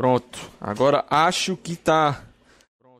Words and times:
Pronto. 0.00 0.50
Agora 0.58 1.04
acho 1.10 1.58
que 1.58 1.76
tá 1.76 2.22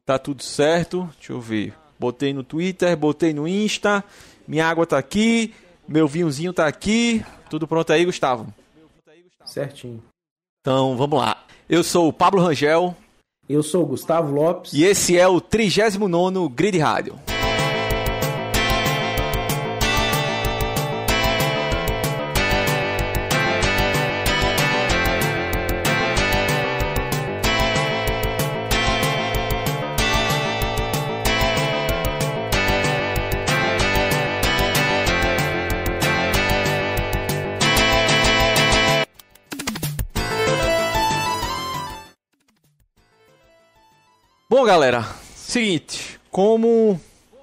tá 0.04 0.18
tudo 0.18 0.42
certo. 0.42 1.08
Deixa 1.16 1.32
eu 1.32 1.40
ver. 1.40 1.72
Botei 1.98 2.34
no 2.34 2.44
Twitter, 2.44 2.94
botei 2.94 3.32
no 3.32 3.48
Insta. 3.48 4.04
Minha 4.46 4.66
água 4.66 4.84
tá 4.84 4.98
aqui, 4.98 5.54
meu 5.88 6.06
vinhozinho 6.06 6.52
tá 6.52 6.66
aqui. 6.66 7.24
Tudo 7.48 7.66
pronto 7.66 7.90
aí, 7.90 8.04
Gustavo? 8.04 8.52
Certinho. 9.46 10.02
Então, 10.60 10.94
vamos 10.94 11.18
lá. 11.18 11.42
Eu 11.70 11.82
sou 11.82 12.06
o 12.06 12.12
Pablo 12.12 12.42
Rangel. 12.42 12.94
Eu 13.48 13.62
sou 13.62 13.82
o 13.82 13.86
Gustavo 13.86 14.34
Lopes. 14.34 14.74
E 14.74 14.84
esse 14.84 15.16
é 15.16 15.26
o 15.26 15.40
39º 15.40 16.50
Grid 16.50 16.76
Rádio. 16.76 17.18
Bom, 44.60 44.66
galera, 44.66 45.06
seguinte, 45.34 46.20
como 46.30 47.00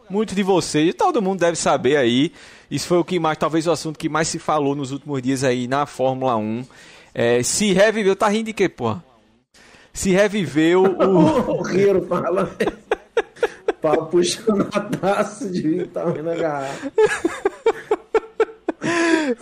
muitos 0.07 0.35
de 0.35 0.44
vocês, 0.44 0.94
todo 0.94 1.20
mundo 1.20 1.40
deve 1.40 1.57
saber 1.57 1.98
aí, 1.98 2.31
isso 2.70 2.88
foi 2.88 2.99
o 2.99 3.03
que 3.03 3.20
mais, 3.20 3.40
talvez 3.40 3.66
o 3.66 3.71
assunto 3.71 3.98
que 3.98 4.07
mais 4.07 4.27
se 4.27 4.38
falou 4.38 4.76
nos 4.76 4.91
últimos 4.91 5.20
dias 5.23 5.43
aí 5.43 5.67
na 5.67 5.88
Fórmula 5.88 6.38
1. 6.38 6.63
É, 7.16 7.41
se 7.41 7.73
reviveu, 7.73 8.16
tá 8.16 8.27
rindo 8.27 8.45
de 8.45 8.53
quê, 8.53 8.70
porra? 8.70 9.03
Se 9.91 10.12
reviveu 10.12 10.84
o. 11.02 11.57
o 11.57 11.62
Rio 11.63 12.05
fala. 12.05 12.55
Pau 13.82 14.05
puxando 14.05 14.70
a 14.71 14.79
taça 14.79 15.49
de 15.49 15.62
vinho, 15.63 15.88
tá 15.88 16.04
garrafa. 16.12 16.91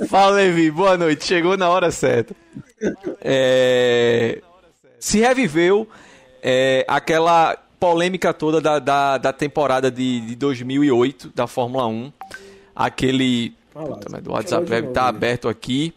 Fala, 0.08 0.38
Levi, 0.38 0.72
boa 0.72 0.96
noite, 0.96 1.26
chegou 1.26 1.58
na 1.58 1.70
hora 1.70 1.92
certa. 1.92 2.34
É... 3.20 4.42
Se 4.98 5.20
reviveu 5.20 5.90
é, 6.42 6.86
aquela 6.88 7.65
polêmica 7.86 8.33
toda 8.33 8.59
da, 8.59 8.80
da, 8.80 9.17
da 9.19 9.31
temporada 9.31 9.91
de, 9.91 10.22
de 10.22 10.36
2008 10.36 11.31
da 11.36 11.45
Fórmula 11.45 11.86
1. 11.86 12.11
Aquele. 12.75 13.53
Puta, 13.72 14.08
o 14.28 14.31
WhatsApp 14.31 14.66
deve 14.67 14.88
estar 14.88 15.03
tá 15.03 15.08
aberto 15.08 15.47
aqui. 15.47 15.94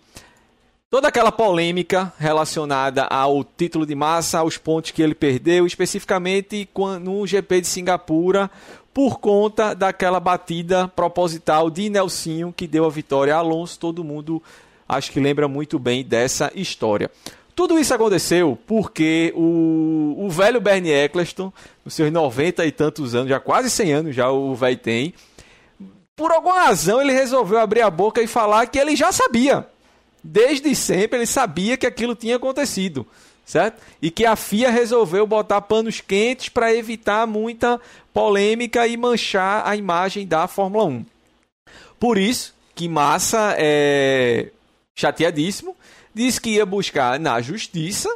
Toda 0.90 1.08
aquela 1.08 1.32
polêmica 1.32 2.12
relacionada 2.18 3.04
ao 3.04 3.42
título 3.42 3.86
de 3.86 3.94
massa, 3.94 4.40
aos 4.40 4.58
pontos 4.58 4.90
que 4.90 5.02
ele 5.02 5.14
perdeu, 5.14 5.66
especificamente 5.66 6.68
no 7.00 7.26
GP 7.26 7.62
de 7.62 7.66
Singapura, 7.66 8.50
por 8.92 9.18
conta 9.18 9.74
daquela 9.74 10.20
batida 10.20 10.88
proposital 10.88 11.70
de 11.70 11.88
Nelsinho 11.88 12.52
que 12.54 12.66
deu 12.66 12.84
a 12.84 12.90
vitória 12.90 13.34
a 13.34 13.38
Alonso. 13.38 13.78
Todo 13.78 14.04
mundo 14.04 14.42
acho 14.86 15.10
que 15.10 15.20
lembra 15.20 15.48
muito 15.48 15.78
bem 15.78 16.04
dessa 16.04 16.50
história. 16.54 17.10
Tudo 17.58 17.76
isso 17.76 17.92
aconteceu 17.92 18.56
porque 18.68 19.32
o, 19.34 20.14
o 20.16 20.30
velho 20.30 20.60
Bernie 20.60 20.92
Eccleston, 20.92 21.52
nos 21.84 21.92
seus 21.92 22.12
90 22.12 22.64
e 22.64 22.70
tantos 22.70 23.16
anos, 23.16 23.28
já 23.28 23.40
quase 23.40 23.68
100 23.68 23.92
anos 23.92 24.14
já 24.14 24.30
o 24.30 24.54
velho 24.54 24.76
tem, 24.76 25.12
por 26.14 26.30
alguma 26.30 26.62
razão 26.62 27.02
ele 27.02 27.12
resolveu 27.12 27.58
abrir 27.58 27.80
a 27.80 27.90
boca 27.90 28.22
e 28.22 28.28
falar 28.28 28.64
que 28.68 28.78
ele 28.78 28.94
já 28.94 29.10
sabia. 29.10 29.66
Desde 30.22 30.72
sempre 30.76 31.18
ele 31.18 31.26
sabia 31.26 31.76
que 31.76 31.84
aquilo 31.84 32.14
tinha 32.14 32.36
acontecido, 32.36 33.04
certo? 33.44 33.82
E 34.00 34.08
que 34.08 34.24
a 34.24 34.36
FIA 34.36 34.70
resolveu 34.70 35.26
botar 35.26 35.60
panos 35.60 36.00
quentes 36.00 36.48
para 36.48 36.72
evitar 36.72 37.26
muita 37.26 37.80
polêmica 38.14 38.86
e 38.86 38.96
manchar 38.96 39.66
a 39.66 39.74
imagem 39.74 40.24
da 40.24 40.46
Fórmula 40.46 40.84
1. 40.84 41.04
Por 41.98 42.18
isso 42.18 42.54
que 42.76 42.88
Massa 42.88 43.56
é 43.58 44.52
chateadíssimo 44.94 45.74
disse 46.18 46.40
que 46.40 46.50
ia 46.50 46.66
buscar 46.66 47.18
na 47.18 47.40
justiça 47.40 48.14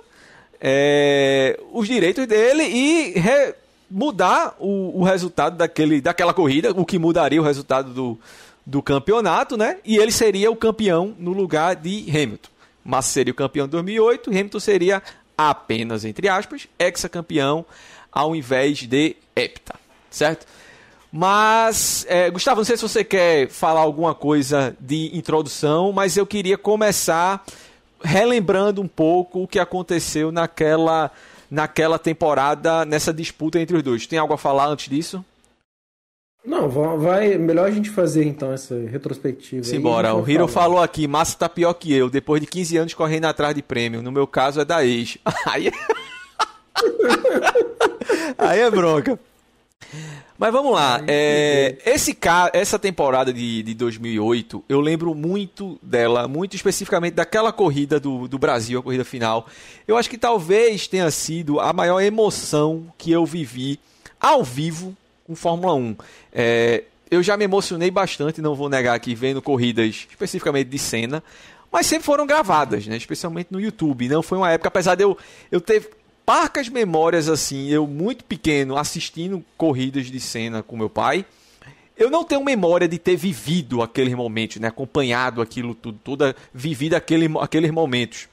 é, 0.61 1.59
os 1.73 1.87
direitos 1.87 2.27
dele 2.27 2.65
e 2.65 3.19
re, 3.19 3.55
mudar 3.91 4.57
o, 4.59 5.01
o, 5.01 5.05
resultado 5.05 5.57
daquele, 5.57 6.01
daquela 6.01 6.35
corrida, 6.35 6.73
o 6.73 6.85
que 6.85 6.99
mudaria 6.99 7.41
o 7.41 7.45
resultado 7.45 7.93
do, 7.93 8.19
do 8.67 8.83
campeonato, 8.83 9.57
né? 9.57 9.79
E 9.85 9.97
ele 9.97 10.11
seria 10.11 10.51
o 10.51 10.57
campeão 10.57 11.15
no 11.19 11.33
lugar 11.33 11.77
de 11.77 12.09
Hamilton. 12.11 12.51
Massa 12.85 13.11
seria 13.11 13.33
o 13.33 13.37
campeão 13.37 13.67
de 13.67 13.73
2008, 13.73 14.31
Hamilton 14.31 14.61
seria 14.61 15.03
apenas, 15.39 16.05
entre 16.05 16.29
aspas, 16.29 16.69
ex-campeão 16.79 17.65
ao 18.11 18.35
invés 18.35 18.79
de 18.79 19.17
hepta, 19.37 19.75
certo? 20.11 20.47
Mas, 21.11 22.07
é, 22.09 22.31
Gustavo, 22.31 22.61
não 22.61 22.65
sei 22.65 22.77
se 22.77 22.83
você 22.83 23.05
quer 23.05 23.49
falar 23.49 23.81
alguma 23.81 24.15
coisa 24.15 24.77
de 24.81 25.11
introdução, 25.17 25.93
mas 25.93 26.17
eu 26.17 26.27
queria 26.27 26.57
começar 26.57 27.45
relembrando 28.03 28.81
um 28.81 28.89
pouco 28.89 29.43
o 29.43 29.49
que 29.49 29.59
aconteceu 29.59 30.31
naquela, 30.33 31.11
naquela 31.51 31.99
temporada, 31.99 32.85
nessa 32.85 33.13
disputa 33.13 33.61
entre 33.61 33.77
os 33.77 33.83
dois. 33.83 34.07
Tem 34.07 34.19
algo 34.19 34.35
a 34.35 34.39
falar 34.39 34.67
antes 34.67 34.89
disso? 34.89 35.25
Não, 36.45 36.69
vai. 36.69 37.39
Melhor 37.39 37.69
a 37.69 37.71
gente 37.71 37.89
fazer 37.89 38.25
então 38.25 38.53
essa 38.53 38.75
retrospectiva. 38.75 39.63
Simbora. 39.63 40.15
O 40.15 40.29
Hiro 40.29 40.49
falou 40.49 40.83
aqui: 40.83 41.07
Massa 41.07 41.39
tá 41.39 41.49
pior 41.49 41.73
que 41.75 41.93
eu, 41.93 42.11
depois 42.11 42.41
de 42.41 42.49
15 42.49 42.77
anos 42.77 42.95
correndo 42.95 43.27
atrás 43.27 43.55
de 43.55 43.63
prêmio. 43.63 44.03
No 44.03 44.11
meu 44.11 44.27
caso 44.27 44.61
é 44.61 44.65
da 44.65 44.85
ex. 44.85 45.19
Aí. 45.47 45.69
É 45.69 45.73
Aí 48.39 48.61
é 48.61 48.71
bronca. 48.71 49.19
Mas 50.39 50.53
vamos 50.53 50.73
lá. 50.73 51.01
É, 51.07 51.79
esse 51.85 52.17
essa 52.53 52.79
temporada 52.79 53.33
de, 53.33 53.63
de 53.63 53.75
2008, 53.75 54.65
eu 54.69 54.81
lembro 54.81 55.15
muito 55.15 55.79
dela, 55.83 56.27
muito 56.27 56.57
especificamente 56.57 57.15
daquela 57.15 57.53
corrida 57.53 58.01
do, 58.01 58.27
do 58.27 58.39
Brasil, 58.39 58.81
a 58.81 58.83
corrida 58.83 59.05
final. 59.05 59.47
Eu 59.87 59.97
acho 59.97 60.11
que 60.11 60.19
talvez 60.19 60.87
tenha 60.87 61.11
sido 61.11 61.61
a 61.61 61.73
maior 61.73 62.01
emoção 62.01 62.93
que 62.99 63.11
eu 63.11 63.25
vivi 63.25 63.79
ao 64.21 64.43
vivo 64.43 64.97
com 65.27 65.35
Fórmula 65.35 65.75
1. 65.75 65.97
É, 66.33 66.85
eu 67.11 67.23
já 67.23 67.37
me 67.37 67.45
emocionei 67.45 67.91
bastante, 67.91 68.41
não 68.41 68.55
vou 68.55 68.69
negar 68.69 68.95
aqui, 68.95 69.15
vendo 69.15 69.43
corridas 69.43 70.07
especificamente 70.11 70.69
de 70.69 70.79
cena, 70.79 71.23
mas 71.71 71.87
sempre 71.87 72.05
foram 72.05 72.27
gravadas, 72.27 72.87
né? 72.87 72.97
especialmente 72.97 73.49
no 73.51 73.61
YouTube. 73.61 74.09
Não 74.09 74.23
foi 74.23 74.39
uma 74.39 74.51
época, 74.51 74.69
apesar 74.69 74.95
de 74.95 75.05
eu, 75.05 75.17
eu 75.51 75.61
ter 75.61 75.91
parcas 76.25 76.69
memórias 76.69 77.29
assim, 77.29 77.69
eu 77.69 77.87
muito 77.87 78.25
pequeno 78.25 78.77
assistindo 78.77 79.45
corridas 79.57 80.07
de 80.07 80.21
cena 80.21 80.63
com 80.63 80.77
meu 80.77 80.91
pai. 80.91 81.25
Eu 81.97 82.11
não 82.11 82.25
tenho 82.25 82.43
memória 82.43 82.89
de 82.89 82.99
ter 82.99 83.17
vivido 83.17 83.83
aqueles 83.83 84.15
momentos, 84.15 84.57
né? 84.57 84.69
acompanhado 84.69 85.43
aquilo 85.43 85.75
tudo, 85.75 85.99
toda 86.03 86.35
vivido 86.53 86.95
aquele, 86.95 87.29
aqueles 87.41 87.71
momentos. 87.71 88.29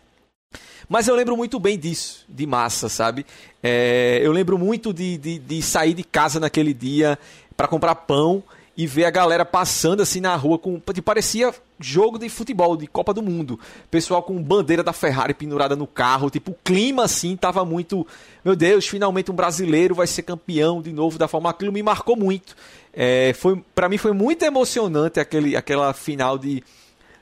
Mas 0.88 1.07
eu 1.07 1.16
lembro 1.16 1.38
muito 1.38 1.59
bem 1.59 1.78
disso, 1.78 2.25
de 2.28 2.47
massa, 2.47 2.89
sabe? 2.89 3.25
É, 3.61 4.19
eu 4.23 4.31
lembro 4.31 4.57
muito 4.57 4.91
de, 4.91 5.17
de, 5.17 5.38
de 5.38 5.61
sair 5.61 5.94
de 5.94 6.03
casa 6.03 6.39
naquele 6.39 6.73
dia 6.73 7.19
para 7.55 7.67
comprar 7.67 7.94
pão 7.94 8.44
e 8.79 8.88
ver 8.88 9.03
a 9.03 9.09
galera 9.09 9.44
passando 9.44 10.01
assim 10.01 10.22
na 10.22 10.34
rua 10.38 10.57
com. 10.57 10.79
Parecia 11.03 11.53
jogo 11.78 12.17
de 12.17 12.29
futebol, 12.29 12.78
de 12.78 12.88
Copa 12.88 13.13
do 13.13 13.22
Mundo. 13.22 13.59
Pessoal 13.91 14.23
com 14.23 14.41
bandeira 14.41 14.81
da 14.81 14.94
Ferrari 14.94 15.34
pendurada 15.34 15.75
no 15.75 15.85
carro. 15.85 16.29
Tipo, 16.29 16.51
o 16.51 16.57
clima 16.63 17.03
assim 17.03 17.35
tava 17.35 17.66
muito. 17.66 18.07
Meu 18.41 18.56
Deus, 18.56 18.88
finalmente 18.88 19.29
um 19.29 19.35
brasileiro 19.35 19.94
vai 19.94 20.07
ser 20.07 20.23
campeão 20.23 20.81
de 20.81 20.94
novo 20.94 21.19
da 21.19 21.28
Fórmula. 21.28 21.51
Aquilo 21.51 21.73
me 21.73 21.84
marcou 21.84 22.16
muito. 22.16 22.56
É, 22.94 23.34
foi 23.34 23.62
para 23.75 23.90
mim 23.90 23.97
foi 23.97 24.13
muito 24.13 24.45
emocionante 24.45 25.19
aquele, 25.19 25.57
aquela 25.57 25.91
final 25.91 26.38
de, 26.38 26.63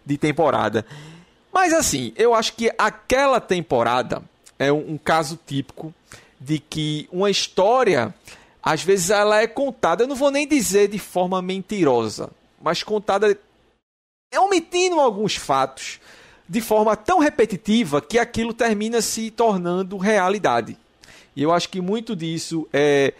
de 0.05 0.15
temporada. 0.15 0.85
Mas 1.51 1.73
assim, 1.73 2.13
eu 2.15 2.35
acho 2.35 2.53
que 2.53 2.71
aquela 2.77 3.41
temporada 3.41 4.21
é 4.59 4.71
um, 4.71 4.91
um 4.91 4.97
caso 4.99 5.39
típico 5.43 5.91
de 6.39 6.59
que 6.59 7.09
uma 7.11 7.31
história 7.31 8.13
às 8.67 8.83
vezes 8.83 9.09
ela 9.09 9.41
é 9.41 9.47
contada, 9.47 10.03
eu 10.03 10.07
não 10.09 10.15
vou 10.17 10.29
nem 10.29 10.45
dizer 10.45 10.89
de 10.89 10.99
forma 10.99 11.41
mentirosa, 11.41 12.29
mas 12.61 12.83
contada 12.83 13.39
omitindo 14.37 14.99
alguns 14.99 15.37
fatos 15.37 16.01
de 16.49 16.59
forma 16.59 16.93
tão 16.97 17.19
repetitiva 17.19 18.01
que 18.01 18.19
aquilo 18.19 18.53
termina 18.53 19.01
se 19.01 19.31
tornando 19.31 19.95
realidade. 19.95 20.77
E 21.33 21.43
eu 21.43 21.53
acho 21.53 21.69
que 21.69 21.79
muito 21.79 22.13
disso 22.13 22.67
é 22.73 23.13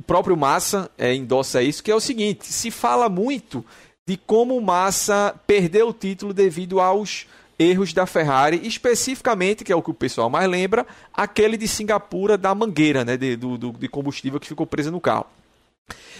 o 0.00 0.02
próprio 0.02 0.36
Massa 0.36 0.90
é, 0.98 1.14
endossa 1.14 1.62
isso, 1.62 1.80
que 1.80 1.92
é 1.92 1.94
o 1.94 2.00
seguinte: 2.00 2.52
se 2.52 2.72
fala 2.72 3.08
muito 3.08 3.64
de 4.04 4.16
como 4.16 4.60
Massa 4.60 5.32
perdeu 5.46 5.90
o 5.90 5.94
título 5.94 6.34
devido 6.34 6.80
aos 6.80 7.28
erros 7.58 7.92
da 7.92 8.06
Ferrari, 8.06 8.60
especificamente, 8.64 9.64
que 9.64 9.72
é 9.72 9.76
o 9.76 9.82
que 9.82 9.90
o 9.90 9.94
pessoal 9.94 10.28
mais 10.28 10.48
lembra, 10.48 10.86
aquele 11.12 11.56
de 11.56 11.68
Singapura 11.68 12.36
da 12.36 12.54
mangueira 12.54 13.04
né, 13.04 13.16
de, 13.16 13.36
do, 13.36 13.56
do, 13.56 13.72
de 13.72 13.88
combustível 13.88 14.40
que 14.40 14.46
ficou 14.46 14.66
presa 14.66 14.90
no 14.90 15.00
carro. 15.00 15.26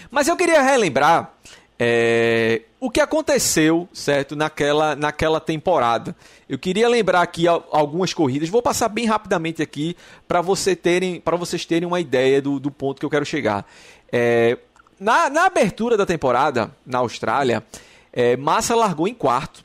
Mas 0.09 0.27
eu 0.27 0.35
queria 0.37 0.61
relembrar 0.61 1.33
É, 1.77 2.61
o 2.79 2.89
que 2.89 3.01
aconteceu, 3.01 3.85
certo, 3.91 4.33
naquela, 4.33 4.95
naquela 4.95 5.41
temporada? 5.41 6.15
Eu 6.47 6.57
queria 6.57 6.87
lembrar 6.87 7.21
aqui 7.21 7.47
algumas 7.49 8.13
corridas. 8.13 8.47
Vou 8.47 8.61
passar 8.61 8.87
bem 8.87 9.05
rapidamente 9.05 9.61
aqui 9.61 9.93
para 10.25 10.39
você 10.39 10.73
terem, 10.73 11.19
para 11.19 11.35
vocês 11.35 11.65
terem 11.65 11.85
uma 11.85 11.99
ideia 11.99 12.41
do, 12.41 12.61
do 12.61 12.71
ponto 12.71 12.99
que 12.99 13.05
eu 13.05 13.09
quero 13.09 13.25
chegar. 13.25 13.65
É, 14.09 14.57
na, 14.97 15.29
na 15.29 15.47
abertura 15.47 15.97
da 15.97 16.05
temporada 16.05 16.71
na 16.85 16.99
Austrália, 16.99 17.61
é, 18.13 18.37
Massa 18.37 18.73
largou 18.73 19.05
em 19.05 19.13
quarto. 19.13 19.64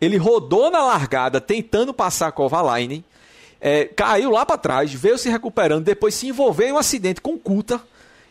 Ele 0.00 0.16
rodou 0.16 0.70
na 0.70 0.84
largada 0.84 1.40
tentando 1.40 1.92
passar 1.92 2.28
a 2.28 2.32
Kovalainen. 2.32 3.04
É, 3.60 3.86
caiu 3.86 4.30
lá 4.30 4.46
para 4.46 4.56
trás, 4.56 4.92
veio 4.92 5.18
se 5.18 5.28
recuperando, 5.28 5.84
depois 5.84 6.14
se 6.14 6.28
envolveu 6.28 6.68
em 6.68 6.72
um 6.72 6.78
acidente 6.78 7.20
com 7.20 7.36
Kuta 7.36 7.80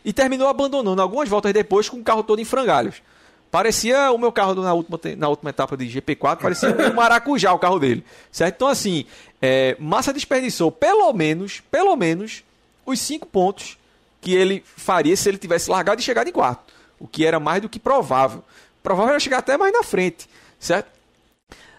e 0.04 0.12
terminou 0.12 0.48
abandonando 0.48 1.02
algumas 1.02 1.28
voltas 1.28 1.52
depois 1.52 1.88
com 1.88 1.98
o 1.98 2.02
carro 2.02 2.22
todo 2.22 2.40
em 2.40 2.44
frangalhos. 2.44 3.02
Parecia 3.50 4.10
o 4.10 4.18
meu 4.18 4.30
carro 4.30 4.54
na 4.54 4.74
última, 4.74 5.00
na 5.16 5.28
última 5.28 5.50
etapa 5.50 5.76
de 5.76 5.86
GP4, 5.86 6.38
parecia 6.38 6.68
um 6.70 6.94
maracujá 6.94 7.52
o 7.52 7.58
carro 7.58 7.78
dele. 7.78 8.04
Certo? 8.30 8.56
Então, 8.56 8.68
assim, 8.68 9.06
é, 9.40 9.76
Massa 9.78 10.12
desperdiçou 10.12 10.70
pelo 10.70 11.10
menos, 11.12 11.60
pelo 11.70 11.96
menos, 11.96 12.42
os 12.84 13.00
cinco 13.00 13.26
pontos 13.26 13.78
que 14.20 14.34
ele 14.34 14.62
faria 14.76 15.16
se 15.16 15.28
ele 15.28 15.38
tivesse 15.38 15.70
largado 15.70 16.00
e 16.00 16.04
chegado 16.04 16.28
em 16.28 16.32
quarto. 16.32 16.72
O 16.98 17.06
que 17.06 17.24
era 17.24 17.38
mais 17.40 17.62
do 17.62 17.68
que 17.68 17.78
provável. 17.78 18.42
Provável 18.82 19.10
era 19.10 19.20
chegar 19.20 19.38
até 19.38 19.56
mais 19.56 19.72
na 19.72 19.82
frente. 19.82 20.28
Certo? 20.58 20.97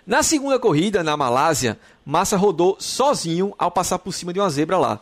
Na 0.06 0.24
segunda 0.24 0.58
corrida, 0.60 1.04
na 1.04 1.16
Malásia, 1.16 1.80
Massa 2.06 2.38
rodou 2.38 2.78
sozinho 2.80 3.54
ao 3.58 3.70
passar 3.70 4.00
por 4.00 4.14
cima 4.14 4.34
de 4.34 4.40
uma 4.40 4.50
zebra 4.50 4.78
lá 4.78 5.02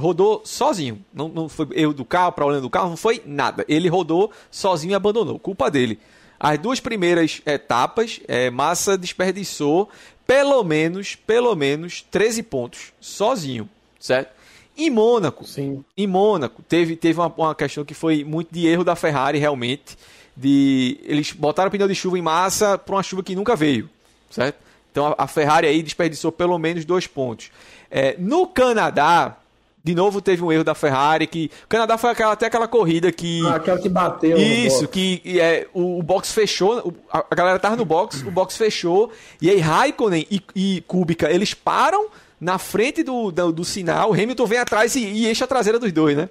rodou 0.00 0.42
sozinho. 0.44 1.04
Não, 1.12 1.28
não 1.28 1.48
foi 1.48 1.68
erro 1.72 1.92
do 1.92 2.04
carro, 2.04 2.32
problema 2.32 2.60
do 2.60 2.70
carro, 2.70 2.90
não 2.90 2.96
foi 2.96 3.22
nada. 3.24 3.64
Ele 3.68 3.88
rodou 3.88 4.32
sozinho 4.50 4.92
e 4.92 4.94
abandonou. 4.94 5.38
Culpa 5.38 5.70
dele. 5.70 5.98
As 6.38 6.58
duas 6.58 6.80
primeiras 6.80 7.42
etapas, 7.44 8.18
é, 8.26 8.48
Massa 8.50 8.96
desperdiçou 8.96 9.90
pelo 10.26 10.64
menos, 10.64 11.14
pelo 11.14 11.54
menos 11.54 12.02
13 12.10 12.42
pontos 12.44 12.92
sozinho, 13.00 13.68
certo? 13.98 14.32
Em 14.76 14.88
Mônaco, 14.88 15.44
Sim. 15.44 15.84
em 15.96 16.06
Mônaco, 16.06 16.62
teve, 16.62 16.96
teve 16.96 17.20
uma, 17.20 17.26
uma 17.36 17.54
questão 17.54 17.84
que 17.84 17.92
foi 17.92 18.24
muito 18.24 18.54
de 18.54 18.66
erro 18.66 18.84
da 18.84 18.96
Ferrari, 18.96 19.38
realmente. 19.38 19.98
De, 20.34 20.98
eles 21.02 21.32
botaram 21.32 21.70
pneu 21.70 21.86
de 21.86 21.94
chuva 21.94 22.18
em 22.18 22.22
massa 22.22 22.78
para 22.78 22.94
uma 22.94 23.02
chuva 23.02 23.22
que 23.22 23.34
nunca 23.34 23.54
veio, 23.54 23.90
certo? 24.30 24.56
Então 24.90 25.14
a, 25.16 25.26
Ferrari 25.26 25.66
aí 25.66 25.82
desperdiçou 25.82 26.32
pelo 26.32 26.58
menos 26.58 26.84
dois 26.84 27.06
pontos. 27.06 27.50
É, 27.90 28.16
no 28.18 28.46
Canadá, 28.46 29.36
de 29.82 29.94
novo 29.94 30.20
teve 30.20 30.42
um 30.42 30.50
erro 30.50 30.64
da 30.64 30.74
Ferrari, 30.74 31.26
que 31.26 31.50
o 31.64 31.68
Canadá 31.68 31.96
foi 31.96 32.10
aquela, 32.10 32.32
até 32.32 32.46
aquela 32.46 32.66
corrida 32.66 33.12
que... 33.12 33.46
Ah, 33.46 33.56
aquela 33.56 33.78
que 33.78 33.88
bateu 33.88 34.36
Isso, 34.36 34.88
que 34.88 35.22
é, 35.40 35.66
o, 35.72 35.98
o 35.98 36.02
box 36.02 36.32
fechou, 36.32 36.94
a, 37.12 37.24
a 37.30 37.34
galera 37.34 37.58
tava 37.58 37.76
no 37.76 37.84
box, 37.84 38.22
o 38.22 38.30
box 38.30 38.56
fechou, 38.56 39.12
e 39.40 39.48
aí 39.48 39.58
Raikkonen 39.58 40.26
e, 40.30 40.42
e 40.54 40.84
Kubica, 40.86 41.30
eles 41.30 41.54
param 41.54 42.08
na 42.40 42.58
frente 42.58 43.02
do, 43.02 43.30
do, 43.30 43.52
do 43.52 43.64
sinal, 43.64 44.12
Hamilton 44.12 44.46
vem 44.46 44.58
atrás 44.58 44.96
e, 44.96 45.04
e 45.04 45.30
enche 45.30 45.44
a 45.44 45.46
traseira 45.46 45.78
dos 45.78 45.92
dois, 45.92 46.16
né? 46.16 46.28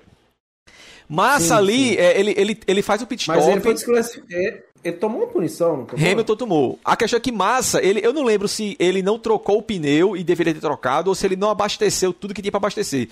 Massa 1.07 1.45
sim, 1.45 1.53
ali, 1.53 1.89
sim. 1.89 1.95
É, 1.95 2.19
ele, 2.19 2.33
ele, 2.37 2.59
ele 2.67 2.81
faz 2.83 3.01
o 3.01 3.07
pit 3.07 3.21
stop. 3.21 3.39
Mas 3.39 3.47
ele 3.47 3.61
foi 3.61 3.73
desclassificado. 3.73 4.68
Ele 4.83 4.95
tomou 4.95 5.21
uma 5.21 5.27
punição, 5.27 5.77
não 5.77 5.85
tomou? 5.85 6.05
Hamilton 6.05 6.35
tomou. 6.35 6.79
A 6.83 6.95
questão 6.95 7.17
é 7.17 7.19
que 7.19 7.31
Massa, 7.31 7.83
ele, 7.83 7.99
eu 8.03 8.13
não 8.13 8.23
lembro 8.23 8.47
se 8.47 8.75
ele 8.79 9.01
não 9.01 9.19
trocou 9.19 9.57
o 9.57 9.61
pneu 9.61 10.15
e 10.15 10.23
deveria 10.23 10.53
ter 10.53 10.61
trocado, 10.61 11.09
ou 11.09 11.15
se 11.15 11.25
ele 11.25 11.35
não 11.35 11.49
abasteceu 11.49 12.13
tudo 12.13 12.33
que 12.33 12.41
tinha 12.41 12.51
para 12.51 12.59
abastecer 12.59 13.09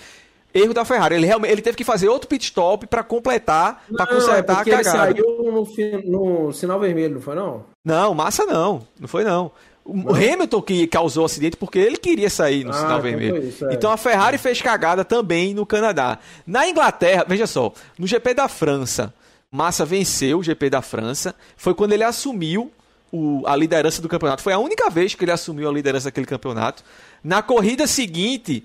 erro 0.53 0.73
da 0.73 0.85
Ferrari. 0.85 1.15
Ele 1.15 1.25
realmente 1.25 1.51
ele 1.51 1.61
teve 1.61 1.77
que 1.77 1.83
fazer 1.83 2.07
outro 2.07 2.27
pit 2.27 2.45
stop 2.45 2.87
para 2.87 3.03
completar, 3.03 3.83
para 3.95 4.07
consertar 4.07 4.67
é 4.67 4.73
a 4.73 4.83
cagada. 4.83 5.11
Ele 5.11 5.23
saiu 5.23 6.03
no, 6.05 6.45
no, 6.45 6.53
sinal 6.53 6.79
vermelho, 6.79 7.15
não 7.15 7.21
foi 7.21 7.35
não? 7.35 7.63
Não, 7.83 8.13
Massa 8.13 8.45
não, 8.45 8.81
não 8.99 9.07
foi 9.07 9.23
não. 9.23 9.51
O. 9.85 10.13
Hamilton 10.13 10.61
que 10.61 10.85
causou 10.87 11.23
o 11.23 11.25
acidente 11.25 11.55
porque 11.55 11.79
ele 11.79 11.95
queria 11.95 12.29
sair 12.29 12.65
no 12.65 12.71
ah, 12.71 12.73
sinal 12.73 12.99
então 12.99 13.01
vermelho. 13.01 13.37
Isso, 13.37 13.65
é. 13.65 13.73
Então 13.73 13.89
a 13.89 13.95
Ferrari 13.95 14.37
fez 14.37 14.61
cagada 14.61 15.05
também 15.05 15.53
no 15.53 15.65
Canadá. 15.65 16.19
Na 16.45 16.67
Inglaterra, 16.67 17.25
veja 17.27 17.47
só, 17.47 17.71
no 17.97 18.05
GP 18.05 18.33
da 18.33 18.49
França, 18.49 19.13
Massa 19.57 19.83
venceu 19.83 20.37
o 20.37 20.43
GP 20.43 20.69
da 20.69 20.83
França. 20.83 21.33
Foi 21.55 21.73
quando 21.73 21.91
ele 21.93 22.03
assumiu 22.03 22.71
o, 23.11 23.41
a 23.47 23.55
liderança 23.55 24.03
do 24.03 24.07
campeonato. 24.07 24.43
Foi 24.43 24.53
a 24.53 24.59
única 24.59 24.87
vez 24.87 25.15
que 25.15 25.25
ele 25.25 25.31
assumiu 25.31 25.67
a 25.67 25.71
liderança 25.71 26.05
daquele 26.05 26.27
campeonato. 26.27 26.83
Na 27.23 27.41
corrida 27.41 27.87
seguinte, 27.87 28.63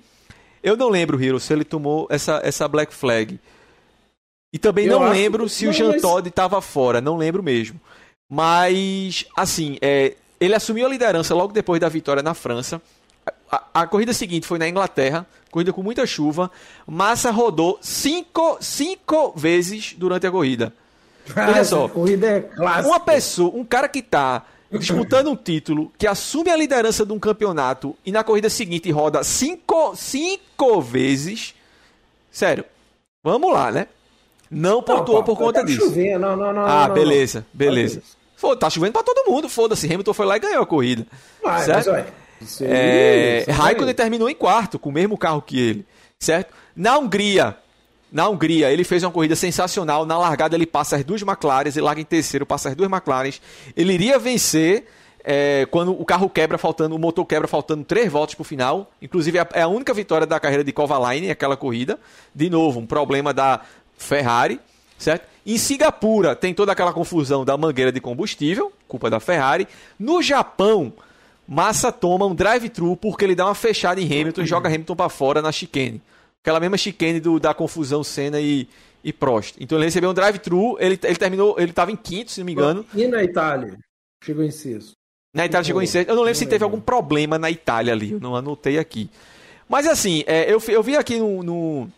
eu 0.62 0.76
não 0.76 0.90
lembro, 0.90 1.18
Hiro, 1.18 1.40
se 1.40 1.50
ele 1.50 1.64
tomou 1.64 2.06
essa, 2.10 2.42
essa 2.44 2.68
Black 2.68 2.92
Flag. 2.92 3.40
E 4.52 4.58
também 4.58 4.84
eu 4.84 5.00
não 5.00 5.08
lembro 5.08 5.48
se 5.48 5.66
o 5.66 5.72
Jean 5.72 5.92
mas... 5.92 6.02
Todd 6.02 6.28
estava 6.28 6.60
fora, 6.60 7.00
não 7.00 7.16
lembro 7.16 7.42
mesmo. 7.42 7.80
Mas, 8.30 9.24
assim, 9.34 9.78
é, 9.80 10.14
ele 10.38 10.54
assumiu 10.54 10.84
a 10.84 10.90
liderança 10.90 11.34
logo 11.34 11.54
depois 11.54 11.80
da 11.80 11.88
vitória 11.88 12.22
na 12.22 12.34
França. 12.34 12.82
A, 13.50 13.64
a, 13.72 13.86
corrida 13.86 14.12
seguinte 14.12 14.46
foi 14.46 14.58
na 14.58 14.68
Inglaterra, 14.68 15.26
corrida 15.50 15.72
com 15.72 15.82
muita 15.82 16.04
chuva. 16.04 16.50
Massa 16.86 17.30
rodou 17.30 17.78
cinco, 17.80 18.58
cinco 18.60 19.32
vezes 19.34 19.94
durante 19.96 20.26
a 20.26 20.30
corrida. 20.30 20.74
Olha 21.36 21.64
só, 21.64 21.88
corrida 21.88 22.26
é 22.26 22.40
clássica. 22.40 22.88
uma 22.88 23.00
pessoa, 23.00 23.54
um 23.54 23.64
cara 23.64 23.88
que 23.88 24.00
está 24.00 24.44
disputando 24.70 25.28
um 25.28 25.36
título, 25.36 25.92
que 25.98 26.06
assume 26.06 26.50
a 26.50 26.56
liderança 26.56 27.04
de 27.04 27.12
um 27.12 27.18
campeonato 27.18 27.96
e 28.04 28.10
na 28.10 28.24
corrida 28.24 28.48
seguinte 28.48 28.90
roda 28.90 29.22
cinco, 29.22 29.94
cinco 29.94 30.80
vezes. 30.80 31.54
Sério, 32.30 32.64
vamos 33.22 33.52
lá, 33.52 33.70
né? 33.70 33.86
Não 34.50 34.82
pontuou 34.82 35.18
não, 35.18 35.24
por 35.24 35.36
conta 35.36 35.60
tá 35.60 35.66
disso. 35.66 35.86
Chovendo. 35.86 36.18
Não, 36.18 36.36
não, 36.36 36.52
não, 36.52 36.66
ah, 36.66 36.88
beleza, 36.88 37.46
beleza. 37.52 38.02
Foda, 38.36 38.60
tá 38.60 38.70
chovendo 38.70 38.92
pra 38.92 39.02
todo 39.02 39.30
mundo, 39.30 39.48
foda-se. 39.48 39.86
Hamilton 39.86 40.12
foi 40.12 40.26
lá 40.26 40.36
e 40.36 40.40
ganhou 40.40 40.62
a 40.62 40.66
corrida. 40.66 41.06
Vai, 41.42 41.64
certo? 41.64 41.90
Mas, 41.90 42.60
ué, 42.60 42.68
é, 42.68 43.44
Raikkonen 43.48 43.94
terminou 43.94 44.28
em 44.28 44.34
quarto, 44.34 44.78
com 44.78 44.88
o 44.90 44.92
mesmo 44.92 45.16
carro 45.16 45.40
que 45.40 45.58
ele, 45.58 45.86
certo? 46.18 46.52
Na 46.74 46.98
Hungria, 46.98 47.56
na 48.12 48.28
Hungria, 48.28 48.70
ele 48.70 48.84
fez 48.84 49.02
uma 49.02 49.10
corrida 49.10 49.34
sensacional. 49.34 50.04
Na 50.04 50.18
largada, 50.18 50.54
ele 50.54 50.66
passa 50.66 50.96
as 50.96 51.04
duas 51.04 51.22
McLaren, 51.22 51.70
ele 51.70 51.80
larga 51.80 52.00
em 52.02 52.04
terceiro, 52.04 52.44
passa 52.44 52.68
as 52.68 52.76
duas 52.76 52.90
McLaren. 52.90 53.32
Ele 53.74 53.94
iria 53.94 54.18
vencer 54.18 54.84
é, 55.24 55.66
quando 55.70 55.98
o 55.98 56.04
carro 56.04 56.28
quebra, 56.28 56.58
faltando, 56.58 56.94
o 56.94 56.98
motor 56.98 57.24
quebra, 57.24 57.48
faltando 57.48 57.84
três 57.84 58.12
voltas 58.12 58.34
para 58.34 58.42
o 58.42 58.44
final. 58.44 58.92
Inclusive, 59.00 59.38
é 59.54 59.62
a 59.62 59.68
única 59.68 59.94
vitória 59.94 60.26
da 60.26 60.38
carreira 60.38 60.62
de 60.62 60.72
Kovalainen, 60.72 61.30
aquela 61.30 61.56
corrida. 61.56 61.98
De 62.34 62.50
novo, 62.50 62.80
um 62.80 62.86
problema 62.86 63.32
da 63.32 63.62
Ferrari, 63.96 64.60
certo? 64.98 65.26
Em 65.46 65.56
Singapura, 65.56 66.36
tem 66.36 66.52
toda 66.52 66.70
aquela 66.70 66.92
confusão 66.92 67.46
da 67.46 67.56
mangueira 67.56 67.90
de 67.90 68.00
combustível, 68.00 68.70
culpa 68.86 69.08
da 69.08 69.20
Ferrari. 69.20 69.66
No 69.98 70.22
Japão, 70.22 70.92
Massa 71.48 71.90
toma 71.90 72.26
um 72.26 72.34
drive-thru 72.34 72.94
porque 72.94 73.24
ele 73.24 73.34
dá 73.34 73.46
uma 73.46 73.54
fechada 73.54 74.00
em 74.00 74.04
Hamilton 74.04 74.42
e 74.42 74.46
joga 74.46 74.68
Hamilton 74.68 74.94
para 74.94 75.08
fora 75.08 75.40
na 75.40 75.50
chicane 75.50 76.00
aquela 76.42 76.60
mesma 76.60 76.76
chicane 76.76 77.20
do, 77.20 77.38
da 77.38 77.54
confusão 77.54 78.02
Senna 78.02 78.40
e, 78.40 78.68
e 79.02 79.12
Prost. 79.12 79.56
Então 79.60 79.78
ele 79.78 79.86
recebeu 79.86 80.10
um 80.10 80.14
drive-thru, 80.14 80.76
ele, 80.78 80.98
ele 81.02 81.16
terminou, 81.16 81.54
ele 81.56 81.70
estava 81.70 81.92
em 81.92 81.96
quinto, 81.96 82.32
se 82.32 82.40
não 82.40 82.46
me 82.46 82.52
engano. 82.52 82.84
E 82.94 83.06
na 83.06 83.22
Itália? 83.22 83.78
Chegou 84.22 84.44
em 84.44 84.50
sexto. 84.50 84.92
Na 85.34 85.46
Itália 85.46 85.64
chegou 85.64 85.80
em 85.80 85.86
sexto. 85.86 86.08
Eu 86.08 86.16
não 86.16 86.22
lembro 86.22 86.38
não 86.38 86.44
se 86.44 86.50
teve 86.50 86.64
algum 86.64 86.80
problema 86.80 87.38
na 87.38 87.50
Itália 87.50 87.92
ali, 87.92 88.12
eu 88.12 88.20
não 88.20 88.36
anotei 88.36 88.78
aqui. 88.78 89.08
Mas 89.68 89.86
assim, 89.86 90.24
é, 90.26 90.52
eu, 90.52 90.60
eu 90.68 90.82
vi 90.82 90.96
aqui 90.96 91.18
no, 91.18 91.42
no, 91.42 91.88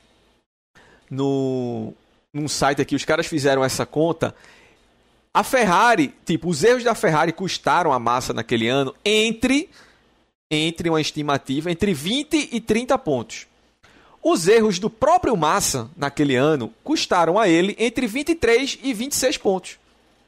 no 1.11 1.95
num 2.33 2.49
site 2.49 2.83
aqui, 2.83 2.95
os 2.95 3.05
caras 3.05 3.27
fizeram 3.27 3.65
essa 3.65 3.87
conta. 3.87 4.35
A 5.33 5.43
Ferrari, 5.43 6.15
tipo, 6.25 6.49
os 6.49 6.63
erros 6.63 6.85
da 6.85 6.95
Ferrari 6.95 7.33
custaram 7.33 7.93
a 7.93 7.99
massa 7.99 8.33
naquele 8.33 8.69
ano 8.69 8.95
entre 9.05 9.71
entre 10.51 10.89
uma 10.89 11.01
estimativa 11.01 11.71
entre 11.71 11.95
20 11.95 12.51
e 12.53 12.61
30 12.61 12.99
pontos. 12.99 13.47
Os 14.25 14.49
erros 14.49 14.79
do 14.79 14.89
próprio 14.89 15.37
Massa 15.37 15.91
naquele 15.95 16.35
ano 16.35 16.73
custaram 16.83 17.39
a 17.39 17.47
ele 17.47 17.77
entre 17.79 18.07
23 18.07 18.79
e 18.83 18.95
26 18.95 19.37
pontos. 19.37 19.79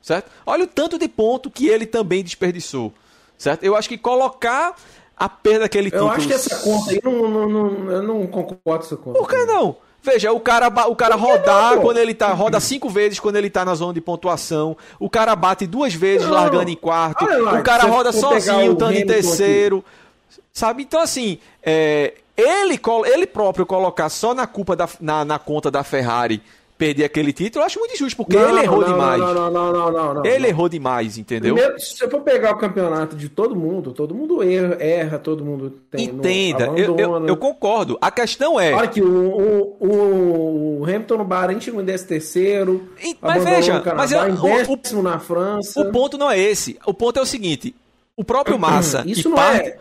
Certo? 0.03 0.31
Olha 0.45 0.65
o 0.65 0.67
tanto 0.67 0.99
de 0.99 1.09
ponto 1.09 1.51
que 1.51 1.67
ele 1.67 1.87
também 1.87 2.23
desperdiçou. 2.23 2.93
Certo? 3.39 3.65
Eu 3.65 3.75
acho 3.75 3.89
que 3.89 3.97
colocar 3.97 4.77
a 5.17 5.29
perda 5.31 5.61
daquele 5.61 5.91
título. 5.91 6.11
Eu 6.11 6.15
acho 6.15 6.27
que 6.27 6.35
essa 6.35 6.57
conta 6.57 6.91
aí 6.91 7.01
não, 7.03 7.29
não, 7.29 7.49
não, 7.49 7.91
eu 7.91 8.03
não 8.03 8.27
concordo 8.27 8.61
com 8.63 8.75
essa 8.75 8.97
conta. 8.97 9.19
Por 9.19 9.29
que 9.29 9.45
não? 9.47 9.77
Veja, 10.03 10.31
o 10.31 10.39
cara, 10.39 10.69
o 10.89 10.95
cara 10.95 11.17
rodar 11.17 11.77
não, 11.77 11.83
quando 11.83 11.97
ele 11.97 12.15
tá. 12.15 12.33
Roda 12.33 12.61
cinco 12.61 12.89
vezes 12.89 13.19
quando 13.19 13.37
ele 13.37 13.51
tá 13.51 13.65
na 13.65 13.75
zona 13.75 13.95
de 13.95 14.01
pontuação. 14.01 14.77
O 15.01 15.11
cara 15.11 15.35
bate 15.35 15.67
duas 15.67 15.95
vezes 15.95 16.27
não. 16.27 16.35
largando 16.35 16.71
em 16.71 16.77
quarto. 16.77 17.25
O 17.25 17.63
cara 17.63 17.85
roda 17.85 18.13
sozinho, 18.13 18.75
estando 18.75 18.95
em 18.95 19.07
terceiro. 19.07 19.79
Aqui. 19.79 20.41
Sabe? 20.53 20.83
Então, 20.85 21.01
assim, 21.01 21.39
é, 21.63 22.15
ele, 22.37 22.81
ele 23.13 23.27
próprio 23.27 23.65
colocar 23.65 24.09
só 24.09 24.35
na 24.35 24.47
culpa 24.47 24.77
da, 24.77 24.89
na, 25.01 25.25
na 25.25 25.39
conta 25.39 25.71
da 25.71 25.83
Ferrari 25.83 26.43
perder 26.77 27.05
aquele 27.05 27.33
título, 27.33 27.63
eu 27.63 27.67
acho 27.67 27.79
muito 27.79 27.95
injusto, 27.95 28.17
porque 28.17 28.37
não, 28.37 28.51
ele 28.51 28.61
errou 28.61 28.81
não, 28.81 28.89
demais. 28.89 29.19
Não, 29.19 29.35
não, 29.35 29.51
não, 29.51 29.93
não, 29.93 30.15
não, 30.15 30.27
Ele 30.27 30.49
errou 30.49 30.69
demais, 30.69 31.17
entendeu? 31.17 31.55
Primeiro, 31.55 31.81
se 31.81 32.03
eu 32.05 32.11
for 32.11 32.21
pegar 32.21 32.53
o 32.53 32.59
campeonato 32.59 33.17
de 33.17 33.29
todo 33.29 33.57
mundo, 33.57 33.93
todo 33.93 34.15
mundo 34.15 34.43
erra, 34.43 34.77
erra 34.79 35.19
todo 35.19 35.45
mundo 35.45 35.71
tem. 35.91 36.07
Entenda, 36.07 36.67
eu, 36.77 36.97
eu, 36.99 37.27
eu, 37.27 37.37
concordo. 37.37 37.97
A 38.01 38.11
questão 38.11 38.61
é. 38.61 38.75
Olha 38.75 38.89
que 38.89 39.01
o, 39.01 39.77
o, 39.81 40.81
o 40.81 40.85
Hamilton 40.85 41.17
no 41.17 41.25
Bahrein 41.25 41.61
chegou 41.61 41.81
em 41.81 41.87
13 41.87 42.07
terceiro. 42.07 42.89
Mas 43.21 43.43
veja, 43.43 43.81
Canadá, 43.81 43.95
mas 43.95 44.13
eu, 44.13 44.29
em 44.29 44.35
décimo 44.35 45.01
o, 45.01 45.03
na 45.03 45.19
França. 45.19 45.81
O 45.81 45.91
ponto 45.91 46.19
não 46.19 46.31
é 46.31 46.39
esse. 46.39 46.79
O 46.85 46.93
ponto 46.93 47.19
é 47.19 47.23
o 47.23 47.27
seguinte: 47.27 47.75
o 48.17 48.25
próprio 48.25 48.59
Massa. 48.61 49.03
Isso 49.07 49.31
não 49.31 49.43
é. 49.43 49.79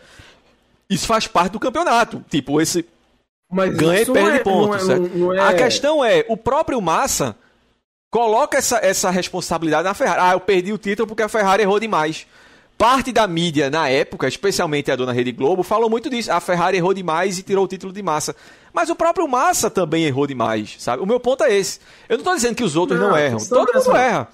Isso 0.90 1.08
faz 1.08 1.28
parte 1.28 1.54
do 1.54 1.60
campeonato. 1.60 2.24
Tipo, 2.30 2.62
esse 2.62 2.86
mas 3.52 3.76
ganha 3.76 4.02
e 4.02 4.06
perde 4.06 4.38
é, 4.38 4.40
pontos. 4.40 4.90
É, 4.90 4.96
é... 5.38 5.40
A 5.40 5.54
questão 5.54 6.04
é, 6.04 6.26
o 6.28 6.36
próprio 6.36 6.82
Massa 6.82 7.36
coloca 8.12 8.58
essa, 8.58 8.78
essa 8.78 9.10
responsabilidade 9.10 9.84
na 9.84 9.94
Ferrari. 9.94 10.20
Ah, 10.22 10.34
eu 10.34 10.40
perdi 10.40 10.74
o 10.74 10.78
título 10.78 11.08
porque 11.08 11.24
a 11.24 11.30
Ferrari 11.30 11.64
errou 11.64 11.80
demais. 11.80 12.26
Parte 12.78 13.14
da 13.14 13.26
mídia 13.26 13.70
na 13.70 13.88
época, 13.88 14.28
especialmente 14.28 14.92
a 14.92 14.96
dona 14.98 15.14
Rede 15.14 15.32
Globo, 15.32 15.64
falou 15.64 15.90
muito 15.90 16.10
disso. 16.10 16.32
A 16.32 16.42
Ferrari 16.42 16.78
errou 16.78 16.94
demais 16.94 17.40
e 17.40 17.44
tirou 17.44 17.64
o 17.64 17.68
título 17.68 17.94
de 17.94 18.04
Massa. 18.04 18.36
Mas 18.74 18.90
o 18.90 18.96
próprio 18.96 19.28
Massa 19.28 19.70
também 19.70 20.04
errou 20.04 20.28
demais, 20.28 20.76
sabe? 20.80 21.02
O 21.02 21.06
meu 21.06 21.20
ponto 21.20 21.44
é 21.46 21.56
esse. 21.56 21.80
Eu 22.10 22.18
não 22.18 22.22
estou 22.22 22.36
dizendo 22.36 22.56
que 22.56 22.64
os 22.64 22.76
outros 22.76 23.00
não, 23.00 23.12
não 23.12 23.18
erram. 23.18 23.38
Todo 23.38 23.74
mundo 23.74 23.96
erra. 23.96 24.28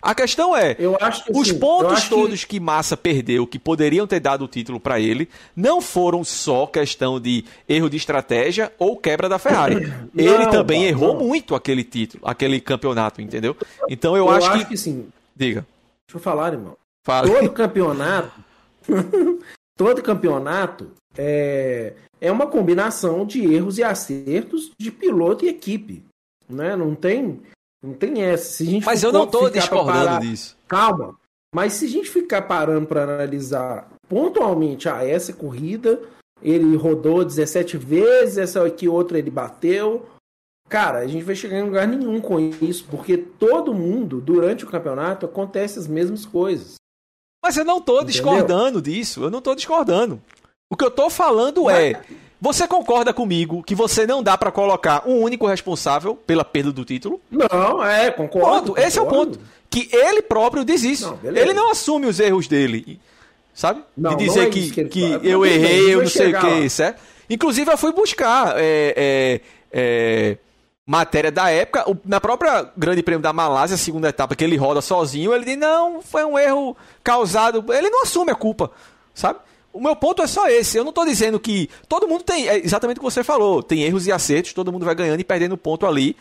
A 0.00 0.14
questão 0.14 0.56
é, 0.56 0.74
que, 0.74 0.86
os 0.86 1.48
assim, 1.50 1.58
pontos 1.58 2.08
todos 2.08 2.44
que... 2.44 2.58
que... 2.58 2.60
Massa 2.60 2.96
perdeu, 2.96 3.46
que 3.46 3.58
poderiam 3.58 4.06
ter 4.06 4.20
dado 4.20 4.44
o 4.44 4.48
título 4.48 4.78
para 4.78 5.00
ele, 5.00 5.28
não 5.56 5.80
foram 5.80 6.22
só 6.22 6.66
questão 6.66 7.20
de 7.20 7.44
erro 7.68 7.88
de 7.88 7.96
estratégia 7.96 8.72
ou 8.78 8.96
quebra 8.96 9.28
da 9.28 9.38
Ferrari. 9.38 9.86
Não, 10.12 10.24
ele 10.24 10.46
também 10.48 10.80
não. 10.80 10.88
errou 10.88 11.14
muito 11.18 11.54
aquele 11.54 11.84
título, 11.84 12.22
aquele 12.26 12.60
campeonato, 12.60 13.20
entendeu? 13.20 13.56
Então 13.88 14.16
eu, 14.16 14.26
eu 14.26 14.30
acho, 14.30 14.46
acho 14.48 14.64
que... 14.64 14.70
que 14.70 14.76
sim. 14.76 15.08
Diga. 15.34 15.64
Deixa 16.06 16.16
eu 16.16 16.20
falar, 16.20 16.52
irmão. 16.52 16.76
Todo 17.04 17.50
campeonato, 17.50 18.32
todo 19.76 20.02
campeonato 20.02 20.90
é, 21.16 21.94
é 22.20 22.30
uma 22.30 22.46
combinação 22.46 23.24
de 23.24 23.44
erros 23.54 23.78
e 23.78 23.84
acertos 23.84 24.70
de 24.78 24.90
piloto 24.90 25.44
e 25.44 25.48
equipe, 25.48 26.02
né? 26.48 26.76
Não 26.76 26.94
tem 26.94 27.40
não 27.82 27.94
tem 27.94 28.22
essa. 28.22 28.50
Se 28.52 28.62
a 28.64 28.66
gente 28.66 28.84
mas 28.84 29.02
eu 29.02 29.12
não 29.12 29.24
estou 29.24 29.48
discordando 29.50 30.06
parar... 30.06 30.20
disso. 30.20 30.56
Calma. 30.66 31.16
Mas 31.54 31.74
se 31.74 31.86
a 31.86 31.88
gente 31.88 32.10
ficar 32.10 32.42
parando 32.42 32.86
para 32.86 33.04
analisar 33.04 33.88
pontualmente, 34.08 34.88
ah, 34.88 35.02
essa 35.04 35.32
corrida 35.32 36.00
ele 36.42 36.76
rodou 36.76 37.24
17 37.24 37.76
vezes, 37.76 38.38
essa 38.38 38.64
aqui 38.64 38.88
outra 38.88 39.18
ele 39.18 39.30
bateu. 39.30 40.06
Cara, 40.68 40.98
a 40.98 41.06
gente 41.06 41.24
vai 41.24 41.34
chegar 41.34 41.58
em 41.58 41.64
lugar 41.64 41.88
nenhum 41.88 42.20
com 42.20 42.38
isso, 42.38 42.84
porque 42.90 43.16
todo 43.16 43.72
mundo, 43.72 44.20
durante 44.20 44.64
o 44.64 44.68
campeonato, 44.68 45.24
acontece 45.24 45.78
as 45.78 45.86
mesmas 45.86 46.26
coisas. 46.26 46.74
Mas 47.42 47.56
eu 47.56 47.64
não 47.64 47.78
estou 47.78 48.04
discordando 48.04 48.82
disso, 48.82 49.24
eu 49.24 49.30
não 49.30 49.38
estou 49.38 49.54
discordando. 49.54 50.20
O 50.70 50.76
que 50.76 50.84
eu 50.84 50.88
estou 50.88 51.08
falando 51.08 51.64
mas... 51.64 51.94
é 51.94 52.02
você 52.40 52.68
concorda 52.68 53.12
comigo 53.12 53.62
que 53.62 53.74
você 53.74 54.06
não 54.06 54.22
dá 54.22 54.38
para 54.38 54.52
colocar 54.52 55.02
um 55.06 55.20
único 55.22 55.46
responsável 55.46 56.14
pela 56.14 56.44
perda 56.44 56.72
do 56.72 56.84
título? 56.84 57.20
Não, 57.30 57.84
é, 57.84 58.10
concordo. 58.10 58.38
Ponto. 58.38 58.66
Concordo. 58.68 58.80
Esse 58.80 58.98
é 58.98 59.02
o 59.02 59.06
ponto. 59.06 59.40
Que 59.68 59.88
ele 59.92 60.22
próprio 60.22 60.64
diz 60.64 60.82
isso. 60.84 61.18
Não, 61.22 61.36
ele 61.36 61.52
não 61.52 61.70
assume 61.70 62.06
os 62.06 62.20
erros 62.20 62.46
dele. 62.46 63.00
Sabe? 63.52 63.82
Não, 63.96 64.14
de 64.14 64.24
dizer 64.24 64.46
é 64.46 64.50
que, 64.50 64.70
que, 64.70 64.84
que 64.84 65.20
eu 65.24 65.44
errei, 65.44 65.92
eu 65.92 66.02
não 66.02 66.08
sei 66.08 66.32
o 66.32 66.40
que, 66.40 66.70
certo? 66.70 67.00
Inclusive, 67.28 67.70
eu 67.72 67.76
fui 67.76 67.92
buscar 67.92 68.54
é, 68.56 68.94
é, 68.96 69.40
é, 69.72 70.38
matéria 70.86 71.32
da 71.32 71.50
época. 71.50 71.84
Na 72.04 72.20
própria 72.20 72.70
Grande 72.76 73.02
Prêmio 73.02 73.20
da 73.20 73.32
Malásia, 73.32 73.76
segunda 73.76 74.08
etapa, 74.08 74.36
que 74.36 74.44
ele 74.44 74.56
roda 74.56 74.80
sozinho, 74.80 75.34
ele 75.34 75.44
diz: 75.44 75.58
não, 75.58 76.00
foi 76.00 76.24
um 76.24 76.38
erro 76.38 76.76
causado. 77.02 77.64
Ele 77.72 77.90
não 77.90 78.04
assume 78.04 78.30
a 78.30 78.34
culpa, 78.36 78.70
sabe? 79.12 79.40
O 79.78 79.80
meu 79.80 79.94
ponto 79.94 80.20
é 80.20 80.26
só 80.26 80.48
esse. 80.48 80.76
Eu 80.76 80.82
não 80.82 80.90
estou 80.90 81.06
dizendo 81.06 81.38
que. 81.38 81.70
Todo 81.88 82.08
mundo 82.08 82.24
tem. 82.24 82.48
É 82.48 82.58
exatamente 82.58 82.96
o 82.96 83.00
que 83.00 83.04
você 83.04 83.22
falou. 83.22 83.62
Tem 83.62 83.84
erros 83.84 84.08
e 84.08 84.12
acertos, 84.12 84.52
todo 84.52 84.72
mundo 84.72 84.84
vai 84.84 84.92
ganhando 84.92 85.20
e 85.20 85.24
perdendo 85.24 85.56
ponto 85.56 85.86
ali. 85.86 86.16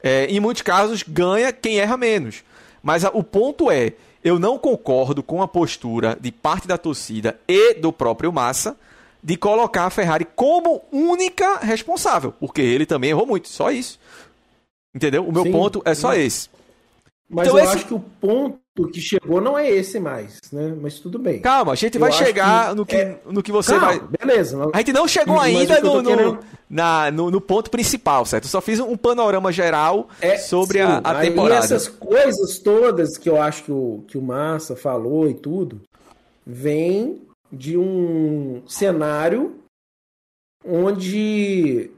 É, 0.00 0.26
em 0.26 0.38
muitos 0.38 0.62
casos, 0.62 1.02
ganha 1.02 1.52
quem 1.52 1.80
erra 1.80 1.96
menos. 1.96 2.44
Mas 2.80 3.04
a, 3.04 3.10
o 3.12 3.24
ponto 3.24 3.72
é: 3.72 3.94
eu 4.22 4.38
não 4.38 4.56
concordo 4.56 5.20
com 5.20 5.42
a 5.42 5.48
postura 5.48 6.16
de 6.20 6.30
parte 6.30 6.68
da 6.68 6.78
torcida 6.78 7.40
e 7.48 7.74
do 7.74 7.92
próprio 7.92 8.32
Massa 8.32 8.76
de 9.20 9.36
colocar 9.36 9.86
a 9.86 9.90
Ferrari 9.90 10.24
como 10.24 10.84
única 10.92 11.58
responsável. 11.58 12.30
Porque 12.30 12.60
ele 12.60 12.86
também 12.86 13.10
errou 13.10 13.26
muito. 13.26 13.48
Só 13.48 13.72
isso. 13.72 13.98
Entendeu? 14.94 15.26
O 15.26 15.32
meu 15.32 15.42
Sim, 15.42 15.50
ponto 15.50 15.82
é 15.84 15.92
só 15.92 16.08
mas, 16.08 16.18
esse. 16.20 16.50
Mas 17.28 17.48
então, 17.48 17.58
eu 17.58 17.64
esse... 17.64 17.74
acho 17.74 17.86
que 17.86 17.94
o 17.94 18.00
ponto 18.20 18.61
que 18.90 19.00
chegou 19.00 19.40
não 19.40 19.58
é 19.58 19.70
esse 19.70 20.00
mais, 20.00 20.40
né? 20.50 20.74
Mas 20.80 20.98
tudo 20.98 21.18
bem. 21.18 21.40
Calma, 21.40 21.72
a 21.72 21.74
gente 21.74 21.96
eu 21.96 22.00
vai 22.00 22.10
chegar 22.10 22.70
que 22.70 22.74
no, 22.74 22.86
que, 22.86 22.96
é... 22.96 23.20
no 23.26 23.42
que 23.42 23.52
você 23.52 23.72
Calma, 23.72 23.86
vai. 23.86 24.00
Beleza. 24.00 24.70
A 24.72 24.78
gente 24.78 24.92
não 24.94 25.06
chegou 25.06 25.38
ainda 25.38 25.78
no, 25.80 26.02
querendo... 26.02 26.38
na, 26.70 27.10
no, 27.10 27.30
no, 27.30 27.40
ponto 27.40 27.70
principal, 27.70 28.24
certo? 28.24 28.44
Eu 28.44 28.50
só 28.50 28.62
fiz 28.62 28.80
um 28.80 28.96
panorama 28.96 29.52
geral 29.52 30.08
é, 30.20 30.38
sobre 30.38 30.78
sim, 30.78 30.84
a, 30.84 30.98
a 30.98 31.20
temporada. 31.20 31.60
E 31.60 31.64
essas 31.64 31.86
coisas 31.86 32.58
todas 32.58 33.18
que 33.18 33.28
eu 33.28 33.40
acho 33.40 33.64
que 33.64 33.72
o, 33.72 34.04
que 34.08 34.16
o 34.16 34.22
Massa 34.22 34.74
falou 34.74 35.28
e 35.28 35.34
tudo, 35.34 35.82
vem 36.46 37.20
de 37.52 37.76
um 37.76 38.62
cenário 38.66 39.58
onde 40.64 41.90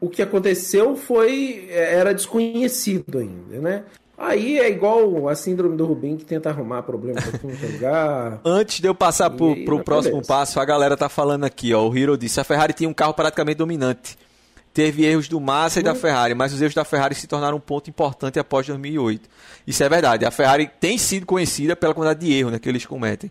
o 0.00 0.08
que 0.08 0.22
aconteceu 0.22 0.96
foi 0.96 1.66
era 1.68 2.14
desconhecido 2.14 3.18
ainda, 3.18 3.60
né? 3.60 3.84
Aí 4.18 4.58
é 4.58 4.70
igual 4.70 5.28
a 5.28 5.34
síndrome 5.34 5.76
do 5.76 5.84
Rubim 5.84 6.16
que 6.16 6.24
tenta 6.24 6.48
arrumar 6.48 6.82
problema 6.82 7.20
pra 7.20 7.38
todo 7.38 7.72
lugar. 7.72 8.40
Antes 8.44 8.80
de 8.80 8.88
eu 8.88 8.94
passar 8.94 9.28
pro, 9.28 9.52
aí, 9.52 9.64
pro 9.64 9.84
próximo 9.84 10.14
beleza. 10.14 10.28
passo, 10.28 10.58
a 10.58 10.64
galera 10.64 10.96
tá 10.96 11.08
falando 11.08 11.44
aqui, 11.44 11.74
ó. 11.74 11.86
O 11.86 11.96
Hiro 11.96 12.16
disse: 12.16 12.40
a 12.40 12.44
Ferrari 12.44 12.72
tinha 12.72 12.88
um 12.88 12.94
carro 12.94 13.12
praticamente 13.12 13.58
dominante. 13.58 14.16
Teve 14.72 15.04
erros 15.04 15.28
do 15.28 15.40
Massa 15.40 15.80
e 15.80 15.82
da 15.82 15.92
hum. 15.92 15.96
Ferrari, 15.96 16.34
mas 16.34 16.52
os 16.52 16.60
erros 16.60 16.74
da 16.74 16.84
Ferrari 16.84 17.14
se 17.14 17.26
tornaram 17.26 17.56
um 17.56 17.60
ponto 17.60 17.88
importante 17.88 18.38
após 18.38 18.66
2008. 18.66 19.28
Isso 19.66 19.82
é 19.82 19.88
verdade. 19.88 20.24
A 20.24 20.30
Ferrari 20.30 20.70
tem 20.80 20.98
sido 20.98 21.24
conhecida 21.24 21.74
pela 21.74 21.94
quantidade 21.94 22.20
de 22.20 22.32
erros 22.32 22.52
né, 22.52 22.58
que 22.58 22.68
eles 22.68 22.84
cometem. 22.84 23.30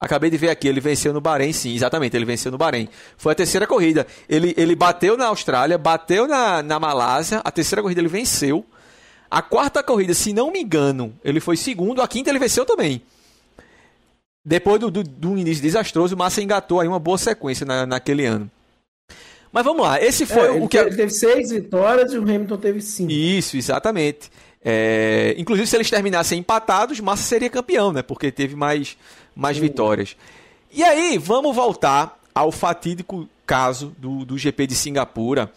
Acabei 0.00 0.30
de 0.30 0.36
ver 0.36 0.50
aqui, 0.50 0.68
ele 0.68 0.80
venceu 0.80 1.12
no 1.12 1.20
Bahrein, 1.20 1.52
sim, 1.52 1.74
exatamente, 1.74 2.16
ele 2.16 2.24
venceu 2.24 2.52
no 2.52 2.58
Bahrein. 2.58 2.88
Foi 3.16 3.32
a 3.32 3.34
terceira 3.34 3.66
corrida. 3.66 4.06
Ele, 4.28 4.54
ele 4.56 4.76
bateu 4.76 5.16
na 5.16 5.26
Austrália, 5.26 5.78
bateu 5.78 6.28
na, 6.28 6.62
na 6.62 6.78
Malásia, 6.78 7.40
a 7.42 7.50
terceira 7.50 7.80
corrida 7.80 8.00
ele 8.00 8.08
venceu. 8.08 8.64
A 9.34 9.42
quarta 9.42 9.82
corrida, 9.82 10.14
se 10.14 10.32
não 10.32 10.52
me 10.52 10.60
engano, 10.60 11.12
ele 11.24 11.40
foi 11.40 11.56
segundo. 11.56 12.00
A 12.00 12.06
quinta 12.06 12.30
ele 12.30 12.38
venceu 12.38 12.64
também. 12.64 13.02
Depois 14.44 14.78
do, 14.78 14.92
do, 14.92 15.02
do 15.02 15.36
início 15.36 15.60
desastroso, 15.60 16.14
o 16.14 16.18
Massa 16.18 16.40
engatou 16.40 16.78
aí 16.78 16.86
uma 16.86 17.00
boa 17.00 17.18
sequência 17.18 17.66
na, 17.66 17.84
naquele 17.84 18.26
ano. 18.26 18.48
Mas 19.50 19.64
vamos 19.64 19.82
lá, 19.82 20.00
esse 20.00 20.24
foi 20.24 20.46
é, 20.46 20.50
o 20.52 20.68
que. 20.68 20.78
Ele 20.78 20.94
teve 20.94 21.10
seis 21.10 21.50
vitórias 21.50 22.12
e 22.12 22.18
o 22.18 22.22
Hamilton 22.22 22.56
teve 22.58 22.80
cinco. 22.80 23.10
Isso, 23.10 23.56
exatamente. 23.56 24.30
É... 24.64 25.34
Inclusive, 25.36 25.66
se 25.66 25.76
eles 25.76 25.90
terminassem 25.90 26.38
empatados, 26.38 27.00
Massa 27.00 27.24
seria 27.24 27.50
campeão, 27.50 27.92
né? 27.92 28.02
Porque 28.02 28.30
teve 28.30 28.54
mais, 28.54 28.96
mais 29.34 29.58
vitórias. 29.58 30.16
E 30.72 30.84
aí, 30.84 31.18
vamos 31.18 31.56
voltar 31.56 32.20
ao 32.32 32.52
fatídico 32.52 33.28
caso 33.44 33.92
do, 33.98 34.24
do 34.24 34.38
GP 34.38 34.68
de 34.68 34.76
Singapura. 34.76 35.50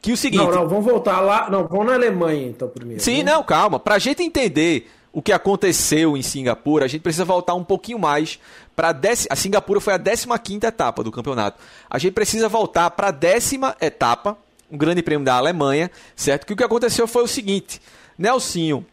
Que 0.00 0.12
o 0.12 0.16
seguinte. 0.16 0.44
Não, 0.44 0.52
não, 0.52 0.68
vamos 0.68 0.84
voltar 0.84 1.20
lá. 1.20 1.50
Não, 1.50 1.66
vamos 1.66 1.86
na 1.86 1.94
Alemanha 1.94 2.48
então 2.48 2.68
primeiro. 2.68 3.02
Sim, 3.02 3.22
não, 3.22 3.42
calma. 3.42 3.78
Pra 3.78 3.98
gente 3.98 4.22
entender 4.22 4.90
o 5.12 5.22
que 5.22 5.32
aconteceu 5.32 6.16
em 6.16 6.22
Singapura, 6.22 6.84
a 6.84 6.88
gente 6.88 7.00
precisa 7.00 7.24
voltar 7.24 7.54
um 7.54 7.64
pouquinho 7.64 7.98
mais 7.98 8.38
para 8.76 8.92
dec... 8.92 9.26
a 9.30 9.34
Singapura 9.34 9.80
foi 9.80 9.94
a 9.94 9.98
15 9.98 10.26
etapa 10.66 11.02
do 11.02 11.10
campeonato. 11.10 11.58
A 11.88 11.98
gente 11.98 12.12
precisa 12.12 12.48
voltar 12.48 12.90
para 12.90 13.08
a 13.08 13.10
décima 13.10 13.74
etapa, 13.80 14.36
um 14.70 14.76
grande 14.76 15.02
prêmio 15.02 15.24
da 15.24 15.34
Alemanha, 15.34 15.90
certo? 16.14 16.46
Que 16.46 16.52
o 16.52 16.56
que 16.56 16.62
aconteceu 16.62 17.08
foi 17.08 17.24
o 17.24 17.26
seguinte: 17.26 17.80
Nelsinho 18.18 18.84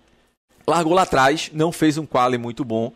largou 0.65 0.93
lá 0.93 1.01
atrás, 1.01 1.51
não 1.53 1.71
fez 1.71 1.97
um 1.97 2.05
quali 2.05 2.37
muito 2.37 2.63
bom. 2.63 2.93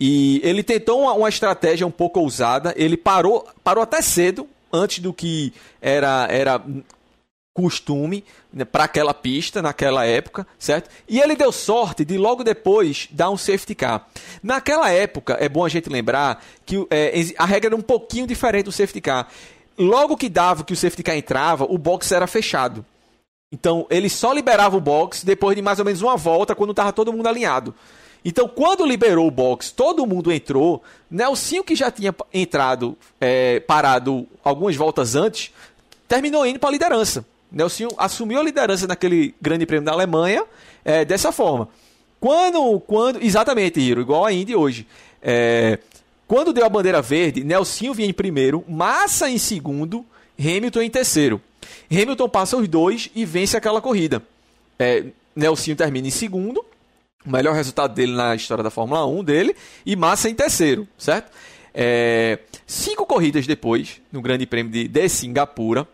E 0.00 0.40
ele 0.42 0.62
tentou 0.62 1.02
uma, 1.02 1.12
uma 1.12 1.28
estratégia 1.28 1.86
um 1.86 1.90
pouco 1.90 2.18
ousada. 2.20 2.72
Ele 2.76 2.96
parou, 2.96 3.46
parou 3.62 3.82
até 3.82 4.00
cedo, 4.00 4.48
antes 4.72 5.00
do 5.00 5.12
que 5.12 5.52
era, 5.82 6.26
era 6.30 6.62
costume 7.52 8.24
né, 8.52 8.64
para 8.64 8.84
aquela 8.84 9.12
pista 9.12 9.60
naquela 9.60 10.04
época, 10.04 10.46
certo? 10.58 10.88
E 11.08 11.20
ele 11.20 11.34
deu 11.34 11.50
sorte 11.50 12.04
de 12.04 12.16
logo 12.16 12.44
depois 12.44 13.08
dar 13.10 13.30
um 13.30 13.36
safety 13.36 13.74
car. 13.74 14.06
Naquela 14.42 14.90
época, 14.90 15.36
é 15.40 15.48
bom 15.48 15.64
a 15.64 15.68
gente 15.68 15.88
lembrar 15.88 16.42
que 16.64 16.86
é, 16.90 17.12
a 17.36 17.44
regra 17.44 17.68
era 17.68 17.76
um 17.76 17.82
pouquinho 17.82 18.26
diferente 18.26 18.66
do 18.66 18.72
safety 18.72 19.00
car. 19.00 19.28
Logo 19.76 20.16
que 20.16 20.28
dava 20.28 20.62
que 20.64 20.72
o 20.72 20.76
safety 20.76 21.02
car 21.02 21.16
entrava, 21.16 21.64
o 21.64 21.76
box 21.76 22.12
era 22.12 22.26
fechado. 22.26 22.84
Então, 23.52 23.86
ele 23.90 24.08
só 24.08 24.32
liberava 24.32 24.76
o 24.76 24.80
box 24.80 25.24
depois 25.24 25.56
de 25.56 25.62
mais 25.62 25.80
ou 25.80 25.84
menos 25.84 26.02
uma 26.02 26.16
volta, 26.16 26.54
quando 26.54 26.70
estava 26.70 26.92
todo 26.92 27.12
mundo 27.12 27.26
alinhado. 27.26 27.74
Então, 28.24 28.46
quando 28.46 28.86
liberou 28.86 29.26
o 29.26 29.30
box, 29.30 29.72
todo 29.72 30.06
mundo 30.06 30.30
entrou. 30.30 30.82
Nelsinho, 31.10 31.64
que 31.64 31.74
já 31.74 31.90
tinha 31.90 32.14
entrado, 32.32 32.96
é, 33.20 33.58
parado 33.60 34.28
algumas 34.44 34.76
voltas 34.76 35.16
antes, 35.16 35.52
terminou 36.06 36.46
indo 36.46 36.60
para 36.60 36.68
a 36.68 36.72
liderança 36.72 37.24
Nelson 37.50 37.88
assumiu 37.96 38.40
a 38.40 38.42
liderança 38.42 38.86
naquele 38.86 39.34
grande 39.40 39.66
prêmio 39.66 39.84
da 39.84 39.92
Alemanha 39.92 40.44
é, 40.84 41.04
dessa 41.04 41.32
forma. 41.32 41.68
Quando, 42.20 42.80
quando. 42.80 43.22
Exatamente, 43.22 43.80
Hiro, 43.80 44.00
igual 44.00 44.24
a 44.24 44.32
Indy 44.32 44.54
hoje. 44.54 44.86
É, 45.22 45.78
quando 46.26 46.52
deu 46.52 46.64
a 46.64 46.68
bandeira 46.68 47.02
verde, 47.02 47.42
Nelson 47.42 47.92
vinha 47.92 48.08
em 48.08 48.12
primeiro, 48.12 48.64
Massa 48.68 49.28
em 49.28 49.38
segundo, 49.38 50.04
Hamilton 50.38 50.82
em 50.82 50.90
terceiro. 50.90 51.40
Hamilton 51.90 52.28
passa 52.28 52.56
os 52.56 52.68
dois 52.68 53.10
e 53.14 53.24
vence 53.24 53.56
aquela 53.56 53.80
corrida. 53.80 54.22
É, 54.78 55.06
Nelson 55.34 55.74
termina 55.74 56.06
em 56.06 56.10
segundo, 56.10 56.64
o 57.24 57.30
melhor 57.30 57.54
resultado 57.54 57.94
dele 57.94 58.12
na 58.12 58.34
história 58.34 58.62
da 58.62 58.70
Fórmula 58.70 59.04
1 59.06 59.24
dele, 59.24 59.56
e 59.84 59.96
Massa 59.96 60.30
em 60.30 60.34
terceiro, 60.34 60.86
certo? 60.96 61.32
É, 61.74 62.38
cinco 62.66 63.06
corridas 63.06 63.46
depois, 63.46 64.00
no 64.12 64.22
Grande 64.22 64.46
Prêmio 64.46 64.72
de, 64.72 64.88
de 64.88 65.08
Singapura, 65.08 65.86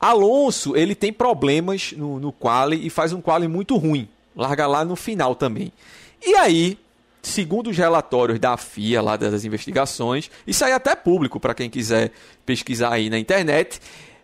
Alonso 0.00 0.74
ele 0.74 0.94
tem 0.94 1.12
problemas 1.12 1.92
no, 1.92 2.18
no 2.18 2.32
quali 2.32 2.86
e 2.86 2.88
faz 2.88 3.12
um 3.12 3.20
quali 3.20 3.46
muito 3.46 3.76
ruim. 3.76 4.08
Larga 4.34 4.66
lá 4.66 4.84
no 4.84 4.96
final 4.96 5.34
também. 5.34 5.70
E 6.24 6.34
aí, 6.36 6.78
segundo 7.22 7.68
os 7.68 7.76
relatórios 7.76 8.38
da 8.38 8.56
FIA, 8.56 9.02
lá 9.02 9.16
das 9.16 9.44
investigações, 9.44 10.30
isso 10.46 10.64
aí 10.64 10.72
é 10.72 10.74
até 10.74 10.96
público 10.96 11.38
para 11.38 11.54
quem 11.54 11.68
quiser 11.68 12.12
pesquisar 12.46 12.92
aí 12.92 13.10
na 13.10 13.18
internet, 13.18 13.78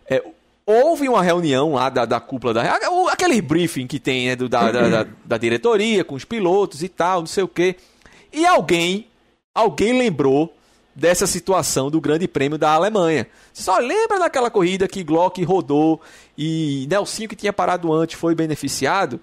é, 0.09 0.23
houve 0.65 1.07
uma 1.07 1.21
reunião 1.21 1.73
lá 1.73 1.89
da, 1.89 2.05
da 2.05 2.19
cúpula 2.19 2.53
da. 2.53 2.77
aquele 3.11 3.41
briefing 3.41 3.85
que 3.85 3.99
tem 3.99 4.27
né, 4.27 4.35
do, 4.35 4.49
da, 4.49 4.71
da, 4.71 4.89
da, 4.89 5.07
da 5.23 5.37
diretoria, 5.37 6.03
com 6.03 6.15
os 6.15 6.25
pilotos 6.25 6.81
e 6.81 6.89
tal, 6.89 7.19
não 7.19 7.27
sei 7.27 7.43
o 7.43 7.47
quê. 7.47 7.75
E 8.33 8.45
alguém, 8.45 9.07
alguém 9.53 9.97
lembrou 9.97 10.56
dessa 10.97 11.27
situação 11.27 11.91
do 11.91 12.01
Grande 12.01 12.27
Prêmio 12.27 12.57
da 12.57 12.71
Alemanha. 12.71 13.27
Só 13.53 13.77
lembra 13.77 14.17
daquela 14.17 14.49
corrida 14.49 14.87
que 14.87 15.03
Glock 15.03 15.43
rodou 15.43 16.01
e 16.35 16.87
Nelsinho, 16.89 17.29
que 17.29 17.35
tinha 17.35 17.53
parado 17.53 17.93
antes, 17.93 18.19
foi 18.19 18.33
beneficiado? 18.33 19.19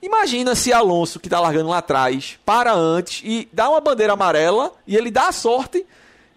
Imagina 0.00 0.54
se 0.54 0.72
Alonso, 0.72 1.20
que 1.20 1.26
está 1.26 1.38
largando 1.38 1.68
lá 1.68 1.78
atrás, 1.78 2.38
para 2.46 2.72
antes 2.72 3.20
e 3.22 3.46
dá 3.52 3.68
uma 3.68 3.80
bandeira 3.80 4.14
amarela 4.14 4.72
e 4.86 4.96
ele 4.96 5.10
dá 5.10 5.28
a 5.28 5.32
sorte 5.32 5.84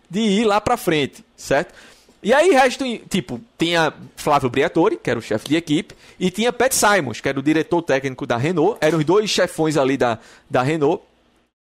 de 0.10 0.20
ir 0.20 0.44
lá 0.44 0.60
para 0.60 0.76
frente, 0.76 1.24
certo? 1.38 1.74
E 2.22 2.34
aí, 2.34 2.52
resto, 2.52 2.84
tipo, 3.10 3.40
tinha 3.58 3.94
Flávio 4.18 4.50
Briatore, 4.50 4.98
que 4.98 5.10
era 5.10 5.18
o 5.18 5.24
chefe 5.24 5.48
de 5.48 5.56
equipe, 5.56 5.96
e 6.20 6.30
tinha 6.30 6.52
Pat 6.52 6.74
Simons, 6.74 7.22
que 7.22 7.30
era 7.30 7.40
o 7.40 7.42
diretor 7.42 7.82
técnico 7.82 8.28
da 8.28 8.38
Renault. 8.38 8.78
Eram 8.82 9.00
os 9.00 9.06
dois 9.06 9.30
chefões 9.30 9.78
ali 9.78 9.98
da, 9.98 10.20
da 10.50 10.62
Renault 10.62 11.02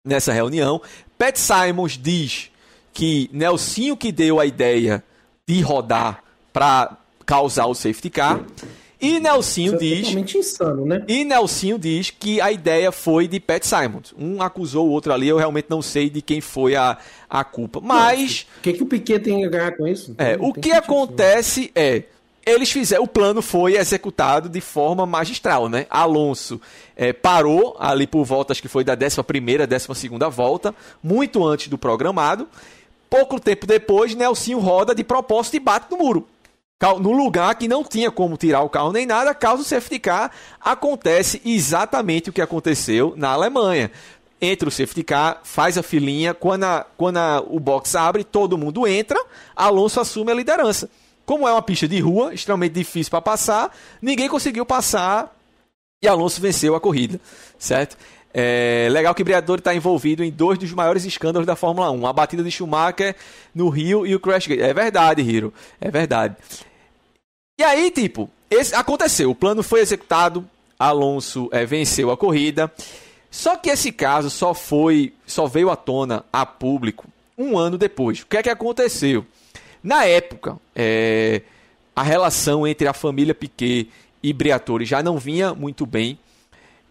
nessa 0.04 0.32
reunião. 0.34 0.80
Pat 1.18 1.36
Simons 1.38 1.98
diz 1.98 2.51
que 2.94 3.30
Nelsinho 3.32 3.96
que 3.96 4.12
deu 4.12 4.40
a 4.40 4.46
ideia 4.46 5.04
de 5.48 5.62
rodar 5.62 6.24
para 6.54 6.98
causar 7.26 7.66
o 7.66 7.74
safety 7.74 8.10
car. 8.10 8.42
E 9.02 9.20
Nelsinho 9.20 9.74
é 9.74 9.78
diz. 9.78 10.36
insano, 10.36 10.86
né? 10.86 11.04
E 11.08 11.26
Nelsinho 11.26 11.80
diz 11.80 12.12
que 12.12 12.40
a 12.40 12.52
ideia 12.52 12.92
foi 12.92 13.28
de 13.28 13.40
Pat 13.40 13.64
Simons. 13.64 14.14
Um 14.16 14.44
acusou 14.44 14.88
o 14.88 14.92
outro 14.92 15.12
ali, 15.12 15.28
eu 15.28 15.38
realmente 15.38 15.66
não 15.70 15.82
sei 15.82 16.08
de 16.08 16.22
quem 16.22 16.40
foi 16.40 16.76
a, 16.76 17.00
a 17.28 17.44
culpa. 17.44 17.82
Mas. 17.82 18.46
O 18.60 18.62
que, 18.62 18.74
que 18.74 18.84
o 18.84 18.86
Piquet 18.86 19.20
tem 19.20 19.44
a 19.44 19.50
ganhar 19.50 19.72
com 19.76 19.88
isso? 19.88 20.14
É, 20.20 20.38
o 20.40 20.54
que 20.54 20.72
acontece 20.72 21.72
é. 21.74 22.04
Eles 22.46 22.72
fizeram. 22.72 23.04
O 23.04 23.08
plano 23.08 23.42
foi 23.42 23.76
executado 23.76 24.50
de 24.50 24.62
forma 24.62 25.06
magistral, 25.06 25.68
né? 25.68 25.88
Alonso 25.90 26.62
é, 26.96 27.12
parou 27.12 27.76
ali 27.80 28.06
por 28.06 28.24
volta, 28.24 28.54
acho 28.54 28.62
que 28.62 28.68
foi 28.68 28.84
da 28.84 28.94
11 28.94 29.24
primeira, 29.24 29.66
12 29.66 29.96
segunda 29.96 30.30
volta, 30.30 30.76
muito 31.02 31.44
antes 31.46 31.68
do 31.70 31.78
programado. 31.78 32.48
Pouco 33.12 33.42
tempo 33.42 33.68
depois, 33.68 34.16
Nelsinho 34.16 34.58
roda 34.58 34.96
de 34.96 35.04
propósito 35.04 35.58
e 35.58 35.60
bate 35.60 35.92
no 35.92 35.98
muro. 35.98 36.30
No 37.02 37.12
lugar 37.12 37.54
que 37.56 37.68
não 37.68 37.84
tinha 37.84 38.10
como 38.10 38.38
tirar 38.38 38.62
o 38.62 38.70
carro 38.70 38.94
nem 38.94 39.06
nada, 39.06 39.36
causa 39.36 39.62
o 39.62 39.66
safety 39.66 40.00
car, 40.00 40.32
acontece 40.62 41.42
exatamente 41.44 42.30
o 42.30 42.34
que 42.34 42.42
aconteceu 42.42 43.14
na 43.18 43.32
Alemanha. 43.32 43.92
Entra 44.42 44.70
o 44.70 44.72
safety 44.72 45.04
car, 45.04 45.42
faz 45.44 45.78
a 45.78 45.84
filinha, 45.84 46.34
quando, 46.34 46.64
a, 46.64 46.86
quando 46.96 47.18
a, 47.18 47.44
o 47.46 47.60
box 47.60 47.98
abre, 47.98 48.24
todo 48.24 48.58
mundo 48.58 48.88
entra, 48.88 49.22
Alonso 49.54 50.00
assume 50.00 50.32
a 50.32 50.36
liderança. 50.36 50.90
Como 51.26 51.46
é 51.46 51.52
uma 51.52 51.62
pista 51.62 51.90
de 51.90 52.00
rua, 52.00 52.34
extremamente 52.34 52.76
difícil 52.76 53.12
para 53.12 53.22
passar, 53.22 53.76
ninguém 54.02 54.30
conseguiu 54.30 54.66
passar 54.66 55.36
e 56.02 56.08
Alonso 56.08 56.40
venceu 56.40 56.76
a 56.76 56.80
corrida, 56.80 57.20
certo? 57.60 57.98
É 58.34 58.88
legal 58.92 59.14
que 59.14 59.24
Briatore 59.24 59.60
está 59.60 59.76
envolvido 59.76 60.24
em 60.24 60.32
dois 60.32 60.58
dos 60.58 60.72
maiores 60.72 61.06
escândalos 61.06 61.46
da 61.46 61.56
Fórmula 61.56 61.92
1. 61.92 62.08
A 62.08 62.14
batida 62.14 62.44
de 62.44 62.52
Schumacher 62.52 63.16
no 63.54 63.70
Rio 63.70 64.06
e 64.06 64.16
o 64.16 64.20
Crash 64.20 64.48
Gate. 64.48 64.62
É 64.62 64.74
verdade, 64.74 65.22
Hiro. 65.22 65.54
É 65.80 65.92
verdade. 65.92 66.36
E 67.60 67.64
aí, 67.64 67.92
tipo, 67.92 68.30
esse, 68.50 68.74
aconteceu. 68.74 69.30
O 69.32 69.36
plano 69.36 69.62
foi 69.62 69.82
executado. 69.82 70.48
Alonso 70.80 71.48
é, 71.52 71.66
venceu 71.66 72.10
a 72.10 72.18
corrida. 72.18 72.72
Só 73.30 73.56
que 73.56 73.70
esse 73.70 73.92
caso 73.92 74.30
só 74.30 74.54
foi, 74.54 75.14
só 75.26 75.46
veio 75.46 75.70
à 75.70 75.76
tona 75.76 76.26
a 76.34 76.46
público 76.46 77.08
um 77.38 77.58
ano 77.58 77.78
depois. 77.78 78.22
O 78.22 78.28
que 78.28 78.38
é 78.38 78.44
que 78.44 78.50
aconteceu? 78.50 79.26
Na 79.84 80.06
época, 80.06 80.58
é, 80.76 81.42
a 81.96 82.04
relação 82.04 82.68
entre 82.68 82.88
a 82.88 82.94
família 82.94 83.34
Piquet 83.34 83.90
e 84.22 84.34
Briatore 84.34 84.86
já 84.86 85.02
não 85.02 85.18
vinha 85.18 85.54
muito 85.54 85.86
bem. 85.86 86.20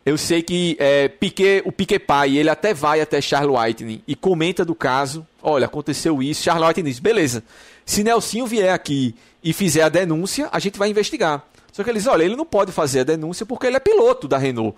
Eu 0.05 0.17
sei 0.17 0.43
que 0.43 0.77
é, 0.79 1.09
Piquet, 1.09 1.63
o 1.65 1.73
Piquet 1.73 1.99
pai, 1.99 2.37
ele 2.37 2.49
até 2.49 2.73
vai 2.73 3.01
até 3.01 3.21
Charles 3.21 3.55
Whiting 3.55 4.03
e 4.07 4.15
comenta 4.15 4.65
do 4.65 4.75
caso. 4.75 5.27
Olha, 5.43 5.67
aconteceu 5.67 6.23
isso. 6.23 6.43
Charles 6.43 6.67
Whiting 6.67 6.85
diz: 6.85 6.99
beleza, 6.99 7.45
se 7.85 8.03
Nelsinho 8.03 8.47
vier 8.47 8.73
aqui 8.73 9.15
e 9.45 9.53
fizer 9.53 9.83
a 9.83 9.89
denúncia, 9.89 10.49
a 10.51 10.59
gente 10.59 10.79
vai 10.79 10.89
investigar. 10.89 11.45
Só 11.73 11.85
que 11.85 11.91
eles, 11.91 12.07
olha, 12.07 12.25
ele 12.25 12.37
não 12.37 12.47
pode 12.47 12.73
fazer 12.73 13.01
a 13.01 13.05
denúncia 13.05 13.45
porque 13.45 13.67
ele 13.67 13.77
é 13.77 13.81
piloto 13.81 14.27
da 14.27 14.39
Renault. 14.39 14.77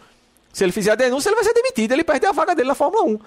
Se 0.52 0.64
ele 0.64 0.72
fizer 0.72 0.92
a 0.92 0.94
denúncia, 0.94 1.28
ele 1.28 1.36
vai 1.36 1.44
ser 1.44 1.54
demitido, 1.54 1.92
ele 1.92 2.04
perde 2.04 2.26
a 2.26 2.32
vaga 2.32 2.54
dele 2.54 2.68
na 2.68 2.74
Fórmula 2.74 3.04
1. 3.04 3.18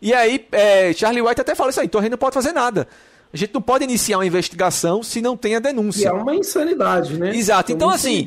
E 0.00 0.12
aí, 0.12 0.44
é, 0.50 0.92
Charlie 0.92 1.22
White 1.22 1.40
até 1.40 1.54
fala 1.54 1.70
isso 1.70 1.80
aí, 1.80 1.86
então 1.86 2.00
a 2.00 2.02
gente 2.02 2.10
não 2.10 2.18
pode 2.18 2.34
fazer 2.34 2.52
nada. 2.52 2.88
A 3.32 3.36
gente 3.36 3.54
não 3.54 3.62
pode 3.62 3.84
iniciar 3.84 4.18
uma 4.18 4.26
investigação 4.26 5.02
se 5.02 5.22
não 5.22 5.36
tem 5.36 5.54
a 5.54 5.60
denúncia. 5.60 6.04
E 6.04 6.06
é 6.08 6.12
uma 6.12 6.34
insanidade, 6.34 7.16
né? 7.16 7.34
Exato. 7.34 7.70
É 7.70 7.74
então, 7.74 7.88
assim, 7.88 8.26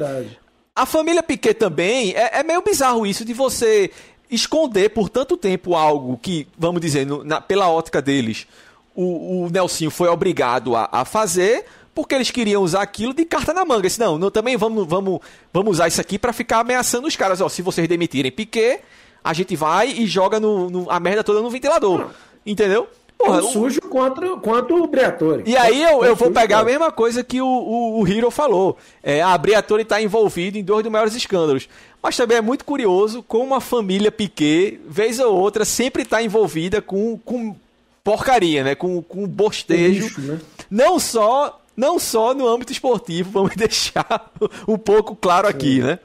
a 0.75 0.85
família 0.85 1.23
Piquet 1.23 1.53
também, 1.53 2.11
é, 2.11 2.39
é, 2.39 2.43
meio 2.43 2.61
bizarro 2.61 3.07
isso 3.07 3.23
de 3.23 3.33
você 3.33 3.89
esconder 4.29 4.89
por 4.89 5.07
tanto 5.07 5.37
tempo 5.37 5.73
algo 5.73 6.19
que, 6.21 6.47
vamos 6.57 6.81
dizer, 6.81 7.05
no, 7.05 7.23
na, 7.23 7.39
pela 7.39 7.69
ótica 7.69 8.01
deles, 8.01 8.45
o, 8.93 9.45
o 9.45 9.49
Nelsinho 9.49 9.89
foi 9.89 10.09
obrigado 10.09 10.75
a, 10.75 10.89
a, 10.91 11.05
fazer, 11.05 11.65
porque 11.93 12.13
eles 12.13 12.29
queriam 12.29 12.61
usar 12.61 12.81
aquilo 12.81 13.13
de 13.13 13.23
carta 13.23 13.53
na 13.53 13.63
manga. 13.63 13.83
Disse, 13.83 13.99
não, 13.99 14.17
não, 14.17 14.29
também 14.29 14.57
vamos, 14.57 14.85
vamos, 14.85 15.19
vamos 15.53 15.71
usar 15.73 15.87
isso 15.87 16.01
aqui 16.01 16.19
para 16.19 16.33
ficar 16.33 16.59
ameaçando 16.59 17.07
os 17.07 17.15
caras. 17.15 17.39
Ó, 17.39 17.47
se 17.47 17.61
vocês 17.61 17.87
demitirem 17.87 18.31
Piquet, 18.31 18.81
a 19.23 19.33
gente 19.33 19.55
vai 19.55 19.89
e 19.89 20.05
joga 20.05 20.39
no, 20.39 20.69
no, 20.69 20.91
a 20.91 20.99
merda 20.99 21.23
toda 21.23 21.41
no 21.41 21.49
ventilador. 21.49 22.09
Entendeu? 22.45 22.87
Porra, 23.25 23.41
Tão 23.41 23.51
sujo 23.51 23.79
o... 23.83 23.89
quanto, 23.89 24.37
quanto 24.39 24.75
o 24.75 24.87
Briatore. 24.87 25.43
E 25.45 25.57
aí 25.57 25.81
eu, 25.81 26.03
eu 26.03 26.15
vou 26.15 26.31
pegar 26.31 26.59
a 26.59 26.63
mesma 26.63 26.91
coisa 26.91 27.23
que 27.23 27.41
o, 27.41 27.47
o, 27.47 28.01
o 28.01 28.07
Hiro 28.07 28.29
falou. 28.29 28.77
É, 29.01 29.21
a 29.21 29.37
Briatore 29.37 29.83
está 29.83 30.01
envolvido 30.01 30.57
em 30.57 30.63
dois 30.63 30.83
dos 30.83 30.91
maiores 30.91 31.15
escândalos. 31.15 31.67
Mas 32.01 32.15
também 32.15 32.37
é 32.37 32.41
muito 32.41 32.63
curioso 32.63 33.23
como 33.23 33.55
a 33.55 33.61
família 33.61 34.11
Piquet, 34.11 34.79
vez 34.87 35.19
ou 35.19 35.35
outra, 35.35 35.65
sempre 35.65 36.03
está 36.03 36.21
envolvida 36.21 36.81
com, 36.81 37.17
com 37.17 37.55
porcaria, 38.03 38.63
né? 38.63 38.75
Com, 38.75 39.01
com 39.01 39.27
bostejo. 39.27 40.03
Lixo, 40.03 40.21
né? 40.21 40.39
Não 40.69 40.99
só 40.99 41.61
não 41.75 41.99
só 41.99 42.33
no 42.33 42.47
âmbito 42.47 42.71
esportivo, 42.71 43.31
vamos 43.33 43.55
deixar 43.55 44.31
um 44.67 44.77
pouco 44.77 45.15
claro 45.15 45.47
aqui, 45.47 45.77
Sim. 45.77 45.81
né? 45.81 45.99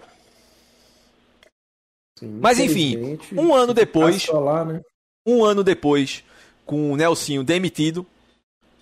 Sim, 2.18 2.38
Mas 2.40 2.58
enfim, 2.58 3.18
um 3.32 3.54
ano 3.54 3.72
depois, 3.72 4.26
lá, 4.28 4.64
né? 4.64 4.80
um 5.26 5.44
ano 5.44 5.62
depois 5.62 6.22
com 6.70 6.92
o 6.92 6.96
Nelsinho 6.96 7.42
demitido. 7.42 8.06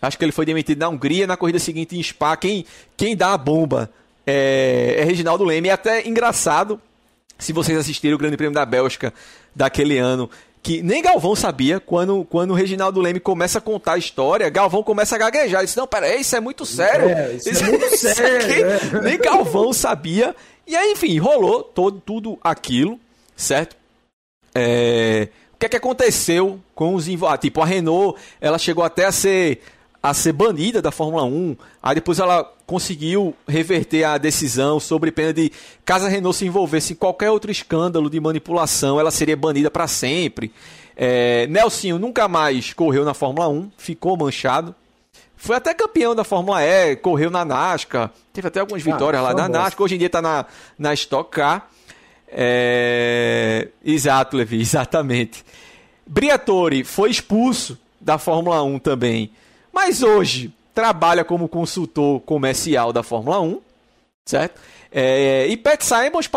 Acho 0.03 0.19
que 0.19 0.25
ele 0.27 0.31
foi 0.31 0.45
demitido 0.45 0.79
na 0.79 0.91
Hungria, 0.91 1.27
na 1.27 1.39
corrida 1.39 1.59
seguinte 1.59 1.99
em 1.99 2.03
Spa. 2.03 2.37
Quem, 2.37 2.67
quem 2.99 3.17
dá 3.17 3.33
a 3.33 3.39
bomba 3.39 3.91
é, 4.27 4.97
é 4.99 5.05
Reginaldo 5.05 5.43
Leme. 5.43 5.71
É 5.71 5.73
até 5.73 6.07
engraçado, 6.07 6.79
se 7.39 7.51
vocês 7.51 7.79
assistirem 7.79 8.15
o 8.15 8.19
Grande 8.19 8.37
Prêmio 8.37 8.55
da 8.55 8.67
Bélgica 8.67 9.15
daquele 9.57 9.97
ano, 9.97 10.29
que 10.63 10.83
nem 10.83 11.01
Galvão 11.01 11.35
sabia, 11.35 11.81
quando, 11.81 12.27
quando 12.27 12.51
o 12.51 12.55
Reginaldo 12.55 13.01
Leme 13.01 13.21
começa 13.21 13.57
a 13.57 13.63
contar 13.63 13.95
a 13.95 13.99
história, 13.99 14.51
Galvão 14.51 14.83
começa 14.83 15.17
a 15.17 15.19
gaguejar. 15.19 15.61
Ele 15.61 15.67
disse, 15.67 15.79
não, 15.79 15.87
peraí, 15.87 16.21
isso 16.21 16.37
é 16.37 16.41
muito 16.41 16.67
sério. 16.67 17.09
É, 17.09 17.33
isso, 17.37 17.49
isso 17.49 17.65
é 17.65 17.69
muito 17.69 17.89
sério. 17.97 18.67
É. 18.67 19.01
Nem 19.01 19.17
Galvão 19.17 19.73
sabia. 19.73 20.37
E 20.67 20.77
aí, 20.77 20.93
enfim, 20.93 21.19
rolou 21.19 21.63
todo, 21.63 22.03
tudo 22.05 22.39
aquilo, 22.43 23.01
certo? 23.35 23.79
É, 24.55 25.29
que 25.59 25.67
é 25.67 25.69
que 25.69 25.77
aconteceu 25.77 26.61
com 26.75 26.95
os 26.95 27.07
ah, 27.25 27.37
tipo 27.37 27.61
a 27.61 27.67
Renault, 27.67 28.19
ela 28.41 28.59
chegou 28.59 28.85
até 28.85 29.05
a 29.07 29.13
ser 29.13 29.61
a 30.01 30.15
ser 30.15 30.33
banida 30.33 30.81
da 30.81 30.93
Fórmula 30.93 31.25
1. 31.25 31.57
Aí 31.83 31.97
depois 31.97 32.21
ela 32.21 32.45
conseguiu 32.67 33.35
reverter 33.47 34.05
a 34.05 34.17
decisão 34.17 34.79
sobre 34.79 35.11
pena 35.11 35.33
de 35.33 35.51
caso 35.85 36.07
a 36.07 36.09
Renault 36.09 36.37
se 36.37 36.47
envolvesse 36.47 36.93
em 36.93 36.97
qualquer 36.97 37.31
outro 37.31 37.51
escândalo 37.51 38.09
de 38.09 38.21
manipulação, 38.21 39.01
ela 39.01 39.11
seria 39.11 39.37
banida 39.37 39.71
para 39.71 39.89
sempre. 39.89 40.53
É, 40.97 41.47
Nelsinho 41.49 41.99
nunca 41.99 42.29
mais 42.29 42.73
correu 42.73 43.05
na 43.05 43.15
Fórmula 43.15 43.49
1, 43.49 43.71
ficou 43.77 44.17
manchado. 44.17 44.75
Foi 45.37 45.55
até 45.55 45.73
campeão 45.73 46.15
da 46.15 46.25
Fórmula 46.25 46.63
E, 46.63 46.97
correu 46.97 47.31
na 47.31 47.45
NASCAR, 47.45 48.11
teve 48.33 48.49
até 48.49 48.61
algumas 48.61 48.83
vitórias 48.83 49.23
ah, 49.23 49.29
lá 49.29 49.35
na 49.35 49.49
NASCAR. 49.49 49.85
Hoje 49.85 49.95
em 49.95 49.99
dia 49.99 50.09
está 50.09 50.21
na, 50.21 50.45
na 50.77 50.93
Stock 50.95 51.31
Car. 51.31 51.69
É... 52.31 53.69
Exato, 53.85 54.37
Levi, 54.37 54.61
exatamente. 54.61 55.45
Briatore 56.07 56.85
foi 56.85 57.11
expulso 57.11 57.79
da 58.01 58.19
Fórmula 58.19 58.63
1 58.63 58.79
também, 58.79 59.31
mas 59.73 60.03
hoje 60.03 60.53
trabalha 60.75 61.25
como 61.25 61.49
consultor 61.49 62.21
comercial 62.21 62.93
da 62.93 63.03
Fórmula 63.03 63.41
1, 63.41 63.61
certo? 64.25 64.61
É... 64.93 65.47
E 65.49 65.57
Pat 65.57 65.83
Simons 65.83 66.31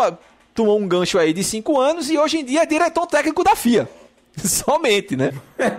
tomou 0.54 0.78
um 0.78 0.86
gancho 0.86 1.18
aí 1.18 1.32
de 1.32 1.42
5 1.42 1.80
anos 1.80 2.10
e 2.10 2.18
hoje 2.18 2.38
em 2.38 2.44
dia 2.44 2.62
é 2.62 2.66
diretor 2.66 3.06
técnico 3.06 3.42
da 3.44 3.56
FIA. 3.56 3.88
Somente, 4.44 5.16
né? 5.16 5.32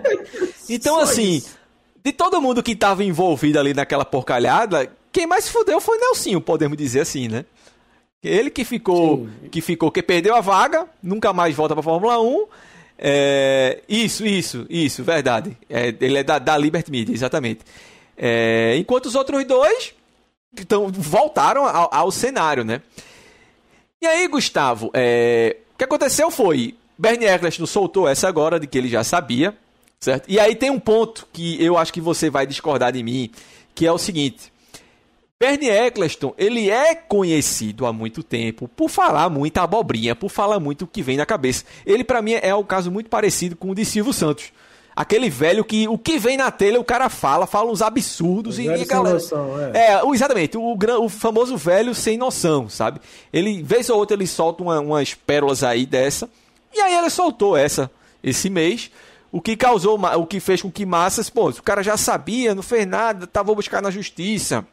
Então, 0.69 0.97
assim, 0.97 1.33
isso. 1.33 1.57
de 2.03 2.13
todo 2.13 2.41
mundo 2.41 2.63
que 2.63 2.71
estava 2.71 3.03
envolvido 3.03 3.59
ali 3.59 3.73
naquela 3.73 4.05
porcalhada, 4.05 4.89
quem 5.11 5.27
mais 5.27 5.43
se 5.43 5.51
fudeu 5.51 5.81
foi 5.81 5.97
Nelsinho, 5.97 6.39
podemos 6.39 6.77
dizer 6.77 7.01
assim, 7.01 7.27
né? 7.27 7.43
Ele 8.23 8.49
que 8.49 8.63
ficou, 8.63 9.27
Sim. 9.27 9.49
que 9.49 9.61
ficou, 9.61 9.91
que 9.91 10.01
perdeu 10.01 10.35
a 10.35 10.41
vaga, 10.41 10.87
nunca 11.01 11.33
mais 11.33 11.53
volta 11.55 11.73
para 11.73 11.81
a 11.81 11.83
Fórmula 11.83 12.21
1. 12.21 12.45
É, 12.97 13.81
isso, 13.89 14.25
isso, 14.25 14.65
isso, 14.69 15.03
verdade. 15.03 15.57
É, 15.69 15.93
ele 15.99 16.19
é 16.19 16.23
da, 16.23 16.39
da 16.39 16.57
Liberty 16.57 16.89
Media, 16.89 17.13
exatamente. 17.13 17.61
É, 18.17 18.75
enquanto 18.77 19.07
os 19.07 19.15
outros 19.15 19.43
dois 19.45 19.93
então, 20.57 20.87
voltaram 20.89 21.65
ao, 21.65 21.89
ao 21.93 22.11
cenário, 22.11 22.63
né? 22.63 22.81
E 24.01 24.05
aí, 24.05 24.27
Gustavo, 24.27 24.91
é, 24.93 25.57
o 25.73 25.77
que 25.77 25.83
aconteceu 25.83 26.29
foi, 26.29 26.75
Bernie 26.97 27.27
Eccleston 27.27 27.65
soltou 27.65 28.07
essa 28.07 28.27
agora 28.27 28.59
de 28.59 28.67
que 28.67 28.77
ele 28.77 28.87
já 28.87 29.03
sabia, 29.03 29.57
certo? 29.99 30.29
E 30.29 30.39
aí 30.39 30.55
tem 30.55 30.69
um 30.69 30.79
ponto 30.79 31.27
que 31.33 31.61
eu 31.63 31.77
acho 31.77 31.91
que 31.91 32.01
você 32.01 32.29
vai 32.29 32.45
discordar 32.45 32.91
de 32.91 33.01
mim, 33.01 33.31
que 33.73 33.85
é 33.85 33.91
o 33.91 33.97
seguinte. 33.97 34.52
Bernie 35.43 35.69
Eccleston, 35.69 36.33
ele 36.37 36.69
é 36.69 36.95
conhecido 36.95 37.85
há 37.85 37.91
muito 37.91 38.23
tempo 38.23 38.69
por 38.69 38.89
falar 38.89 39.29
muita 39.29 39.61
abobrinha, 39.61 40.15
por 40.15 40.29
falar 40.29 40.57
muito 40.57 40.85
o 40.85 40.87
que 40.87 41.01
vem 41.01 41.17
na 41.17 41.25
cabeça. 41.25 41.65
Ele, 41.85 42.01
para 42.01 42.21
mim, 42.21 42.31
é 42.41 42.55
um 42.55 42.63
caso 42.63 42.89
muito 42.89 43.09
parecido 43.09 43.53
com 43.53 43.69
o 43.69 43.75
de 43.75 43.83
Silvio 43.83 44.13
Santos. 44.13 44.53
Aquele 44.95 45.29
velho 45.29 45.65
que 45.65 45.85
o 45.85 45.97
que 45.97 46.17
vem 46.17 46.37
na 46.37 46.49
telha 46.49 46.79
o 46.79 46.83
cara 46.83 47.09
fala, 47.09 47.45
fala 47.45 47.69
uns 47.69 47.81
absurdos 47.81 48.57
o 48.57 48.61
e, 48.61 48.67
e 48.67 48.85
galera. 48.85 49.15
Noção, 49.15 49.59
é. 49.73 49.95
é, 49.95 50.01
exatamente, 50.13 50.55
o, 50.55 50.77
o 51.01 51.09
famoso 51.09 51.57
velho 51.57 51.93
sem 51.93 52.15
noção, 52.15 52.69
sabe? 52.69 53.01
Ele, 53.33 53.61
vez 53.61 53.89
ou 53.89 53.97
outra, 53.97 54.15
ele 54.15 54.27
solta 54.27 54.63
uma, 54.63 54.79
umas 54.79 55.13
pérolas 55.13 55.61
aí 55.61 55.85
dessa. 55.85 56.29
E 56.73 56.79
aí 56.79 56.95
ele 56.95 57.09
soltou 57.09 57.57
essa 57.57 57.91
esse 58.23 58.49
mês. 58.49 58.89
O 59.29 59.41
que 59.41 59.57
causou, 59.57 59.99
o 59.99 60.25
que 60.25 60.39
fez 60.39 60.61
com 60.61 60.71
que 60.71 60.85
massas, 60.85 61.29
pô, 61.29 61.49
o 61.49 61.63
cara 61.63 61.83
já 61.83 61.97
sabia, 61.97 62.55
não 62.55 62.63
fez 62.63 62.87
nada, 62.87 63.27
tava 63.27 63.49
tá, 63.49 63.55
buscar 63.55 63.81
na 63.81 63.91
justiça. 63.91 64.65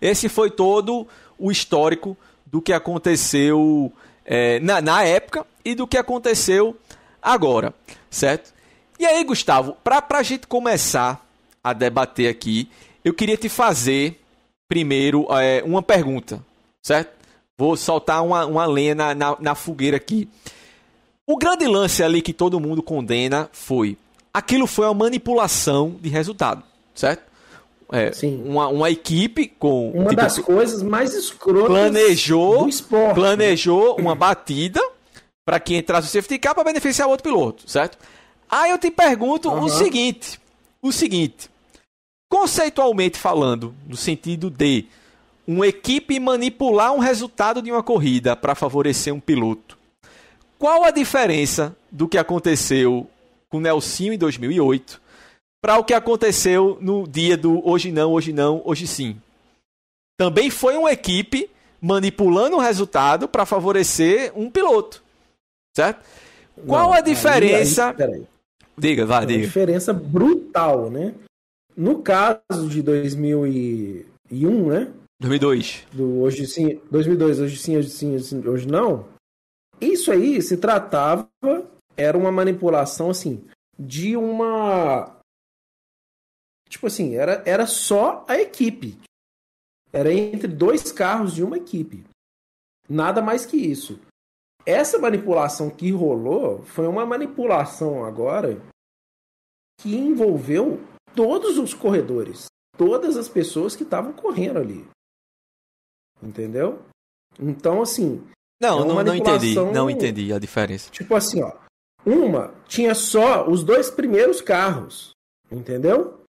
Esse 0.00 0.28
foi 0.28 0.50
todo 0.50 1.06
o 1.38 1.50
histórico 1.50 2.16
do 2.46 2.60
que 2.60 2.72
aconteceu 2.72 3.92
é, 4.24 4.60
na, 4.60 4.80
na 4.80 5.04
época 5.04 5.46
e 5.64 5.74
do 5.74 5.86
que 5.86 5.96
aconteceu 5.96 6.76
agora, 7.22 7.74
certo? 8.10 8.52
E 8.98 9.06
aí, 9.06 9.22
Gustavo, 9.24 9.76
para 9.84 10.04
a 10.10 10.22
gente 10.22 10.46
começar 10.46 11.24
a 11.62 11.72
debater 11.72 12.28
aqui, 12.28 12.68
eu 13.04 13.14
queria 13.14 13.36
te 13.36 13.48
fazer 13.48 14.20
primeiro 14.68 15.26
é, 15.30 15.62
uma 15.64 15.82
pergunta, 15.82 16.44
certo? 16.82 17.16
Vou 17.56 17.76
soltar 17.76 18.24
uma, 18.24 18.44
uma 18.46 18.66
lenha 18.66 18.94
na, 18.94 19.14
na, 19.14 19.36
na 19.40 19.54
fogueira 19.54 19.96
aqui. 19.96 20.28
O 21.26 21.36
grande 21.36 21.66
lance 21.66 22.02
ali 22.02 22.22
que 22.22 22.32
todo 22.32 22.60
mundo 22.60 22.82
condena 22.82 23.48
foi: 23.52 23.98
aquilo 24.32 24.66
foi 24.66 24.86
uma 24.86 24.94
manipulação 24.94 25.96
de 26.00 26.08
resultado, 26.08 26.62
certo? 26.94 27.27
É, 27.90 28.12
Sim. 28.12 28.42
Uma, 28.44 28.68
uma 28.68 28.90
equipe 28.90 29.48
com. 29.48 29.90
Uma 29.90 30.10
tipo, 30.10 30.16
das 30.16 30.38
coisas 30.38 30.82
mais 30.82 31.14
escrotas 31.14 31.68
planejou, 31.68 32.64
do 32.64 32.68
esporte. 32.68 33.14
Planejou 33.14 33.96
uma 33.98 34.14
batida 34.14 34.80
para 35.44 35.58
que 35.58 35.76
entrasse 35.76 36.08
o 36.08 36.10
safety 36.10 36.38
car 36.38 36.54
para 36.54 36.64
beneficiar 36.64 37.08
o 37.08 37.10
outro 37.10 37.24
piloto, 37.24 37.68
certo? 37.70 37.96
Aí 38.50 38.70
eu 38.70 38.78
te 38.78 38.90
pergunto 38.90 39.48
uhum. 39.48 39.64
o 39.64 39.68
seguinte: 39.68 40.38
o 40.82 40.92
seguinte. 40.92 41.48
Conceitualmente 42.30 43.18
falando, 43.18 43.74
no 43.86 43.96
sentido 43.96 44.50
de 44.50 44.84
uma 45.46 45.66
equipe 45.66 46.20
manipular 46.20 46.92
um 46.92 46.98
resultado 46.98 47.62
de 47.62 47.72
uma 47.72 47.82
corrida 47.82 48.36
para 48.36 48.54
favorecer 48.54 49.14
um 49.14 49.20
piloto. 49.20 49.78
Qual 50.58 50.84
a 50.84 50.90
diferença 50.90 51.74
do 51.90 52.06
que 52.06 52.18
aconteceu 52.18 53.08
com 53.48 53.56
o 53.56 53.60
Nelsinho 53.60 54.12
em 54.12 54.18
2008 54.18 55.00
para 55.60 55.78
o 55.78 55.84
que 55.84 55.94
aconteceu 55.94 56.78
no 56.80 57.06
dia 57.06 57.36
do 57.36 57.66
hoje 57.66 57.90
não, 57.90 58.12
hoje 58.12 58.32
não, 58.32 58.62
hoje 58.64 58.86
sim. 58.86 59.20
Também 60.16 60.50
foi 60.50 60.76
uma 60.76 60.92
equipe 60.92 61.50
manipulando 61.80 62.56
o 62.56 62.60
resultado 62.60 63.28
para 63.28 63.46
favorecer 63.46 64.32
um 64.36 64.50
piloto. 64.50 65.02
Certo? 65.76 66.04
Qual 66.66 66.88
não, 66.88 66.92
a 66.92 67.00
diferença? 67.00 67.94
Aí, 67.96 68.04
aí, 68.04 68.26
diga, 68.76 69.06
vá, 69.06 69.24
diga. 69.24 69.42
diferença 69.42 69.92
brutal, 69.92 70.90
né? 70.90 71.14
No 71.76 72.02
caso 72.02 72.68
de 72.68 72.82
2001, 72.82 74.68
né? 74.68 74.92
2002. 75.20 75.86
Do 75.92 76.20
hoje 76.20 76.46
sim, 76.46 76.80
2002, 76.90 77.40
hoje 77.40 77.56
sim, 77.56 77.76
hoje 77.76 77.90
sim, 77.90 78.16
hoje 78.46 78.66
não. 78.66 79.06
Isso 79.80 80.10
aí 80.10 80.42
se 80.42 80.56
tratava 80.56 81.28
era 81.96 82.18
uma 82.18 82.32
manipulação 82.32 83.10
assim 83.10 83.44
de 83.78 84.16
uma 84.16 85.17
Tipo 86.68 86.86
assim, 86.86 87.14
era, 87.14 87.42
era 87.46 87.66
só 87.66 88.24
a 88.28 88.38
equipe. 88.38 88.98
Era 89.92 90.12
entre 90.12 90.48
dois 90.48 90.92
carros 90.92 91.34
de 91.34 91.42
uma 91.42 91.56
equipe. 91.56 92.04
Nada 92.88 93.22
mais 93.22 93.46
que 93.46 93.56
isso. 93.56 93.98
Essa 94.66 94.98
manipulação 94.98 95.70
que 95.70 95.90
rolou 95.90 96.62
foi 96.62 96.86
uma 96.86 97.06
manipulação 97.06 98.04
agora 98.04 98.60
que 99.80 99.94
envolveu 99.94 100.80
todos 101.14 101.56
os 101.56 101.72
corredores, 101.72 102.46
todas 102.76 103.16
as 103.16 103.28
pessoas 103.28 103.74
que 103.74 103.82
estavam 103.82 104.12
correndo 104.12 104.58
ali. 104.58 104.86
Entendeu? 106.22 106.82
Então, 107.38 107.80
assim. 107.80 108.26
Não, 108.60 108.82
é 108.82 108.84
não, 108.84 109.04
não 109.04 109.14
entendi. 109.14 109.54
Não 109.54 109.88
entendi 109.88 110.32
a 110.32 110.38
diferença. 110.38 110.90
Tipo 110.90 111.14
assim, 111.14 111.42
ó. 111.42 111.52
Uma 112.04 112.54
tinha 112.66 112.94
só 112.94 113.48
os 113.48 113.62
dois 113.62 113.90
primeiros 113.90 114.40
carros. 114.40 115.12
Entendeu? 115.50 116.24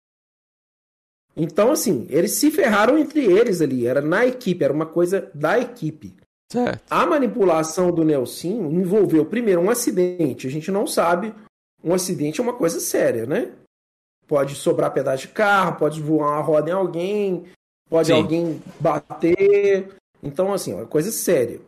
Então, 1.37 1.71
assim, 1.71 2.07
eles 2.09 2.33
se 2.33 2.51
ferraram 2.51 2.97
entre 2.97 3.25
eles 3.25 3.61
ali. 3.61 3.87
Era 3.87 4.01
na 4.01 4.25
equipe, 4.25 4.65
era 4.65 4.73
uma 4.73 4.87
coisa 4.87 5.31
da 5.35 5.59
equipe. 5.59 6.15
Certo. 6.51 6.83
A 6.89 7.05
manipulação 7.05 7.91
do 7.91 8.05
Nelson 8.05 8.71
envolveu, 8.71 9.27
primeiro, 9.27 9.61
um 9.61 9.71
acidente. 9.71 10.47
A 10.47 10.51
gente 10.51 10.71
não 10.71 10.87
sabe. 10.87 11.35
Um 11.85 11.93
acidente 11.93 12.41
é 12.41 12.43
uma 12.43 12.55
coisa 12.55 12.81
séria, 12.81 13.27
né? 13.27 13.53
Pode 14.27 14.55
sobrar 14.55 14.93
pedaço 14.93 15.27
de 15.27 15.29
carro, 15.29 15.77
pode 15.77 16.01
voar 16.01 16.33
uma 16.33 16.41
roda 16.41 16.71
em 16.71 16.73
alguém, 16.73 17.45
pode 17.89 18.09
Sim. 18.09 18.15
alguém 18.15 18.63
bater. 18.81 19.89
Então, 20.23 20.53
assim, 20.53 20.73
é 20.73 20.77
uma 20.77 20.87
coisa 20.87 21.13
séria. 21.13 21.61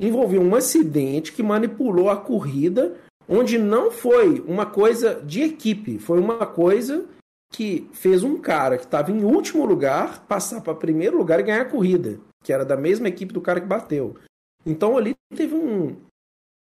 Envolveu 0.00 0.42
um 0.42 0.54
acidente 0.54 1.32
que 1.32 1.42
manipulou 1.42 2.10
a 2.10 2.16
corrida, 2.16 2.96
onde 3.28 3.56
não 3.56 3.90
foi 3.90 4.40
uma 4.46 4.66
coisa 4.66 5.22
de 5.24 5.42
equipe, 5.42 5.98
foi 5.98 6.18
uma 6.18 6.44
coisa 6.44 7.06
que 7.52 7.88
fez 7.92 8.24
um 8.24 8.38
cara 8.38 8.78
que 8.78 8.84
estava 8.84 9.12
em 9.12 9.22
último 9.22 9.66
lugar 9.66 10.24
passar 10.26 10.62
para 10.62 10.74
primeiro 10.74 11.18
lugar 11.18 11.38
e 11.38 11.42
ganhar 11.42 11.60
a 11.60 11.70
corrida, 11.70 12.18
que 12.42 12.52
era 12.52 12.64
da 12.64 12.76
mesma 12.76 13.08
equipe 13.08 13.32
do 13.32 13.42
cara 13.42 13.60
que 13.60 13.66
bateu. 13.66 14.16
Então 14.64 14.96
ali 14.96 15.14
teve 15.36 15.54
um, 15.54 15.94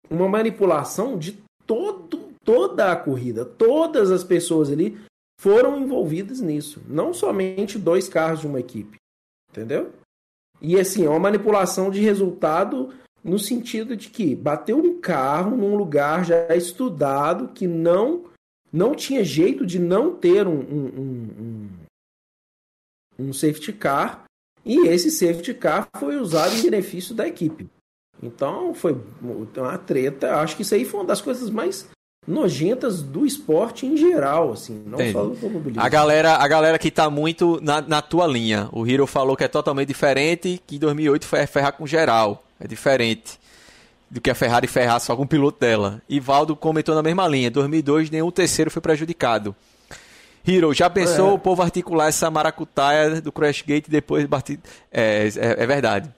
uma 0.10 0.30
manipulação 0.30 1.18
de 1.18 1.38
todo, 1.66 2.30
toda 2.44 2.92
a 2.92 2.96
corrida. 2.96 3.44
Todas 3.44 4.10
as 4.10 4.24
pessoas 4.24 4.72
ali 4.72 4.98
foram 5.40 5.78
envolvidas 5.78 6.40
nisso. 6.40 6.82
Não 6.88 7.14
somente 7.14 7.78
dois 7.78 8.08
carros 8.08 8.40
de 8.40 8.48
uma 8.48 8.60
equipe. 8.60 8.98
Entendeu? 9.52 9.92
E 10.62 10.80
assim, 10.80 11.06
é 11.06 11.10
uma 11.10 11.20
manipulação 11.20 11.92
de 11.92 12.00
resultado 12.00 12.94
no 13.24 13.38
sentido 13.38 13.96
de 13.96 14.10
que 14.10 14.34
bateu 14.36 14.78
um 14.78 15.00
carro 15.00 15.56
num 15.56 15.76
lugar 15.76 16.24
já 16.24 16.56
estudado 16.56 17.50
que 17.50 17.68
não 17.68 18.24
não 18.78 18.94
tinha 18.94 19.24
jeito 19.24 19.66
de 19.66 19.80
não 19.80 20.14
ter 20.14 20.48
um, 20.48 20.60
um, 20.60 21.30
um, 21.40 21.70
um, 23.20 23.34
safety 23.34 23.74
car 23.74 24.24
e 24.64 24.88
esse 24.88 25.10
safety 25.10 25.54
car 25.54 25.88
foi 25.98 26.18
usado 26.18 26.56
em 26.56 26.62
benefício 26.62 27.16
da 27.16 27.28
equipe. 27.28 27.68
Então 28.22 28.74
foi 28.74 28.96
uma 29.56 29.78
treta. 29.78 30.36
Acho 30.36 30.56
que 30.56 30.62
isso 30.62 30.76
aí 30.76 30.86
foi 30.86 31.00
uma 31.00 31.08
das 31.08 31.22
coisas 31.22 31.50
mais 31.50 31.88
nojentas 32.28 33.02
do 33.02 33.26
esporte 33.26 33.86
em 33.86 33.96
geral, 33.96 34.52
assim, 34.52 34.84
não 34.86 34.96
Entendi. 34.96 35.14
só 35.14 35.24
do 35.24 35.30
automobilismo. 35.30 35.82
A 35.82 35.88
galera, 35.88 36.36
a 36.36 36.48
galera 36.48 36.78
que 36.78 36.92
tá 36.92 37.10
muito 37.10 37.60
na, 37.62 37.82
na 37.82 38.02
tua 38.02 38.28
linha. 38.28 38.70
O 38.74 38.86
Hiro 38.86 39.08
falou 39.08 39.38
que 39.38 39.46
é 39.46 39.48
totalmente 39.48 39.88
diferente, 39.88 40.62
que 40.68 40.76
em 40.76 40.80
2008 40.80 41.26
foi 41.26 41.48
ferrar 41.48 41.74
com 41.74 41.88
geral. 41.88 42.44
É 42.60 42.68
diferente 42.68 43.40
do 44.10 44.22
que 44.22 44.30
a 44.30 44.36
Ferrari 44.36 44.68
ferrar 44.68 45.00
só 45.00 45.16
com 45.16 45.24
o 45.24 45.28
piloto 45.28 45.60
dela. 45.60 46.02
E 46.08 46.20
Valdo 46.20 46.56
comentou 46.56 46.96
na 46.96 47.04
mesma 47.04 47.28
linha. 47.28 47.52
2002 47.52 48.10
nenhum 48.10 48.32
terceiro 48.32 48.72
foi 48.72 48.82
prejudicado. 48.82 49.56
Hero, 50.48 50.74
já 50.74 50.90
pensou 50.90 51.32
é. 51.32 51.34
o 51.34 51.40
povo 51.40 51.62
articular 51.62 52.08
essa 52.08 52.32
maracutaia 52.32 53.20
do 53.20 53.34
Crash 53.34 53.64
Gate 53.64 53.88
e 53.88 53.92
depois 53.92 54.26
bater. 54.26 54.60
É, 54.90 55.28
é, 55.36 55.64
é, 55.64 55.68
verdade. 55.68 56.10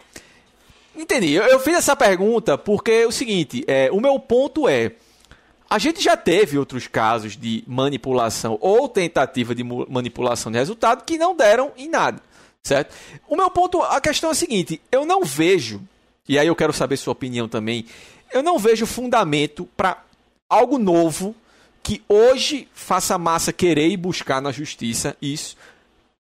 Entendi. 0.95 1.33
Eu, 1.33 1.45
eu, 1.45 1.59
fiz 1.59 1.75
essa 1.75 1.95
pergunta 1.95 2.55
porque 2.55 3.05
o 3.05 3.11
seguinte: 3.11 3.63
é, 3.67 3.89
o 3.91 3.99
meu 3.99 4.19
ponto 4.19 4.69
é. 4.69 4.91
A 5.67 5.77
gente 5.77 6.01
já 6.01 6.17
teve 6.17 6.57
outros 6.57 6.87
casos 6.87 7.37
de 7.37 7.63
manipulação 7.67 8.57
ou 8.59 8.89
tentativa 8.89 9.53
de 9.53 9.63
manipulação 9.63 10.51
de 10.51 10.57
resultado 10.57 11.03
que 11.03 11.15
não 11.15 11.35
deram 11.35 11.71
em 11.77 11.87
nada, 11.87 12.19
certo? 12.63 12.95
O 13.27 13.35
meu 13.35 13.51
ponto, 13.51 13.79
a 13.83 14.01
questão 14.01 14.29
é 14.29 14.33
a 14.33 14.35
seguinte: 14.35 14.81
eu 14.91 15.05
não 15.05 15.23
vejo, 15.23 15.81
e 16.29 16.37
aí 16.37 16.45
eu 16.45 16.55
quero 16.55 16.71
saber 16.71 16.95
sua 16.95 17.11
opinião 17.11 17.49
também, 17.49 17.85
eu 18.31 18.43
não 18.43 18.59
vejo 18.59 18.85
fundamento 18.85 19.67
para 19.75 19.97
algo 20.47 20.77
novo 20.77 21.35
que 21.81 22.03
hoje 22.07 22.67
faça 22.71 23.17
massa 23.17 23.51
querer 23.51 23.87
ir 23.87 23.97
buscar 23.97 24.39
na 24.39 24.51
justiça 24.51 25.17
isso. 25.19 25.57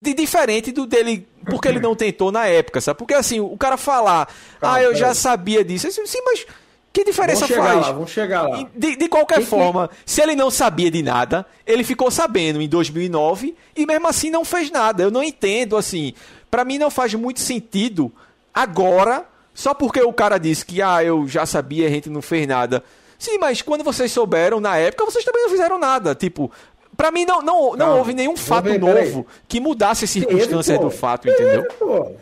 De 0.02 0.12
diferente 0.12 0.72
do 0.72 0.84
dele, 0.84 1.26
porque 1.46 1.68
ele 1.68 1.78
não 1.78 1.94
tentou 1.94 2.32
na 2.32 2.44
época, 2.44 2.80
sabe? 2.80 2.98
Porque 2.98 3.14
assim, 3.14 3.38
o 3.38 3.56
cara 3.56 3.76
falar, 3.76 4.28
ah, 4.60 4.82
eu 4.82 4.96
já 4.96 5.14
sabia 5.14 5.64
disso. 5.64 5.88
Sim, 5.90 6.20
mas 6.24 6.44
que 6.92 7.04
diferença 7.04 7.46
vamos 7.46 7.64
faz? 7.64 7.80
Lá, 7.86 7.92
vamos 7.92 8.10
chegar 8.10 8.42
lá. 8.42 8.68
De, 8.74 8.96
de 8.96 9.08
qualquer 9.08 9.38
que 9.38 9.46
forma, 9.46 9.88
se 10.04 10.20
ele 10.20 10.34
não 10.34 10.50
sabia 10.50 10.90
de 10.90 11.02
nada, 11.02 11.46
ele 11.64 11.84
ficou 11.84 12.10
sabendo 12.10 12.60
em 12.60 12.68
2009 12.68 13.54
e 13.76 13.86
mesmo 13.86 14.08
assim 14.08 14.28
não 14.28 14.44
fez 14.44 14.70
nada. 14.70 15.04
Eu 15.04 15.10
não 15.10 15.22
entendo, 15.22 15.76
assim. 15.76 16.14
para 16.50 16.64
mim 16.64 16.78
não 16.78 16.90
faz 16.90 17.14
muito 17.14 17.40
sentido 17.40 18.12
agora, 18.52 19.24
só 19.54 19.72
porque 19.72 20.02
o 20.02 20.12
cara 20.12 20.36
disse 20.36 20.66
que, 20.66 20.82
ah, 20.82 21.02
eu 21.02 21.26
já 21.26 21.46
sabia, 21.46 21.86
a 21.86 21.90
gente 21.90 22.10
não 22.10 22.20
fez 22.20 22.46
nada. 22.46 22.82
Sim, 23.18 23.38
mas 23.38 23.62
quando 23.62 23.84
vocês 23.84 24.12
souberam 24.12 24.60
na 24.60 24.76
época, 24.76 25.04
vocês 25.06 25.24
também 25.24 25.44
não 25.44 25.50
fizeram 25.50 25.78
nada. 25.78 26.14
Tipo, 26.14 26.50
Pra 26.96 27.10
mim, 27.10 27.24
não, 27.24 27.42
não, 27.42 27.70
não, 27.70 27.76
não 27.76 27.98
houve 27.98 28.14
nenhum 28.14 28.36
fato 28.36 28.64
ver, 28.64 28.78
novo 28.78 29.26
que 29.48 29.60
mudasse 29.60 30.04
a 30.04 30.08
circunstância 30.08 30.74
Teve, 30.74 30.84
do 30.84 30.90
fato, 30.90 31.22
Teve, 31.22 31.34
entendeu? 31.34 31.68
Pô. 31.78 32.12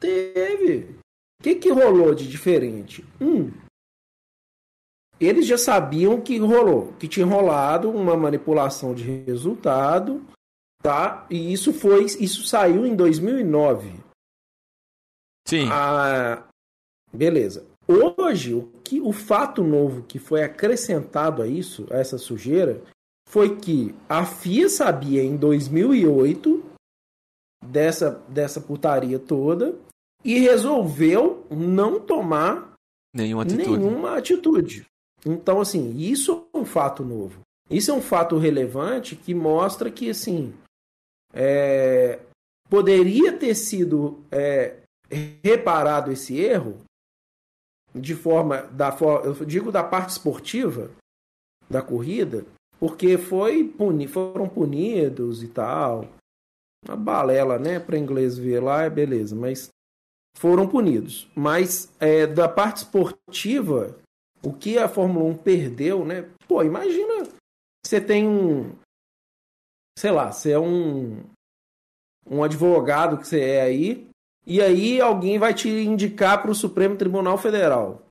Teve. 0.00 0.96
O 1.40 1.42
que, 1.42 1.54
que 1.56 1.70
rolou 1.70 2.14
de 2.14 2.26
diferente? 2.26 3.04
Um, 3.20 3.50
eles 5.20 5.46
já 5.46 5.58
sabiam 5.58 6.20
que 6.20 6.38
rolou, 6.38 6.94
que 6.98 7.06
tinha 7.06 7.26
rolado 7.26 7.90
uma 7.90 8.16
manipulação 8.16 8.94
de 8.94 9.04
resultado, 9.26 10.24
tá? 10.82 11.26
E 11.28 11.52
isso 11.52 11.72
foi, 11.72 12.04
isso 12.04 12.44
saiu 12.44 12.86
em 12.86 12.96
2009. 12.96 13.92
Sim. 15.46 15.68
Ah, 15.70 16.42
beleza. 17.14 17.64
Hoje, 17.86 18.54
o 18.54 18.70
que 18.82 19.00
o 19.00 19.12
fato 19.12 19.62
novo 19.62 20.02
que 20.02 20.18
foi 20.18 20.42
acrescentado 20.42 21.42
a 21.42 21.46
isso, 21.46 21.86
a 21.90 21.98
essa 21.98 22.18
sujeira, 22.18 22.80
foi 23.28 23.56
que 23.56 23.94
a 24.08 24.24
FIA 24.24 24.68
sabia 24.68 25.22
em 25.22 25.36
2008 25.36 26.62
dessa 27.64 28.10
dessa 28.28 28.60
putaria 28.60 29.18
toda 29.18 29.74
e 30.24 30.38
resolveu 30.38 31.46
não 31.50 32.00
tomar 32.00 32.74
nenhuma 33.14 33.42
atitude. 33.42 33.78
Nenhuma 33.78 34.16
atitude. 34.16 34.86
Então, 35.24 35.60
assim, 35.60 35.96
isso 35.98 36.46
é 36.52 36.58
um 36.58 36.64
fato 36.64 37.04
novo. 37.04 37.40
Isso 37.70 37.90
é 37.90 37.94
um 37.94 38.02
fato 38.02 38.36
relevante 38.36 39.16
que 39.16 39.34
mostra 39.34 39.90
que, 39.90 40.10
assim, 40.10 40.52
é, 41.32 42.20
poderia 42.68 43.32
ter 43.32 43.54
sido 43.54 44.22
é, 44.30 44.76
reparado 45.42 46.12
esse 46.12 46.36
erro 46.38 46.83
de 47.94 48.14
forma, 48.14 48.62
da, 48.62 48.96
eu 49.24 49.34
digo 49.44 49.70
da 49.70 49.84
parte 49.84 50.10
esportiva 50.10 50.90
da 51.68 51.80
corrida, 51.80 52.44
porque 52.78 53.16
foi 53.16 53.64
puni, 53.64 54.06
foram 54.08 54.48
punidos 54.48 55.42
e 55.42 55.48
tal. 55.48 56.08
Uma 56.86 56.96
balela, 56.96 57.58
né, 57.58 57.80
para 57.80 57.98
inglês 57.98 58.36
ver 58.36 58.60
lá, 58.60 58.82
é 58.82 58.90
beleza, 58.90 59.34
mas 59.34 59.68
foram 60.36 60.68
punidos. 60.68 61.28
Mas 61.34 61.90
é, 61.98 62.26
da 62.26 62.48
parte 62.48 62.78
esportiva, 62.78 63.96
o 64.42 64.52
que 64.52 64.76
a 64.76 64.88
Fórmula 64.88 65.24
1 65.26 65.36
perdeu, 65.38 66.04
né? 66.04 66.28
Pô, 66.46 66.62
imagina 66.62 67.26
você 67.84 68.00
tem 68.00 68.26
um. 68.26 68.74
Sei 69.98 70.10
lá, 70.10 70.32
você 70.32 70.52
é 70.52 70.58
um. 70.58 71.22
Um 72.26 72.42
advogado 72.42 73.18
que 73.18 73.28
você 73.28 73.40
é 73.40 73.60
aí, 73.60 74.08
e 74.46 74.60
aí 74.60 75.00
alguém 75.00 75.38
vai 75.38 75.54
te 75.54 75.68
indicar 75.68 76.42
para 76.42 76.50
o 76.50 76.54
Supremo 76.54 76.96
Tribunal 76.96 77.38
Federal. 77.38 78.02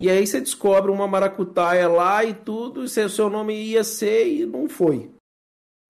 E 0.00 0.10
aí 0.10 0.26
você 0.26 0.40
descobre 0.40 0.90
uma 0.90 1.06
maracutaia 1.06 1.88
lá 1.88 2.24
e 2.24 2.34
tudo, 2.34 2.84
e 2.84 2.88
seu 2.88 3.30
nome 3.30 3.54
ia 3.54 3.84
ser 3.84 4.26
e 4.26 4.46
não 4.46 4.68
foi. 4.68 5.10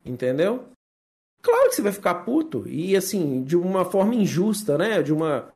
Entendeu? 0.05 0.65
Claro 1.41 1.69
que 1.69 1.77
você 1.77 1.83
vai 1.83 1.93
ficar 1.93 2.15
puto. 2.17 2.69
E 2.69 2.97
assim, 2.97 3.43
de 3.43 3.57
uma 3.57 3.85
forma 3.85 4.15
injusta, 4.15 4.77
né? 4.77 5.03
De 5.03 5.13
uma 5.13 5.53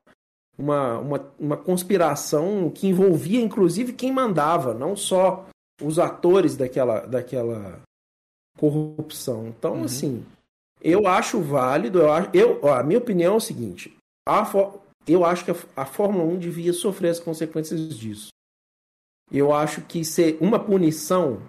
uma, 0.58 0.98
uma, 0.98 1.32
uma 1.38 1.56
conspiração 1.56 2.68
que 2.68 2.88
envolvia 2.88 3.40
inclusive 3.40 3.92
quem 3.92 4.11
mandava, 4.11 4.74
não 4.74 4.96
só 4.96 5.46
os 5.80 6.00
atores 6.00 6.56
daquela, 6.56 7.06
daquela 7.06 7.80
corrupção. 8.58 9.46
Então, 9.46 9.74
uhum. 9.74 9.84
assim, 9.84 10.26
eu 10.80 11.06
acho 11.06 11.40
válido, 11.40 12.00
eu, 12.00 12.08
eu 12.32 12.60
ó, 12.62 12.74
a 12.74 12.82
minha 12.82 12.98
opinião 12.98 13.34
é 13.34 13.36
o 13.36 13.40
seguinte: 13.40 13.96
a, 14.26 14.44
eu 15.06 15.24
acho 15.24 15.44
que 15.44 15.50
a, 15.50 15.56
a 15.76 15.86
Fórmula 15.86 16.24
1 16.24 16.38
devia 16.38 16.72
sofrer 16.72 17.10
as 17.10 17.20
consequências 17.20 17.96
disso. 17.96 18.28
Eu 19.30 19.52
acho 19.52 19.82
que 19.82 20.04
ser 20.04 20.38
uma 20.40 20.58
punição 20.58 21.42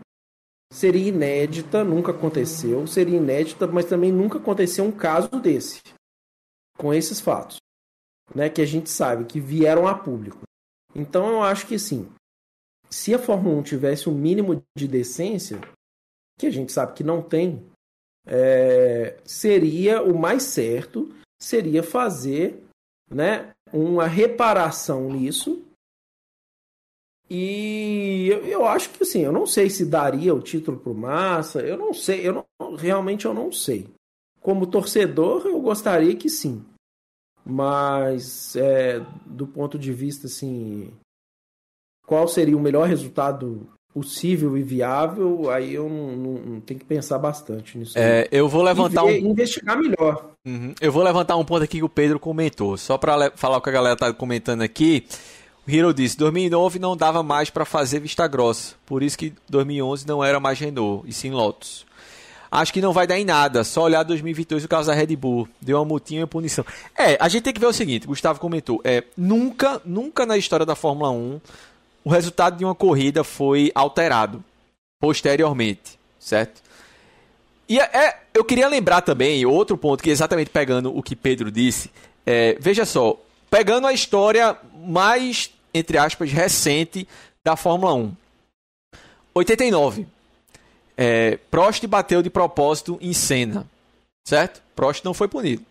seria 0.71 1.07
inédita, 1.07 1.83
nunca 1.83 2.11
aconteceu, 2.11 2.85
seria 2.85 3.17
inédita, 3.17 3.65
mas 3.65 3.85
também 3.85 4.11
nunca 4.11 4.37
aconteceu 4.37 4.83
um 4.83 4.91
caso 4.91 5.29
desse, 5.41 5.81
com 6.77 6.93
esses 6.93 7.19
fatos 7.19 7.57
né, 8.33 8.49
que 8.49 8.61
a 8.61 8.65
gente 8.65 8.89
sabe 8.89 9.25
que 9.25 9.39
vieram 9.39 9.87
a 9.87 9.95
público. 9.95 10.41
Então 10.95 11.27
eu 11.29 11.41
acho 11.41 11.67
que 11.67 11.75
assim, 11.75 12.09
se 12.89 13.13
a 13.13 13.19
Fórmula 13.19 13.57
1 13.57 13.63
tivesse 13.63 14.09
um 14.09 14.13
mínimo 14.13 14.63
de 14.77 14.87
decência, 14.87 15.59
que 16.37 16.47
a 16.47 16.51
gente 16.51 16.71
sabe 16.71 16.93
que 16.93 17.03
não 17.03 17.21
tem, 17.21 17.65
é, 18.25 19.17
seria 19.23 20.01
o 20.01 20.17
mais 20.17 20.43
certo 20.43 21.13
seria 21.41 21.81
fazer 21.81 22.61
né, 23.09 23.51
uma 23.71 24.05
reparação 24.05 25.11
nisso. 25.11 25.63
E 27.29 28.27
eu, 28.29 28.45
eu 28.45 28.65
acho 28.65 28.89
que 28.89 29.03
assim, 29.03 29.21
eu 29.21 29.31
não 29.31 29.45
sei 29.45 29.69
se 29.69 29.85
daria 29.85 30.33
o 30.33 30.41
título 30.41 30.79
para 30.79 30.91
o 30.91 30.95
Massa, 30.95 31.61
eu 31.61 31.77
não 31.77 31.93
sei, 31.93 32.27
eu 32.27 32.45
não, 32.59 32.75
realmente 32.75 33.25
eu 33.25 33.33
não 33.33 33.51
sei. 33.51 33.87
Como 34.41 34.67
torcedor, 34.67 35.45
eu 35.45 35.59
gostaria 35.61 36.15
que 36.15 36.29
sim. 36.29 36.65
Mas 37.45 38.55
é, 38.55 38.99
do 39.25 39.47
ponto 39.47 39.77
de 39.77 39.93
vista 39.93 40.27
assim, 40.27 40.91
qual 42.05 42.27
seria 42.27 42.57
o 42.57 42.59
melhor 42.59 42.87
resultado 42.87 43.69
possível 43.93 44.57
e 44.57 44.61
viável, 44.61 45.49
aí 45.49 45.73
eu 45.73 45.89
não, 45.89 46.15
não, 46.15 46.33
não 46.33 46.61
tenho 46.61 46.79
que 46.79 46.85
pensar 46.85 47.17
bastante 47.17 47.77
nisso. 47.77 47.97
É, 47.97 48.27
eu 48.31 48.47
vou 48.47 48.61
levantar 48.61 49.03
ver, 49.03 49.23
um 49.23 49.31
investigar 49.31 49.77
melhor. 49.77 50.31
Uhum. 50.45 50.73
Eu 50.79 50.91
vou 50.91 51.03
levantar 51.03 51.35
um 51.35 51.45
ponto 51.45 51.63
aqui 51.63 51.77
que 51.77 51.83
o 51.83 51.89
Pedro 51.89 52.19
comentou, 52.19 52.77
só 52.77 52.97
para 52.97 53.31
falar 53.35 53.57
o 53.57 53.61
que 53.61 53.69
a 53.69 53.73
galera 53.73 53.95
tá 53.95 54.13
comentando 54.13 54.61
aqui. 54.61 55.05
O 55.67 55.71
Hero 55.71 55.93
disse: 55.93 56.17
2009 56.17 56.79
não 56.79 56.95
dava 56.95 57.23
mais 57.23 57.49
para 57.49 57.65
fazer 57.65 57.99
vista 57.99 58.27
grossa, 58.27 58.75
por 58.85 59.01
isso 59.01 59.17
que 59.17 59.33
2011 59.49 60.07
não 60.07 60.23
era 60.23 60.39
mais 60.39 60.59
Renault 60.59 61.07
e 61.07 61.13
sim 61.13 61.31
Lotus. 61.31 61.87
Acho 62.51 62.73
que 62.73 62.81
não 62.81 62.91
vai 62.91 63.05
dar 63.05 63.19
em 63.19 63.25
nada. 63.25 63.63
Só 63.63 63.83
olhar 63.83 64.01
2022 64.01 64.65
o 64.65 64.67
caso 64.67 64.87
da 64.87 64.95
Red 64.95 65.15
Bull. 65.15 65.47
Deu 65.61 65.77
uma 65.77 65.85
multinha 65.85 66.23
e 66.23 66.25
punição. 66.25 66.65
É, 66.97 67.15
a 67.19 67.29
gente 67.29 67.43
tem 67.43 67.53
que 67.53 67.59
ver 67.59 67.67
o 67.67 67.73
seguinte: 67.73 68.07
Gustavo 68.07 68.39
comentou. 68.39 68.81
É, 68.83 69.03
nunca, 69.15 69.79
nunca 69.85 70.25
na 70.25 70.35
história 70.35 70.65
da 70.65 70.75
Fórmula 70.75 71.11
1 71.11 71.39
o 72.03 72.09
resultado 72.09 72.57
de 72.57 72.65
uma 72.65 72.75
corrida 72.75 73.23
foi 73.23 73.71
alterado 73.75 74.43
posteriormente, 74.99 75.99
certo? 76.19 76.61
E 77.67 77.79
é, 77.79 77.83
é, 77.83 78.19
eu 78.33 78.43
queria 78.43 78.67
lembrar 78.67 79.01
também 79.01 79.45
outro 79.45 79.77
ponto 79.77 80.03
que 80.03 80.09
exatamente 80.09 80.49
pegando 80.49 80.95
o 80.95 81.03
que 81.03 81.15
Pedro 81.15 81.51
disse. 81.51 81.91
É, 82.25 82.57
veja 82.59 82.85
só, 82.85 83.17
pegando 83.49 83.87
a 83.87 83.93
história 83.93 84.57
mais 84.73 85.51
entre 85.73 85.97
aspas 85.97 86.31
recente 86.31 87.07
da 87.43 87.55
Fórmula 87.55 87.93
1. 87.93 88.11
89. 89.33 90.07
É, 90.97 91.37
Prost 91.49 91.85
bateu 91.87 92.21
de 92.21 92.29
propósito 92.29 92.97
em 92.99 93.13
Senna, 93.13 93.65
certo? 94.25 94.61
Prost 94.75 95.03
não 95.05 95.13
foi 95.13 95.27
punido. 95.27 95.63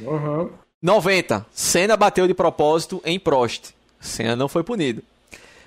Uhum. 0.00 0.50
90. 0.82 1.46
Senna 1.52 1.96
bateu 1.96 2.26
de 2.26 2.34
propósito 2.34 3.00
em 3.04 3.18
Prost. 3.18 3.70
Senna 4.00 4.36
não 4.36 4.48
foi 4.48 4.62
punido. 4.62 5.02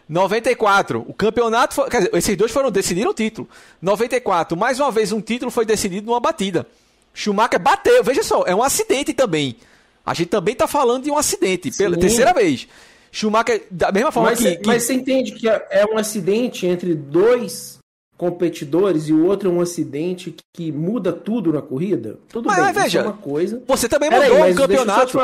94. 0.08 1.04
O 1.08 1.14
campeonato 1.14 1.76
foi, 1.76 1.90
quer 1.90 1.98
dizer, 1.98 2.16
esses 2.16 2.38
dois 2.38 2.52
foram 2.52 2.72
decidiram 2.72 3.12
o 3.12 3.14
título. 3.14 3.48
94. 3.82 4.58
Mais 4.58 4.80
uma 4.80 4.92
vez 4.92 5.12
um 5.12 5.22
título 5.22 5.52
foi 5.52 5.66
decidido 5.66 6.08
numa 6.08 6.20
batida. 6.20 6.66
Schumacher 7.14 7.60
bateu. 7.60 8.04
Veja 8.04 8.24
só, 8.24 8.44
é 8.46 8.56
um 8.56 8.64
acidente 8.64 9.14
também. 9.14 9.58
A 10.06 10.14
gente 10.14 10.30
também 10.30 10.54
está 10.54 10.68
falando 10.68 11.04
de 11.04 11.12
um 11.12 11.18
acidente 11.18 11.72
Sim. 11.72 11.78
pela 11.78 11.98
terceira 11.98 12.34
vez. 12.34 12.68
Schumacher 13.12 13.66
da 13.70 13.92
mesma 13.92 14.12
forma 14.12 14.30
mas, 14.30 14.40
que, 14.40 14.56
que, 14.58 14.68
Mas 14.68 14.84
você 14.84 14.94
entende 14.94 15.32
que 15.34 15.50
é, 15.50 15.68
é 15.72 15.86
um 15.86 15.98
acidente 15.98 16.66
entre 16.66 16.94
dois 16.94 17.78
competidores 18.18 19.08
e 19.10 19.14
o 19.14 19.26
outro 19.26 19.50
é 19.50 19.54
um 19.54 19.62
acidente 19.62 20.32
que, 20.32 20.44
que 20.54 20.72
muda 20.72 21.14
tudo 21.14 21.54
na 21.54 21.62
corrida, 21.62 22.18
tudo 22.30 22.48
Mas, 22.48 22.64
bem, 22.64 22.84
veja, 22.84 23.00
é 23.00 23.04
uma 23.04 23.14
coisa. 23.14 23.62
Você 23.68 23.88
também 23.88 24.10
mudou 24.10 24.52
o 24.52 24.56
campeonato. 24.56 25.20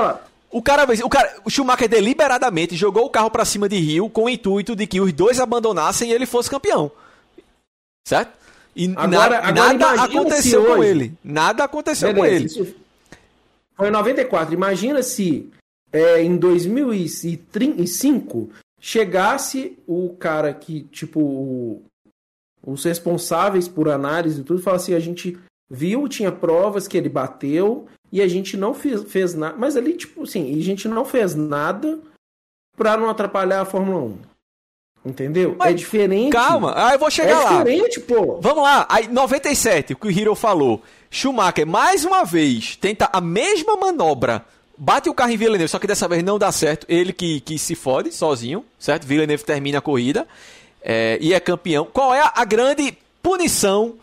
O 0.54 0.62
cara, 0.62 0.86
o 1.04 1.10
cara, 1.10 1.36
o 1.44 1.50
Schumacher 1.50 1.90
deliberadamente 1.90 2.76
jogou 2.76 3.06
o 3.06 3.10
carro 3.10 3.32
pra 3.32 3.44
cima 3.44 3.68
de 3.68 3.78
Rio 3.78 4.08
com 4.10 4.26
o 4.26 4.30
intuito 4.30 4.76
de 4.76 4.86
que 4.86 5.02
os 5.02 5.12
dois 5.12 5.40
abandonassem 5.40 6.10
e 6.10 6.14
ele 6.14 6.26
fosse 6.28 6.48
campeão. 6.50 6.92
Certo? 8.08 8.32
E 8.76 8.86
Agora- 8.96 9.42
na- 9.42 9.48
agora 9.50 9.74
nada 9.74 10.04
aconteceu 10.04 10.64
com 10.66 10.72
hoje- 10.74 10.90
ele. 10.90 11.14
Nada 11.24 11.64
aconteceu 11.64 12.10
com 12.14 12.22
Beleza, 12.22 12.36
ele. 12.36 12.46
isso 12.46 12.76
foi 13.76 13.88
em 13.88 13.92
94. 13.92 14.54
Imagina 14.54 15.02
se 15.04 15.50
é, 15.92 16.22
em 16.24 16.38
2035 16.38 18.50
chegasse 18.80 19.78
o 19.88 20.10
cara 20.20 20.54
que, 20.54 20.82
tipo, 20.84 21.82
os 22.66 22.84
responsáveis 22.84 23.68
por 23.68 23.90
análise 23.90 24.42
e 24.42 24.44
tudo, 24.44 24.62
falasse 24.62 24.92
assim, 24.92 24.96
a 24.96 25.00
gente 25.00 25.38
viu, 25.74 26.08
tinha 26.08 26.32
provas 26.32 26.88
que 26.88 26.96
ele 26.96 27.10
bateu 27.10 27.88
e 28.12 28.22
a 28.22 28.28
gente 28.28 28.56
não 28.56 28.76
fez, 28.76 29.04
fez 29.12 29.34
nada. 29.34 29.56
Mas 29.58 29.76
ali, 29.76 29.98
tipo 29.98 30.22
assim, 30.24 30.54
e 30.54 30.60
a 30.60 30.64
gente 30.64 30.88
não 30.88 31.04
fez 31.04 31.34
nada 31.34 31.98
pra 32.78 32.96
não 32.96 33.10
atrapalhar 33.10 33.62
a 33.62 33.66
Fórmula 33.66 34.00
1. 34.02 34.18
Entendeu? 35.06 35.56
Mas 35.58 35.72
é 35.72 35.74
diferente. 35.74 36.32
Calma, 36.32 36.74
ah, 36.78 36.94
eu 36.94 37.00
vou 37.00 37.08
É 37.10 37.12
chegar 37.12 37.40
lá. 37.44 37.58
diferente, 37.58 38.00
pô. 38.00 38.40
Vamos 38.40 38.64
lá, 38.64 38.86
aí 38.88 39.08
97, 39.08 39.94
o 39.94 39.96
que 39.98 40.08
o 40.08 40.12
Hiro 40.12 40.36
falou. 40.36 40.82
Schumacher, 41.12 41.68
mais 41.68 42.06
uma 42.06 42.24
vez, 42.24 42.78
tenta 42.78 43.10
a 43.12 43.20
mesma 43.20 43.76
manobra. 43.76 44.46
Bate 44.78 45.10
o 45.10 45.14
carro 45.14 45.32
em 45.32 45.38
Villeneuve, 45.38 45.70
só 45.70 45.78
que 45.78 45.88
dessa 45.88 46.08
vez 46.08 46.24
não 46.24 46.40
dá 46.40 46.52
certo. 46.52 46.86
Ele 46.88 47.12
que, 47.12 47.42
que 47.42 47.60
se 47.60 47.76
fode 47.76 48.12
sozinho, 48.14 48.64
certo? 48.80 49.06
Villeneuve 49.06 49.44
termina 49.44 49.80
a 49.80 49.82
corrida 49.82 50.26
é, 50.82 51.18
e 51.20 51.34
é 51.34 51.40
campeão. 51.40 51.86
Qual 51.92 52.14
é 52.14 52.24
a 52.34 52.46
grande 52.46 52.98
punição 53.22 53.96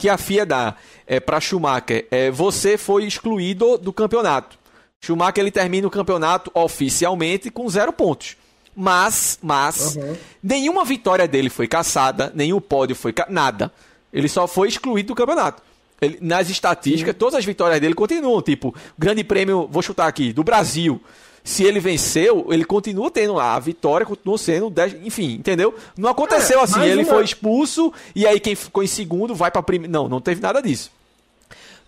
que 0.00 0.08
a 0.08 0.16
FIA 0.16 0.46
dá 0.46 0.76
é, 1.06 1.20
para 1.20 1.38
Schumacher? 1.40 2.06
É, 2.10 2.30
você 2.30 2.78
foi 2.78 3.04
excluído 3.04 3.76
do 3.78 3.92
campeonato. 3.92 4.58
Schumacher 5.00 5.40
ele 5.42 5.50
termina 5.50 5.86
o 5.86 5.90
campeonato 5.90 6.50
oficialmente 6.54 7.50
com 7.50 7.68
zero 7.68 7.92
pontos. 7.92 8.36
Mas, 8.74 9.38
mas, 9.42 9.96
Uhum. 9.96 10.16
nenhuma 10.42 10.84
vitória 10.84 11.28
dele 11.28 11.50
foi 11.50 11.66
caçada, 11.66 12.32
nenhum 12.34 12.60
pódio 12.60 12.96
foi 12.96 13.12
ca... 13.12 13.26
nada. 13.28 13.70
Ele 14.12 14.28
só 14.28 14.46
foi 14.46 14.68
excluído 14.68 15.08
do 15.08 15.14
campeonato. 15.14 15.62
Ele- 16.00 16.18
nas 16.20 16.48
estatísticas, 16.48 17.14
todas 17.18 17.34
as 17.34 17.44
vitórias 17.44 17.80
dele 17.80 17.94
continuam. 17.94 18.40
Tipo, 18.40 18.74
grande 18.98 19.22
prêmio, 19.22 19.68
vou 19.70 19.82
chutar 19.82 20.06
aqui, 20.06 20.32
do 20.32 20.42
Brasil. 20.42 21.00
Se 21.42 21.64
ele 21.64 21.80
venceu, 21.80 22.46
ele 22.50 22.64
continua 22.64 23.10
tendo 23.10 23.34
lá. 23.34 23.54
A 23.54 23.58
vitória 23.58 24.04
continua 24.06 24.36
sendo 24.38 24.68
10. 24.70 24.96
Enfim, 25.04 25.32
entendeu? 25.34 25.74
Não 25.96 26.10
aconteceu 26.10 26.60
É, 26.60 26.62
assim. 26.64 26.82
Ele 26.82 27.02
uma- 27.02 27.12
foi 27.14 27.24
expulso 27.24 27.92
e 28.14 28.26
aí 28.26 28.38
quem 28.38 28.54
ficou 28.54 28.82
em 28.82 28.86
segundo 28.86 29.34
vai 29.34 29.50
pra 29.50 29.62
primeira. 29.62 29.90
Não, 29.92 30.08
não 30.08 30.20
teve 30.20 30.40
nada 30.40 30.60
disso. 30.62 30.90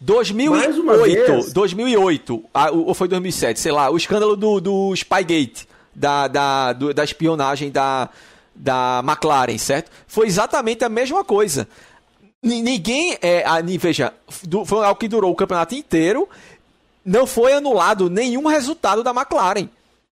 Mais 0.00 0.30
uma 0.78 0.94
2008, 0.96 1.32
vez. 1.32 1.52
2008, 1.52 2.44
ah, 2.52 2.70
ou 2.72 2.92
foi 2.92 3.06
2007, 3.06 3.60
sei 3.60 3.70
lá, 3.70 3.88
o 3.88 3.96
escândalo 3.96 4.34
do, 4.36 4.60
do 4.60 4.92
Spygate, 4.96 5.68
da, 5.94 6.26
da, 6.26 6.72
do- 6.72 6.92
da 6.92 7.04
espionagem 7.04 7.70
da, 7.70 8.08
da 8.54 9.00
McLaren, 9.06 9.58
certo? 9.58 9.90
Foi 10.08 10.26
exatamente 10.26 10.84
a 10.84 10.88
mesma 10.88 11.22
coisa. 11.24 11.68
Ni- 12.42 12.62
Ninguém, 12.62 13.16
é, 13.22 13.44
a, 13.46 13.60
veja, 13.78 14.12
foi 14.66 14.84
algo 14.84 14.98
que 14.98 15.06
durou 15.06 15.30
o 15.30 15.36
campeonato 15.36 15.76
inteiro, 15.76 16.28
não 17.04 17.26
foi 17.26 17.52
anulado 17.52 18.08
nenhum 18.08 18.46
resultado 18.46 19.02
da 19.02 19.10
McLaren. 19.10 19.68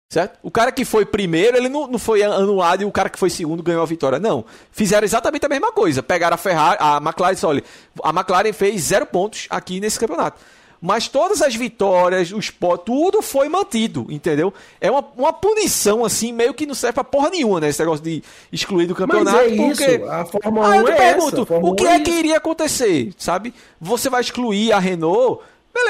Certo? 0.08 0.38
O 0.42 0.50
cara 0.50 0.70
que 0.70 0.84
foi 0.84 1.06
primeiro, 1.06 1.56
ele 1.56 1.70
não, 1.70 1.86
não 1.86 1.98
foi 1.98 2.22
anulado 2.22 2.82
e 2.82 2.84
o 2.84 2.92
cara 2.92 3.08
que 3.08 3.18
foi 3.18 3.30
segundo 3.30 3.62
ganhou 3.62 3.82
a 3.82 3.86
vitória. 3.86 4.18
Não. 4.18 4.44
Fizeram 4.70 5.06
exatamente 5.06 5.46
a 5.46 5.48
mesma 5.48 5.72
coisa. 5.72 6.02
Pegaram 6.02 6.34
a 6.34 6.36
Ferrari, 6.36 6.76
a 6.78 6.98
McLaren 6.98 7.34
olha, 7.44 7.64
a 8.04 8.10
McLaren 8.10 8.52
fez 8.52 8.82
zero 8.82 9.06
pontos 9.06 9.46
aqui 9.48 9.80
nesse 9.80 9.98
campeonato. 9.98 10.38
Mas 10.82 11.06
todas 11.06 11.40
as 11.40 11.54
vitórias, 11.54 12.32
os 12.32 12.50
pontos, 12.50 12.84
tudo 12.84 13.22
foi 13.22 13.48
mantido, 13.48 14.04
entendeu? 14.10 14.52
É 14.80 14.90
uma, 14.90 15.04
uma 15.16 15.32
punição, 15.32 16.04
assim, 16.04 16.32
meio 16.32 16.52
que 16.52 16.66
não 16.66 16.74
serve 16.74 16.94
pra 16.94 17.04
porra 17.04 17.30
nenhuma, 17.30 17.60
né? 17.60 17.68
Esse 17.68 17.78
negócio 17.78 18.04
de 18.04 18.20
excluir 18.52 18.86
do 18.86 18.94
campeonato. 18.94 19.48
Mas 19.48 19.52
é 19.52 19.56
porque... 19.56 19.94
isso, 19.94 20.10
a 20.10 20.24
Fórmula 20.24 20.72
Aí 20.72 20.80
1 20.80 20.80
eu 20.80 20.84
te 20.84 20.90
é 20.90 20.96
pergunto, 20.96 21.42
essa, 21.42 21.54
o 21.54 21.74
que 21.76 21.84
1 21.84 21.88
é 21.88 21.94
é 21.94 22.00
que 22.00 22.10
iria 22.10 22.36
acontecer, 22.36 23.14
sabe? 23.16 23.54
Você 23.80 24.10
vai 24.10 24.20
excluir 24.20 24.72
a 24.72 24.80
Renault, 24.80 25.40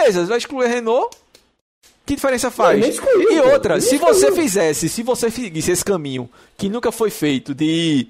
beleza, 0.03 0.27
vai 0.27 0.39
excluir 0.39 0.69
Renault, 0.69 1.17
que 2.05 2.15
diferença 2.17 2.51
faz? 2.51 2.81
nem 2.81 2.91
excluiu, 2.91 3.33
e 3.33 3.41
outra, 3.41 3.81
se 3.81 3.97
você 3.99 4.33
fizesse, 4.33 4.89
se 4.89 5.03
você 5.03 5.31
seguisse 5.31 5.71
esse 5.71 5.85
caminho 5.85 6.29
que 6.57 6.69
nunca 6.69 6.91
foi 6.93 7.11
feito 7.11 7.55
de 7.55 8.07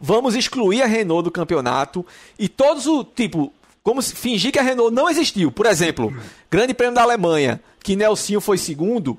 vamos 0.00 0.34
excluir 0.34 0.82
a 0.82 0.86
Renault 0.86 1.24
do 1.24 1.30
campeonato 1.30 2.04
e 2.38 2.48
todos 2.48 2.86
o 2.86 3.04
tipo, 3.04 3.52
como 3.82 4.02
se 4.02 4.14
fingir 4.14 4.52
que 4.52 4.58
a 4.58 4.62
Renault 4.62 4.94
não 4.94 5.08
existiu. 5.08 5.50
Por 5.50 5.66
exemplo, 5.66 6.14
Grande 6.50 6.74
Prêmio 6.74 6.94
da 6.94 7.02
Alemanha, 7.02 7.60
que 7.82 7.96
Nelsinho 7.96 8.40
foi 8.40 8.58
segundo, 8.58 9.16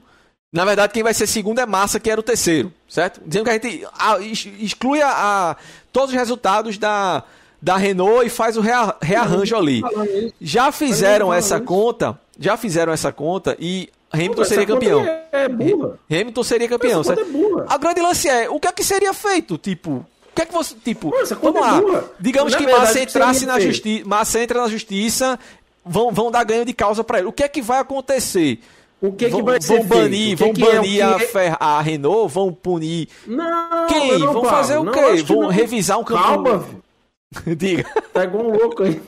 na 0.51 0.63
verdade, 0.65 0.93
quem 0.93 1.01
vai 1.03 1.13
ser 1.13 1.25
segundo 1.27 1.59
é 1.59 1.65
Massa, 1.65 1.99
que 1.99 2.09
era 2.09 2.19
o 2.19 2.23
terceiro, 2.23 2.71
certo? 2.87 3.21
Dizendo 3.25 3.45
que 3.45 3.49
a 3.49 3.53
gente 3.53 3.85
ex- 4.21 4.49
exclui 4.59 5.01
a, 5.01 5.09
a- 5.09 5.55
todos 5.91 6.09
os 6.09 6.15
resultados 6.15 6.77
da, 6.77 7.23
da 7.63 7.77
Renault 7.77 8.25
e 8.25 8.29
faz 8.29 8.57
o 8.57 8.61
rea- 8.61 8.93
rearranjo 9.01 9.55
ali. 9.55 9.81
Já 10.41 10.69
fizeram 10.69 11.33
essa 11.33 11.61
conta, 11.61 12.19
já 12.37 12.57
fizeram 12.57 12.91
essa 12.91 13.09
conta 13.09 13.55
e 13.57 13.89
Hamilton 14.11 14.43
seria 14.43 14.65
campeão. 14.65 15.01
É, 15.01 15.23
é 15.31 15.47
burra. 15.47 15.97
Hamilton 16.11 16.43
seria 16.43 16.67
campeão. 16.67 16.99
Essa 16.99 17.13
é 17.13 17.23
burra. 17.23 17.65
A 17.69 17.77
grande 17.77 18.01
lance 18.01 18.27
é, 18.27 18.49
o 18.49 18.59
que 18.59 18.67
é 18.67 18.71
que 18.73 18.83
seria 18.83 19.13
feito? 19.13 19.57
Tipo, 19.57 19.91
o 19.91 20.05
que 20.35 20.41
é 20.41 20.45
que 20.45 20.51
você, 20.53 20.75
tipo, 20.83 21.09
conta 21.09 21.35
vamos 21.35 21.57
é 21.57 21.61
lá. 21.61 21.81
burra. 21.81 22.03
Digamos 22.19 22.51
Na 22.51 22.59
que 22.59 22.65
verdade, 22.65 22.85
Massa 22.87 22.99
entrasse 22.99 23.45
na 23.45 23.59
justiça, 23.61 24.07
Massa 24.09 24.39
entra 24.41 24.61
na 24.61 24.67
justiça, 24.67 25.39
vão, 25.85 26.11
vão 26.11 26.29
dar 26.29 26.43
ganho 26.43 26.65
de 26.65 26.73
causa 26.73 27.01
para 27.01 27.19
ele. 27.19 27.27
O 27.27 27.31
que 27.31 27.43
é 27.43 27.47
que 27.47 27.61
vai 27.61 27.79
acontecer? 27.79 28.59
O 29.01 29.11
que, 29.13 29.27
vão, 29.27 29.39
que 29.39 29.45
vai 29.45 29.61
ser 29.61 29.77
vão 29.79 29.85
banir, 29.85 30.37
vão 30.37 30.49
é 30.49 30.53
banir 30.53 30.91
que 30.95 31.01
a, 31.01 31.09
é- 31.11 31.19
Fer- 31.19 31.57
a 31.59 31.81
Renault, 31.81 32.33
vão 32.33 32.53
punir 32.53 33.07
Não, 33.27 33.87
quem? 33.87 34.17
não 34.19 34.31
Vão 34.33 34.45
fazer 34.45 34.77
o 34.77 34.91
quê? 34.91 35.23
Vão 35.25 35.47
revisar 35.47 35.97
um 35.99 36.03
campo. 36.05 36.21
Calma. 36.21 36.65
Diga. 37.57 37.83
tá 38.13 38.23
igual 38.23 38.45
um 38.47 38.51
louco 38.57 38.83
aí. 38.83 39.01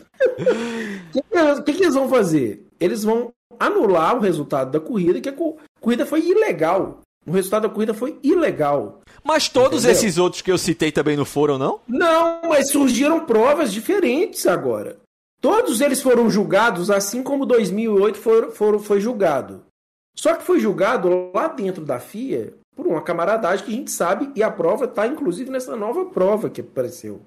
O 1.57 1.63
que, 1.63 1.73
que 1.73 1.83
eles- 1.83 1.93
vão 1.95 2.09
fazer? 2.09 2.65
Eles 2.79 3.03
vão 3.03 3.31
anular 3.59 4.15
o 4.17 4.19
resultado 4.19 4.71
da 4.71 4.79
corrida, 4.79 5.21
que 5.21 5.29
a 5.29 5.33
co- 5.33 5.57
corrida 5.79 6.05
foi 6.05 6.21
ilegal. 6.21 6.99
O 7.25 7.31
resultado 7.31 7.63
da 7.63 7.69
corrida 7.69 7.93
foi 7.93 8.19
ilegal. 8.21 9.01
Mas 9.23 9.49
todos 9.49 9.79
Entendeu? 9.83 9.91
esses 9.91 10.17
outros 10.17 10.41
que 10.41 10.51
eu 10.51 10.57
citei 10.57 10.91
também 10.91 11.17
não 11.17 11.25
foram, 11.25 11.57
não? 11.57 11.79
Não, 11.88 12.41
mas 12.47 12.69
surgiram 12.69 13.25
provas 13.25 13.71
diferentes 13.73 14.45
agora. 14.45 14.97
Todos 15.41 15.81
eles 15.81 16.01
foram 16.01 16.29
julgados 16.29 16.91
assim 16.91 17.23
como 17.23 17.45
2008 17.45 18.17
foram, 18.17 18.51
foram, 18.51 18.79
foi 18.79 18.99
julgado. 18.99 19.63
Só 20.15 20.35
que 20.35 20.43
foi 20.43 20.59
julgado 20.59 21.31
lá 21.33 21.47
dentro 21.47 21.83
da 21.83 21.99
FIA 21.99 22.53
por 22.75 22.85
uma 22.88 23.01
camaradagem 23.01 23.65
que 23.65 23.71
a 23.71 23.75
gente 23.75 23.91
sabe, 23.91 24.31
e 24.35 24.43
a 24.43 24.51
prova 24.51 24.85
está 24.85 25.07
inclusive 25.07 25.49
nessa 25.49 25.75
nova 25.75 26.05
prova 26.05 26.49
que 26.49 26.61
apareceu 26.61 27.21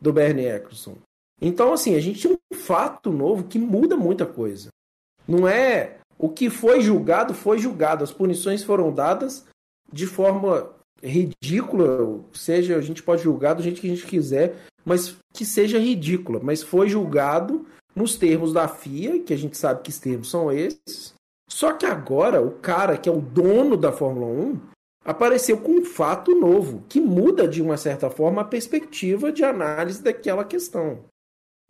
do 0.00 0.12
Bernie 0.12 0.46
Eccleston. 0.46 0.96
Então, 1.40 1.72
assim, 1.72 1.94
a 1.94 2.00
gente 2.00 2.26
tem 2.26 2.36
um 2.52 2.56
fato 2.56 3.10
novo 3.10 3.44
que 3.44 3.58
muda 3.58 3.96
muita 3.96 4.26
coisa. 4.26 4.68
Não 5.26 5.48
é 5.48 5.98
o 6.18 6.28
que 6.28 6.50
foi 6.50 6.80
julgado, 6.80 7.32
foi 7.32 7.58
julgado. 7.58 8.04
As 8.04 8.12
punições 8.12 8.62
foram 8.62 8.92
dadas 8.92 9.46
de 9.92 10.06
forma 10.06 10.70
ridícula, 11.02 12.20
seja 12.32 12.76
a 12.76 12.80
gente 12.80 13.02
pode 13.02 13.22
julgar 13.22 13.54
do 13.54 13.62
jeito 13.62 13.80
que 13.80 13.86
a 13.86 13.94
gente 13.94 14.06
quiser, 14.06 14.56
mas 14.84 15.16
que 15.32 15.46
seja 15.46 15.78
ridícula, 15.78 16.40
mas 16.42 16.62
foi 16.62 16.88
julgado 16.88 17.66
nos 17.94 18.16
termos 18.16 18.52
da 18.52 18.68
FIA, 18.68 19.20
que 19.20 19.32
a 19.32 19.36
gente 19.36 19.56
sabe 19.56 19.82
que 19.82 19.90
os 19.90 19.98
termos 19.98 20.30
são 20.30 20.52
esses. 20.52 21.14
Só 21.48 21.72
que 21.72 21.86
agora 21.86 22.40
o 22.40 22.52
cara 22.52 22.96
que 22.96 23.08
é 23.08 23.12
o 23.12 23.20
dono 23.20 23.76
da 23.76 23.90
Fórmula 23.90 24.26
1 24.26 24.60
apareceu 25.04 25.58
com 25.58 25.72
um 25.72 25.84
fato 25.84 26.34
novo, 26.34 26.84
que 26.88 27.00
muda 27.00 27.48
de 27.48 27.62
uma 27.62 27.76
certa 27.76 28.10
forma 28.10 28.42
a 28.42 28.44
perspectiva 28.44 29.32
de 29.32 29.44
análise 29.44 30.02
daquela 30.02 30.44
questão. 30.44 31.04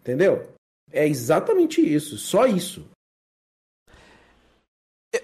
Entendeu? 0.01 0.49
É 0.93 1.07
exatamente 1.07 1.81
isso, 1.81 2.19
só 2.19 2.47
isso. 2.47 2.85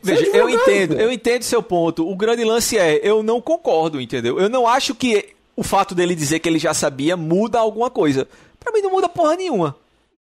Veja, 0.03 0.27
é 0.27 0.40
eu 0.40 0.47
advogado, 0.47 0.71
entendo, 0.71 1.01
eu 1.01 1.12
entendo 1.12 1.42
seu 1.42 1.62
ponto. 1.62 2.09
O 2.09 2.16
grande 2.16 2.45
lance 2.45 2.77
é, 2.77 3.01
eu 3.09 3.23
não 3.23 3.40
concordo, 3.40 4.01
entendeu? 4.01 4.38
Eu 4.40 4.49
não 4.49 4.66
acho 4.66 4.95
que 4.95 5.35
o 5.55 5.62
fato 5.62 5.95
dele 5.95 6.14
dizer 6.14 6.40
que 6.40 6.49
ele 6.49 6.59
já 6.59 6.75
sabia 6.75 7.16
muda 7.16 7.59
alguma 7.59 7.88
coisa. 7.88 8.29
Pra 8.59 8.73
mim 8.73 8.83
não 8.83 8.90
muda 8.90 9.09
porra 9.09 9.37
nenhuma. 9.37 9.77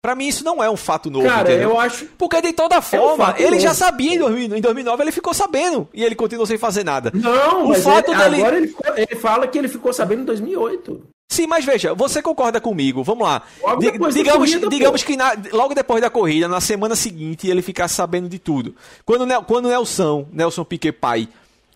Pra 0.02 0.16
mim 0.16 0.26
isso 0.26 0.42
não 0.44 0.60
é 0.60 0.68
um 0.68 0.76
fato 0.76 1.08
novo, 1.08 1.28
Cara, 1.28 1.48
entendeu? 1.48 1.70
eu 1.70 1.78
acho. 1.80 2.06
Porque 2.18 2.42
de 2.42 2.52
toda 2.52 2.82
forma, 2.82 3.26
fato 3.26 3.40
ele 3.40 3.60
já 3.60 3.68
novo. 3.68 3.78
sabia 3.78 4.14
em 4.16 4.18
2000 4.18 4.56
em 4.56 4.60
2009, 4.60 5.00
ele 5.04 5.12
ficou 5.12 5.32
sabendo 5.32 5.88
e 5.94 6.02
ele 6.02 6.16
continuou 6.16 6.44
sem 6.44 6.58
fazer 6.58 6.82
nada. 6.84 7.12
Não, 7.14 7.70
O 7.70 7.74
fato 7.76 8.10
ele- 8.10 8.18
dele- 8.20 8.36
agora 8.42 8.56
ele, 8.56 8.74
ele 8.96 9.16
fala 9.20 9.46
que 9.46 9.56
ele 9.56 9.68
ficou 9.68 9.92
sabendo 9.92 10.22
em 10.22 10.24
2008. 10.24 11.02
Sim, 11.30 11.46
mas 11.46 11.64
veja, 11.64 11.94
você 11.94 12.20
concorda 12.20 12.60
comigo? 12.60 13.02
Vamos 13.04 13.26
lá. 13.26 13.42
Da 13.64 14.08
digamos 14.10 14.50
corrida, 14.50 14.68
digamos 14.68 15.02
pô. 15.02 15.06
que 15.06 15.16
na- 15.16 15.34
logo 15.52 15.72
depois 15.72 16.02
da 16.02 16.10
corrida, 16.10 16.46
na 16.48 16.60
semana 16.60 16.94
seguinte, 16.96 17.48
ele 17.48 17.62
ficasse 17.62 17.94
sabendo 17.94 18.28
de 18.28 18.38
tudo. 18.40 18.74
Quando, 19.06 19.24
quando 19.44 19.66
o 19.66 19.68
Nelson, 19.68 20.26
Nelson 20.32 20.64
Piquet 20.64 20.92
pai, 20.92 21.28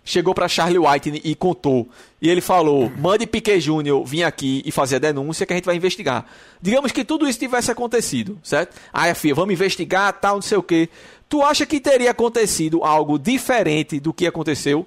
chegou 0.06 0.32
para 0.32 0.48
Charlie 0.48 0.78
White 0.78 1.20
e 1.22 1.34
contou, 1.34 1.88
e 2.22 2.30
ele 2.30 2.40
falou: 2.40 2.90
mande 2.96 3.26
Piquet 3.26 3.60
Júnior 3.60 4.04
vir 4.06 4.22
aqui 4.22 4.62
e 4.64 4.70
fazer 4.70 4.96
a 4.96 5.00
denúncia 5.00 5.44
que 5.44 5.52
a 5.52 5.56
gente 5.56 5.66
vai 5.66 5.74
investigar. 5.74 6.24
Digamos 6.62 6.92
que 6.92 7.04
tudo 7.04 7.28
isso 7.28 7.38
tivesse 7.38 7.70
acontecido, 7.70 8.38
certo? 8.42 8.74
Aí 8.92 9.10
a 9.10 9.14
FIA, 9.14 9.34
vamos 9.34 9.52
investigar, 9.52 10.12
tal, 10.14 10.36
não 10.36 10.42
sei 10.42 10.56
o 10.56 10.62
quê. 10.62 10.88
Tu 11.28 11.42
acha 11.42 11.66
que 11.66 11.80
teria 11.80 12.12
acontecido 12.12 12.84
algo 12.84 13.18
diferente 13.18 13.98
do 13.98 14.12
que 14.12 14.26
aconteceu? 14.26 14.86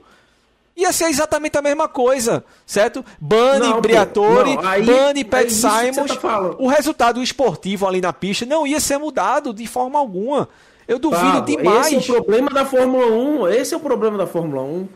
Ia 0.77 0.93
ser 0.93 1.09
exatamente 1.09 1.57
a 1.57 1.61
mesma 1.61 1.89
coisa, 1.89 2.45
certo? 2.65 3.03
Bane, 3.19 3.81
Briatore, 3.81 4.55
Bane, 4.55 5.25
Pat 5.25 5.49
Simons. 5.49 6.15
Tá 6.15 6.55
o 6.57 6.67
resultado 6.67 7.21
esportivo 7.21 7.85
ali 7.85 7.99
na 7.99 8.13
pista 8.13 8.45
não 8.45 8.65
ia 8.65 8.79
ser 8.79 8.97
mudado 8.97 9.53
de 9.53 9.67
forma 9.67 9.99
alguma. 9.99 10.47
Eu 10.87 10.97
duvido 10.97 11.21
Pablo, 11.21 11.45
demais. 11.45 11.91
Esse 11.91 12.09
é 12.09 12.13
o 12.13 12.23
problema 12.23 12.49
da 12.49 12.65
Fórmula 12.65 13.05
1. 13.07 13.47
Esse 13.49 13.73
é 13.73 13.77
o 13.77 13.79
problema 13.81 14.17
da 14.17 14.25
Fórmula 14.25 14.63
1 14.63 14.87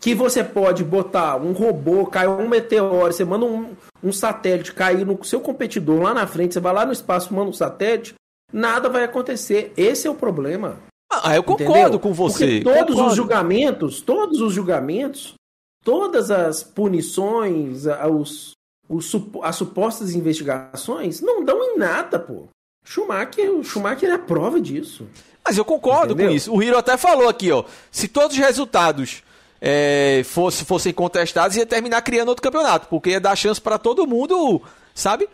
que 0.00 0.14
você 0.14 0.44
pode 0.44 0.84
botar 0.84 1.36
um 1.36 1.52
robô, 1.52 2.06
cair 2.06 2.28
um 2.28 2.48
meteoro, 2.48 3.12
você 3.12 3.24
manda 3.24 3.44
um, 3.44 3.74
um 4.02 4.12
satélite 4.12 4.72
cair 4.72 5.04
no 5.04 5.22
seu 5.24 5.40
competidor 5.40 6.02
lá 6.02 6.14
na 6.14 6.26
frente, 6.26 6.54
você 6.54 6.60
vai 6.60 6.72
lá 6.72 6.86
no 6.86 6.92
espaço, 6.92 7.34
manda 7.34 7.50
um 7.50 7.54
satélite, 7.54 8.14
nada 8.52 8.88
vai 8.88 9.04
acontecer. 9.04 9.72
Esse 9.76 10.06
é 10.06 10.10
o 10.10 10.14
problema. 10.14 10.78
Ah, 11.10 11.34
eu 11.34 11.42
concordo 11.42 11.78
Entendeu? 11.78 12.00
com 12.00 12.12
você. 12.12 12.60
Porque 12.60 12.64
todos 12.64 12.94
concordo. 12.94 13.06
os 13.06 13.16
julgamentos, 13.16 14.00
todos 14.00 14.40
os 14.40 14.52
julgamentos, 14.52 15.34
todas 15.82 16.30
as 16.30 16.62
punições, 16.62 17.84
os, 18.10 18.52
os, 18.88 19.12
as 19.42 19.56
supostas 19.56 20.14
investigações 20.14 21.20
não 21.20 21.44
dão 21.44 21.62
em 21.64 21.78
nada, 21.78 22.18
pô. 22.18 22.48
Schumacher, 22.84 23.50
o 23.50 23.64
Schumacher 23.64 24.10
é 24.10 24.14
a 24.14 24.18
prova 24.18 24.60
disso. 24.60 25.06
Mas 25.44 25.58
eu 25.58 25.64
concordo 25.64 26.12
Entendeu? 26.12 26.30
com 26.30 26.36
isso. 26.36 26.54
O 26.54 26.62
Hiro 26.62 26.78
até 26.78 26.96
falou 26.96 27.28
aqui, 27.28 27.50
ó. 27.50 27.64
Se 27.90 28.06
todos 28.06 28.36
os 28.36 28.42
resultados 28.42 29.22
é, 29.60 30.22
fosse, 30.24 30.64
fossem 30.64 30.92
contestados, 30.92 31.56
ia 31.56 31.66
terminar 31.66 32.02
criando 32.02 32.28
outro 32.28 32.42
campeonato, 32.42 32.88
porque 32.88 33.10
ia 33.10 33.20
dar 33.20 33.36
chance 33.36 33.60
para 33.60 33.78
todo 33.78 34.06
mundo, 34.06 34.62
sabe? 34.94 35.28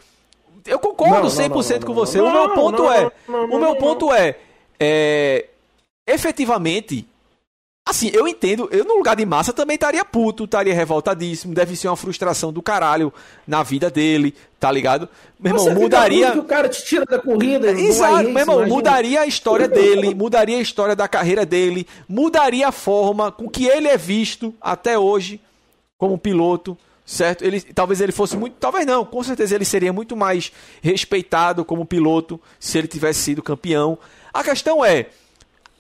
Eu 0.67 0.79
concordo 0.79 1.25
não, 1.25 1.29
100% 1.29 1.41
não, 1.49 1.79
não, 1.79 1.87
com 1.87 1.95
você. 1.95 2.21
o 2.21 2.33
meu 2.33 2.49
ponto 2.51 2.91
é, 2.91 3.11
o 3.29 3.59
meu 3.59 3.77
ponto 3.77 4.13
é, 4.13 4.37
é, 4.81 5.47
efetivamente, 6.07 7.07
assim, 7.87 8.11
eu 8.15 8.27
entendo, 8.27 8.69
eu 8.73 8.85
no 8.85 8.97
lugar 8.97 9.15
de 9.15 9.27
massa 9.27 9.53
também 9.53 9.75
estaria 9.75 10.05
puto, 10.05 10.45
estaria 10.45 10.75
revoltadíssimo, 10.75 11.55
deve 11.55 11.77
ser 11.77 11.89
uma 11.89 11.97
frustração 11.97 12.53
do 12.53 12.63
caralho 12.63 13.13
na 13.47 13.63
vida 13.63 13.91
dele, 13.91 14.35
tá 14.59 14.71
ligado? 14.71 15.09
Meu 15.39 15.55
irmão, 15.55 15.75
mudaria. 15.75 16.33
Que 16.33 16.39
o 16.39 16.45
cara 16.45 16.69
te 16.69 16.83
tira 16.85 17.05
da 17.05 17.19
corrida. 17.19 17.71
Exato, 17.73 18.31
meu 18.31 18.39
irmão, 18.39 18.57
imagina. 18.57 18.75
mudaria 18.75 19.21
a 19.21 19.27
história 19.27 19.69
dele, 19.69 20.15
mudaria 20.15 20.57
a 20.57 20.63
história 20.63 20.97
da 20.97 21.07
carreira 21.07 21.45
dele, 21.45 21.87
mudaria 22.09 22.69
a 22.69 22.73
forma 22.73 23.31
com 23.31 23.49
que 23.51 23.67
ele 23.67 23.87
é 23.87 23.99
visto 23.99 24.55
até 24.61 24.99
hoje 24.99 25.39
como 25.99 26.17
piloto, 26.17 26.79
certo? 27.05 27.45
Ele, 27.45 27.61
talvez 27.61 28.01
ele 28.01 28.13
fosse 28.13 28.35
muito, 28.35 28.55
talvez 28.59 28.87
não, 28.87 29.05
com 29.05 29.23
certeza 29.23 29.55
ele 29.55 29.65
seria 29.65 29.93
muito 29.93 30.17
mais 30.17 30.51
respeitado 30.83 31.65
como 31.67 31.85
piloto 31.85 32.41
se 32.59 32.79
ele 32.79 32.89
tivesse 32.89 33.21
sido 33.21 33.43
campeão. 33.43 33.99
A 34.33 34.43
questão 34.43 34.83
é, 34.83 35.07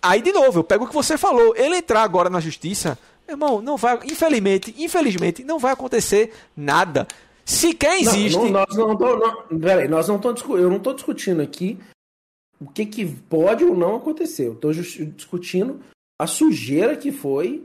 aí 0.04 0.22
de 0.22 0.32
novo, 0.32 0.60
eu 0.60 0.64
pego 0.64 0.84
o 0.84 0.88
que 0.88 0.94
você 0.94 1.16
falou, 1.18 1.54
ele 1.56 1.76
entrar 1.76 2.02
agora 2.02 2.30
na 2.30 2.40
justiça, 2.40 2.98
irmão, 3.28 3.60
não 3.60 3.76
vai, 3.76 3.98
infelizmente, 4.04 4.74
infelizmente, 4.78 5.42
não 5.42 5.58
vai 5.58 5.72
acontecer 5.72 6.32
nada. 6.56 7.06
Sequer 7.44 8.00
existe. 8.00 8.36
Não, 8.36 8.44
não, 8.44 8.52
nós 8.52 8.76
não, 8.76 8.96
tô, 8.96 9.16
não, 9.16 9.58
peraí, 9.58 9.88
nós 9.88 10.08
não 10.08 10.18
tô, 10.18 10.56
eu 10.56 10.68
não 10.68 10.76
estou 10.76 10.94
discutindo 10.94 11.42
aqui 11.42 11.78
o 12.60 12.66
que, 12.66 12.86
que 12.86 13.04
pode 13.04 13.64
ou 13.64 13.76
não 13.76 13.96
acontecer. 13.96 14.46
Eu 14.46 14.54
estou 14.54 14.72
discutindo 14.72 15.80
a 16.20 16.26
sujeira 16.26 16.96
que 16.96 17.12
foi 17.12 17.64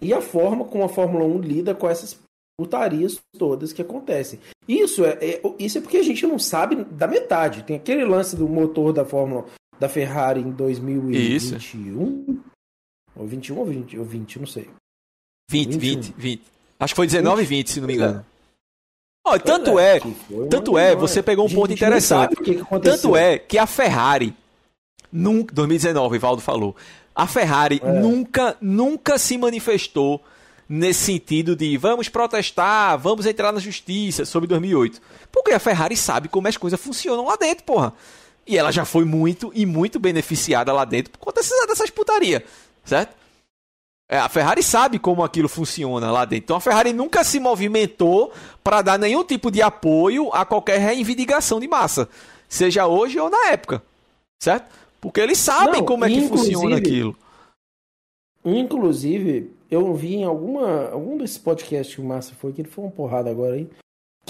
e 0.00 0.12
a 0.12 0.20
forma 0.20 0.64
como 0.64 0.84
a 0.84 0.88
Fórmula 0.88 1.24
1 1.24 1.40
lida 1.40 1.74
com 1.74 1.88
essas 1.88 2.18
putarias 2.58 3.18
todas 3.38 3.72
que 3.72 3.82
acontecem. 3.82 4.40
Isso 4.66 5.04
é, 5.04 5.18
é, 5.20 5.42
isso 5.58 5.78
é 5.78 5.80
porque 5.80 5.98
a 5.98 6.02
gente 6.02 6.26
não 6.26 6.38
sabe 6.38 6.84
da 6.84 7.06
metade. 7.06 7.62
Tem 7.62 7.76
aquele 7.76 8.04
lance 8.04 8.34
do 8.34 8.48
motor 8.48 8.92
da 8.92 9.04
Fórmula 9.04 9.46
da 9.80 9.88
Ferrari 9.88 10.40
em 10.40 10.50
2021. 10.50 11.36
Isso. 11.36 12.42
Ou 13.16 13.26
21 13.26 13.58
ou 13.58 13.64
20, 13.64 13.98
ou 13.98 14.04
20 14.04 14.38
não 14.38 14.46
sei. 14.46 14.68
20, 15.50 15.78
20, 15.78 16.14
20. 16.16 16.42
Acho 16.78 16.94
que 16.94 16.96
foi 16.96 17.06
19 17.06 17.42
e 17.42 17.46
20, 17.46 17.70
se 17.70 17.80
não 17.80 17.88
me 17.88 17.94
engano. 17.94 18.24
Oh, 19.26 19.38
tanto 19.38 19.78
é, 19.78 19.96
é 19.96 20.00
tanto 20.48 20.78
é, 20.78 20.94
você 20.94 21.22
pegou 21.22 21.46
um 21.46 21.52
ponto 21.52 21.72
interessante. 21.72 22.36
Que 22.36 22.56
que 22.56 22.80
tanto 22.80 23.16
é 23.16 23.38
que 23.38 23.58
a 23.58 23.66
Ferrari 23.66 24.34
nunca, 25.12 25.54
2019, 25.54 26.16
o 26.16 26.20
Valdo 26.20 26.42
falou, 26.42 26.76
a 27.14 27.26
Ferrari 27.26 27.80
é. 27.82 28.00
nunca, 28.00 28.56
nunca 28.60 29.18
se 29.18 29.36
manifestou 29.36 30.22
nesse 30.68 31.04
sentido 31.04 31.56
de 31.56 31.76
vamos 31.76 32.08
protestar, 32.08 32.96
vamos 32.98 33.26
entrar 33.26 33.52
na 33.52 33.60
justiça 33.60 34.24
sobre 34.24 34.46
2008. 34.48 35.00
Porque 35.32 35.52
a 35.52 35.58
Ferrari 35.58 35.96
sabe 35.96 36.28
como 36.28 36.48
as 36.48 36.56
coisas 36.56 36.80
funcionam 36.80 37.26
lá 37.26 37.36
dentro, 37.36 37.64
porra. 37.64 37.92
E 38.50 38.58
ela 38.58 38.72
já 38.72 38.84
foi 38.84 39.04
muito 39.04 39.52
e 39.54 39.64
muito 39.64 40.00
beneficiada 40.00 40.72
lá 40.72 40.84
dentro 40.84 41.12
por 41.12 41.18
conta 41.18 41.40
dessas 41.68 41.88
putaria, 41.88 42.44
certo? 42.84 43.14
É, 44.10 44.18
a 44.18 44.28
Ferrari 44.28 44.60
sabe 44.60 44.98
como 44.98 45.22
aquilo 45.22 45.48
funciona 45.48 46.10
lá 46.10 46.24
dentro. 46.24 46.46
Então 46.46 46.56
a 46.56 46.60
Ferrari 46.60 46.92
nunca 46.92 47.22
se 47.22 47.38
movimentou 47.38 48.32
para 48.64 48.82
dar 48.82 48.98
nenhum 48.98 49.22
tipo 49.22 49.52
de 49.52 49.62
apoio 49.62 50.34
a 50.34 50.44
qualquer 50.44 50.80
reivindicação 50.80 51.60
de 51.60 51.68
massa, 51.68 52.08
seja 52.48 52.88
hoje 52.88 53.20
ou 53.20 53.30
na 53.30 53.50
época, 53.50 53.80
certo? 54.42 54.68
Porque 55.00 55.20
eles 55.20 55.38
sabem 55.38 55.78
Não, 55.78 55.86
como 55.86 56.04
é 56.04 56.08
que 56.08 56.26
funciona 56.26 56.76
aquilo. 56.76 57.16
Inclusive, 58.44 59.54
eu 59.70 59.94
vi 59.94 60.16
em 60.16 60.24
alguma 60.24 60.90
algum 60.90 61.16
desses 61.16 61.38
podcasts 61.38 61.94
que 61.94 62.00
o 62.00 62.04
Massa 62.04 62.34
foi, 62.34 62.52
que 62.52 62.62
ele 62.62 62.68
foi 62.68 62.82
uma 62.82 62.90
porrada 62.90 63.30
agora 63.30 63.54
aí, 63.54 63.70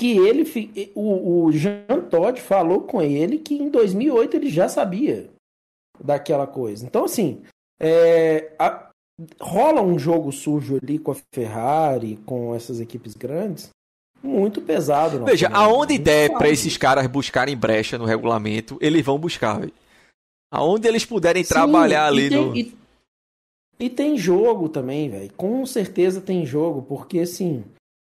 que 0.00 0.16
ele 0.16 0.90
o, 0.94 1.44
o 1.44 1.52
Jean 1.52 2.00
Todt 2.08 2.40
falou 2.40 2.80
com 2.80 3.02
ele 3.02 3.36
que 3.36 3.54
em 3.54 3.68
2008 3.68 4.34
ele 4.34 4.48
já 4.48 4.66
sabia 4.66 5.28
daquela 6.02 6.46
coisa. 6.46 6.86
Então 6.86 7.04
assim, 7.04 7.42
é, 7.78 8.50
a, 8.58 8.88
rola 9.38 9.82
um 9.82 9.98
jogo 9.98 10.32
sujo 10.32 10.78
ali 10.82 10.98
com 10.98 11.12
a 11.12 11.16
Ferrari, 11.34 12.18
com 12.24 12.54
essas 12.54 12.80
equipes 12.80 13.12
grandes, 13.12 13.68
muito 14.22 14.62
pesado. 14.62 15.22
Veja, 15.26 15.50
aonde 15.52 15.98
der 15.98 16.30
para 16.32 16.48
esses 16.48 16.78
caras 16.78 17.06
buscarem 17.06 17.54
brecha 17.54 17.98
no 17.98 18.06
regulamento, 18.06 18.78
eles 18.80 19.04
vão 19.04 19.18
buscar. 19.18 19.60
Véio. 19.60 19.72
Aonde 20.50 20.88
eles 20.88 21.04
puderem 21.04 21.44
Sim, 21.44 21.52
trabalhar 21.52 22.06
ali 22.06 22.30
tem, 22.30 22.38
no. 22.38 22.56
E, 22.56 22.74
e 23.78 23.90
tem 23.90 24.16
jogo 24.16 24.70
também, 24.70 25.10
velho. 25.10 25.30
Com 25.36 25.66
certeza 25.66 26.22
tem 26.22 26.46
jogo, 26.46 26.80
porque 26.80 27.20
assim, 27.20 27.62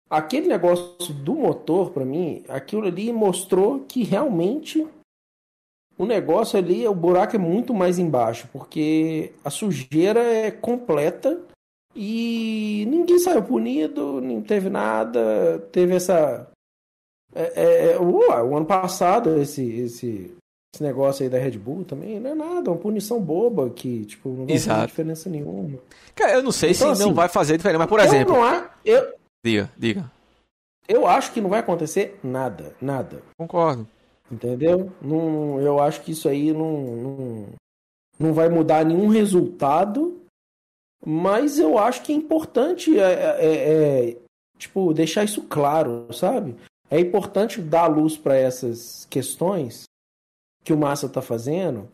aquele 0.09 0.49
negócio 0.49 1.13
do 1.15 1.35
motor, 1.35 1.91
para 1.91 2.05
mim, 2.05 2.45
aquilo 2.49 2.87
ali 2.87 3.13
mostrou 3.13 3.81
que 3.81 4.03
realmente 4.03 4.87
o 5.97 6.05
negócio 6.05 6.59
ali, 6.59 6.87
o 6.87 6.95
buraco 6.95 7.37
é 7.37 7.39
muito 7.39 7.73
mais 7.73 7.99
embaixo, 7.99 8.49
porque 8.53 9.33
a 9.45 9.51
sujeira 9.51 10.21
é 10.21 10.51
completa 10.51 11.41
e 11.95 12.85
ninguém 12.89 13.19
saiu 13.19 13.43
punido, 13.43 14.21
não 14.21 14.43
teve 14.43 14.69
nada, 14.69 15.65
teve 15.71 15.95
essa. 15.95 16.49
É, 17.33 17.53
é, 17.55 17.93
é 17.93 17.99
o, 17.99 18.19
o, 18.19 18.57
ano 18.57 18.67
passado, 18.67 19.41
esse, 19.41 19.63
esse, 19.63 20.35
esse 20.75 20.83
negócio 20.83 21.23
aí 21.23 21.29
da 21.29 21.39
Red 21.39 21.59
Bull 21.59 21.85
também 21.85 22.19
não 22.19 22.31
é 22.31 22.35
nada, 22.35 22.69
é 22.69 22.73
uma 22.73 22.79
punição 22.79 23.21
boba 23.21 23.71
que, 23.71 24.05
tipo, 24.05 24.29
não 24.31 24.47
vai 24.47 24.55
Exato. 24.55 24.75
fazer 24.75 24.87
diferença 24.89 25.31
nenhuma. 25.31 25.79
Cara, 26.15 26.35
eu 26.35 26.43
não 26.43 26.53
sei 26.53 26.71
então, 26.71 26.89
se 26.89 26.93
assim, 26.93 27.09
não 27.09 27.15
vai 27.15 27.29
fazer 27.29 27.57
diferença, 27.57 27.79
mas 27.79 27.89
por 27.89 28.01
exemplo. 28.01 28.35
Não 28.35 28.45
há, 28.45 28.71
eu, 28.85 29.15
diga, 29.45 29.71
diga. 29.77 30.11
Eu 30.89 31.07
acho 31.07 31.33
que 31.33 31.41
não 31.41 31.51
vai 31.51 31.61
acontecer 31.61 32.19
nada, 32.23 32.75
nada. 32.81 33.23
Concordo. 33.39 33.87
Entendeu? 34.31 34.93
Não, 35.01 35.61
eu 35.61 35.81
acho 35.81 36.03
que 36.03 36.13
isso 36.13 36.29
aí 36.29 36.53
não, 36.53 36.73
não, 36.81 37.47
não 38.19 38.33
vai 38.33 38.49
mudar 38.49 38.85
nenhum 38.85 39.09
resultado, 39.09 40.21
mas 41.05 41.59
eu 41.59 41.79
acho 41.79 42.03
que 42.03 42.13
é 42.13 42.17
importante 42.17 42.99
é, 42.99 43.13
é, 43.13 44.09
é 44.11 44.17
tipo, 44.59 44.93
deixar 44.95 45.25
isso 45.25 45.43
claro, 45.43 46.13
sabe? 46.13 46.57
É 46.91 46.99
importante 46.99 47.61
dar 47.61 47.87
luz 47.87 48.17
para 48.17 48.37
essas 48.37 49.07
questões 49.11 49.85
que 50.63 50.73
o 50.73 50.79
Massa 50.79 51.09
tá 51.09 51.21
fazendo, 51.21 51.89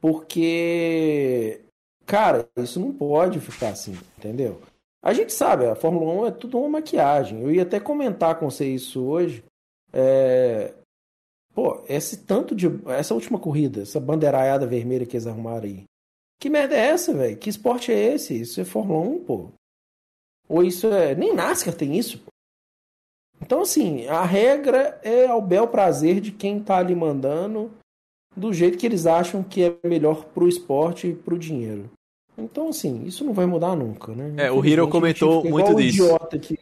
porque, 0.00 1.60
cara, 2.04 2.48
isso 2.56 2.78
não 2.78 2.92
pode 2.92 3.40
ficar 3.40 3.70
assim, 3.70 3.98
entendeu? 4.18 4.60
A 5.02 5.12
gente 5.12 5.32
sabe, 5.32 5.66
a 5.66 5.74
Fórmula 5.74 6.22
1 6.22 6.26
é 6.26 6.30
tudo 6.30 6.58
uma 6.58 6.68
maquiagem. 6.68 7.40
Eu 7.40 7.50
ia 7.50 7.62
até 7.62 7.80
comentar 7.80 8.38
com 8.38 8.50
você 8.50 8.66
isso 8.66 9.02
hoje. 9.02 9.42
É, 9.92 10.74
Pô, 11.54 11.82
esse 11.88 12.24
tanto 12.24 12.54
de. 12.54 12.66
Essa 12.86 13.14
última 13.14 13.38
corrida, 13.38 13.82
essa 13.82 14.00
bandeiraiada 14.00 14.66
vermelha 14.66 15.04
que 15.04 15.16
eles 15.16 15.26
arrumaram 15.26 15.64
aí. 15.64 15.84
Que 16.38 16.48
merda 16.48 16.74
é 16.74 16.88
essa, 16.88 17.12
velho? 17.12 17.36
Que 17.36 17.50
esporte 17.50 17.92
é 17.92 18.14
esse? 18.14 18.40
Isso 18.40 18.60
é 18.60 18.64
Fórmula 18.64 19.00
1, 19.00 19.24
pô. 19.24 19.50
Ou 20.48 20.64
isso 20.64 20.86
é. 20.86 21.14
Nem 21.14 21.34
NASCAR 21.34 21.74
tem 21.74 21.98
isso, 21.98 22.18
pô. 22.18 22.30
Então, 23.42 23.62
assim, 23.62 24.06
a 24.06 24.24
regra 24.24 25.00
é 25.02 25.26
ao 25.26 25.42
bel 25.42 25.66
prazer 25.66 26.20
de 26.20 26.30
quem 26.30 26.62
tá 26.62 26.78
ali 26.78 26.94
mandando, 26.94 27.70
do 28.36 28.52
jeito 28.52 28.78
que 28.78 28.86
eles 28.86 29.06
acham 29.06 29.42
que 29.42 29.62
é 29.62 29.78
melhor 29.86 30.24
pro 30.26 30.48
esporte 30.48 31.08
e 31.08 31.14
pro 31.14 31.38
dinheiro. 31.38 31.90
Então, 32.38 32.68
assim, 32.68 33.04
isso 33.04 33.24
não 33.24 33.32
vai 33.34 33.44
mudar 33.46 33.76
nunca, 33.76 34.12
né? 34.12 34.46
É, 34.46 34.50
o 34.50 34.64
Hiro 34.64 34.88
comentou 34.88 35.44
muito 35.44 35.74
disso. 35.74 36.14
Aqui. 36.16 36.58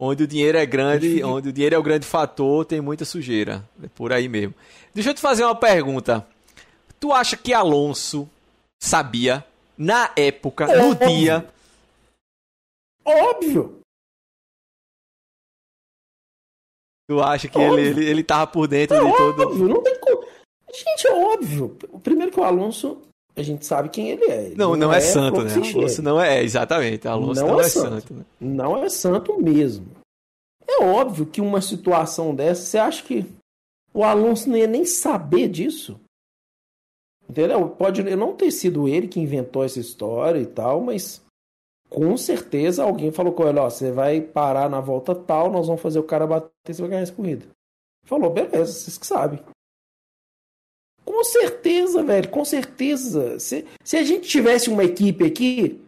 Onde 0.00 0.24
o 0.24 0.26
dinheiro 0.26 0.58
é 0.58 0.66
grande, 0.66 1.22
onde 1.22 1.50
o 1.50 1.52
dinheiro 1.52 1.76
é 1.76 1.78
o 1.78 1.82
grande 1.82 2.04
fator, 2.06 2.64
tem 2.64 2.80
muita 2.80 3.04
sujeira. 3.04 3.64
É 3.82 3.86
por 3.88 4.12
aí 4.12 4.28
mesmo. 4.28 4.52
Deixa 4.92 5.10
eu 5.10 5.14
te 5.14 5.20
fazer 5.20 5.44
uma 5.44 5.54
pergunta. 5.54 6.26
Tu 6.98 7.12
acha 7.12 7.36
que 7.36 7.52
Alonso 7.54 8.28
sabia, 8.82 9.44
na 9.78 10.10
época, 10.16 10.66
no 10.66 10.90
Óbvio. 10.90 11.08
dia. 11.08 11.48
Óbvio! 13.04 13.78
Tu 17.08 17.20
acha 17.20 17.48
que 17.48 17.58
Óbvio. 17.58 17.78
ele, 17.78 18.00
ele, 18.00 18.10
ele 18.10 18.24
tava 18.24 18.46
por 18.46 18.66
dentro 18.66 18.96
É 18.96 19.00
de 19.04 19.16
todo. 19.16 19.42
óbvio, 19.42 19.68
não 19.68 19.82
tem 19.82 19.98
como. 20.00 20.22
Gente, 20.72 21.06
é 21.06 21.12
óbvio. 21.12 21.76
O 21.90 22.00
primeiro 22.00 22.32
que 22.32 22.40
o 22.40 22.44
Alonso, 22.44 23.02
a 23.34 23.42
gente 23.42 23.64
sabe 23.64 23.88
quem 23.88 24.10
ele 24.10 24.24
é. 24.24 24.46
Ele 24.46 24.56
Não, 24.56 24.76
não 24.76 24.92
é, 24.92 25.00
santo, 25.00 25.36
flor 25.36 25.44
né? 25.46 25.54
Alonso 25.54 26.02
não 26.02 26.20
é, 26.20 26.42
exatamente. 26.42 27.08
Alonso 27.08 27.40
não, 27.40 27.48
Não 27.48 27.60
é, 27.60 27.64
é 27.64 27.68
santo. 27.68 27.90
santo. 27.90 28.14
né? 28.14 28.24
Não 28.40 28.76
é 28.76 28.88
santo 28.88 29.40
mesmo. 29.40 29.86
É 30.68 30.84
óbvio 30.84 31.26
que 31.26 31.40
uma 31.40 31.60
situação 31.60 32.34
dessa, 32.34 32.62
você 32.62 32.78
acha 32.78 33.02
que 33.02 33.26
o 33.92 34.04
Alonso 34.04 34.48
não 34.48 34.56
ia 34.56 34.66
nem 34.66 34.84
saber 34.84 35.48
disso? 35.48 35.98
Entendeu? 37.28 37.68
Pode 37.70 38.02
não 38.16 38.34
ter 38.34 38.50
sido 38.50 38.86
ele 38.88 39.08
que 39.08 39.20
inventou 39.20 39.64
essa 39.64 39.80
história 39.80 40.38
e 40.38 40.46
tal, 40.46 40.80
mas 40.82 41.22
com 41.88 42.16
certeza 42.16 42.82
alguém 42.82 43.10
falou 43.10 43.32
com 43.32 43.46
ele, 43.46 43.58
ó, 43.58 43.68
você 43.68 43.90
vai 43.92 44.20
parar 44.20 44.68
na 44.68 44.80
volta 44.80 45.14
tal, 45.14 45.50
nós 45.50 45.66
vamos 45.66 45.82
fazer 45.82 45.98
o 45.98 46.04
cara 46.04 46.26
bater, 46.26 46.50
você 46.66 46.80
vai 46.82 46.90
ganhar 46.90 47.02
essa 47.02 47.12
corrida. 47.12 47.46
Falou, 48.04 48.30
beleza, 48.30 48.72
vocês 48.72 48.98
que 48.98 49.06
sabem. 49.06 49.38
Com 51.12 51.24
certeza, 51.24 52.02
velho, 52.02 52.28
com 52.30 52.42
certeza. 52.42 53.38
Se, 53.38 53.66
se 53.84 53.98
a 53.98 54.02
gente 54.02 54.26
tivesse 54.26 54.70
uma 54.70 54.82
equipe 54.82 55.26
aqui, 55.26 55.78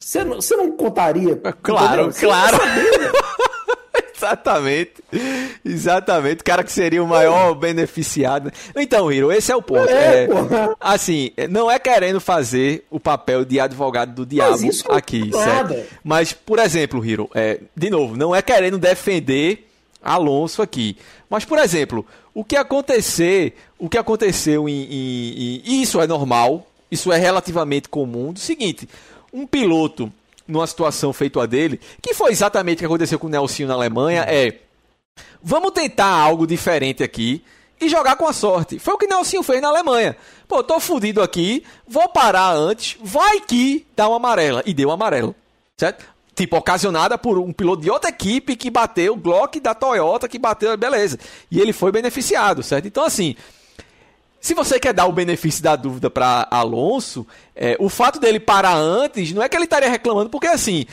você 0.00 0.22
não, 0.22 0.36
você 0.36 0.54
não 0.54 0.70
contaria. 0.70 1.34
Claro? 1.60 2.04
Você 2.04 2.24
claro. 2.24 2.56
saber, 2.56 3.12
Exatamente. 4.16 4.92
Exatamente. 5.64 6.42
O 6.42 6.44
cara 6.44 6.62
que 6.62 6.70
seria 6.70 7.02
o 7.02 7.06
maior 7.08 7.52
beneficiado. 7.54 8.52
Então, 8.76 9.10
Hiro, 9.10 9.32
esse 9.32 9.50
é 9.50 9.56
o 9.56 9.60
ponto. 9.60 9.90
É, 9.90 10.26
É, 10.26 10.28
assim, 10.78 11.32
não 11.48 11.68
é 11.68 11.76
querendo 11.80 12.20
fazer 12.20 12.86
o 12.88 13.00
papel 13.00 13.44
de 13.44 13.58
advogado 13.58 14.14
do 14.14 14.24
diabo 14.24 14.70
aqui, 14.90 15.30
é 15.34 15.44
certo? 15.44 15.74
Mas, 16.04 16.32
por 16.32 16.60
exemplo, 16.60 17.04
Hiro, 17.04 17.28
é, 17.34 17.58
de 17.74 17.90
novo, 17.90 18.16
não 18.16 18.36
é 18.36 18.40
querendo 18.40 18.78
defender 18.78 19.66
Alonso 20.00 20.62
aqui. 20.62 20.96
Mas, 21.28 21.44
por 21.44 21.58
exemplo, 21.58 22.06
o 22.32 22.44
que 22.44 22.56
acontecer, 22.56 23.54
o 23.80 23.88
que 23.88 23.98
aconteceu 23.98 24.68
em, 24.68 24.82
em- 24.82 25.32
em- 25.56 25.62
e 25.64 25.82
isso 25.82 26.00
é 26.00 26.06
normal, 26.06 26.66
isso 26.90 27.10
é 27.10 27.16
relativamente 27.18 27.88
comum, 27.88 28.32
do 28.32 28.38
seguinte, 28.38 28.88
um 29.32 29.46
piloto 29.46 30.12
numa 30.46 30.66
situação 30.66 31.12
feito 31.12 31.40
a 31.40 31.46
dele, 31.46 31.80
que 32.02 32.12
foi 32.14 32.32
exatamente 32.32 32.76
o 32.76 32.80
que 32.80 32.84
aconteceu 32.86 33.18
com 33.18 33.26
o 33.26 33.30
Nelsinho 33.30 33.68
na 33.68 33.74
Alemanha, 33.74 34.22
é 34.28 34.54
vamos 35.42 35.70
tentar 35.72 36.06
algo 36.12 36.46
diferente 36.46 37.02
aqui 37.02 37.42
e 37.80 37.88
jogar 37.88 38.16
com 38.16 38.26
a 38.26 38.32
sorte. 38.32 38.78
Foi 38.78 38.94
o 38.94 38.98
que 38.98 39.06
Nelsinho 39.06 39.42
fez 39.42 39.62
na 39.62 39.68
Alemanha. 39.68 40.16
Pô, 40.46 40.62
tô 40.62 40.78
fudido 40.80 41.22
aqui, 41.22 41.64
vou 41.86 42.08
parar 42.08 42.52
antes, 42.52 42.96
vai 43.02 43.40
que 43.40 43.86
dá 43.96 44.06
uma 44.08 44.16
amarela. 44.16 44.62
E 44.66 44.74
deu 44.74 44.88
uma 44.88 44.94
amarela, 44.94 45.34
certo? 45.78 46.04
Tipo, 46.34 46.56
ocasionada 46.56 47.16
por 47.16 47.38
um 47.38 47.52
piloto 47.52 47.82
de 47.82 47.90
outra 47.90 48.10
equipe 48.10 48.56
que 48.56 48.70
bateu, 48.70 49.12
o 49.14 49.16
Glock 49.16 49.60
da 49.60 49.74
Toyota 49.74 50.28
que 50.28 50.38
bateu, 50.38 50.76
beleza. 50.76 51.18
E 51.50 51.60
ele 51.60 51.72
foi 51.72 51.92
beneficiado, 51.92 52.62
certo? 52.62 52.86
Então, 52.86 53.04
assim, 53.04 53.34
se 54.40 54.54
você 54.54 54.80
quer 54.80 54.92
dar 54.94 55.06
o 55.06 55.12
benefício 55.12 55.62
da 55.62 55.76
dúvida 55.76 56.08
para 56.10 56.48
Alonso, 56.50 57.26
é, 57.54 57.76
o 57.78 57.88
fato 57.88 58.18
dele 58.18 58.40
parar 58.40 58.74
antes 58.74 59.32
não 59.32 59.42
é 59.42 59.48
que 59.48 59.56
ele 59.56 59.64
estaria 59.64 59.88
reclamando, 59.90 60.30
porque 60.30 60.46
assim, 60.46 60.86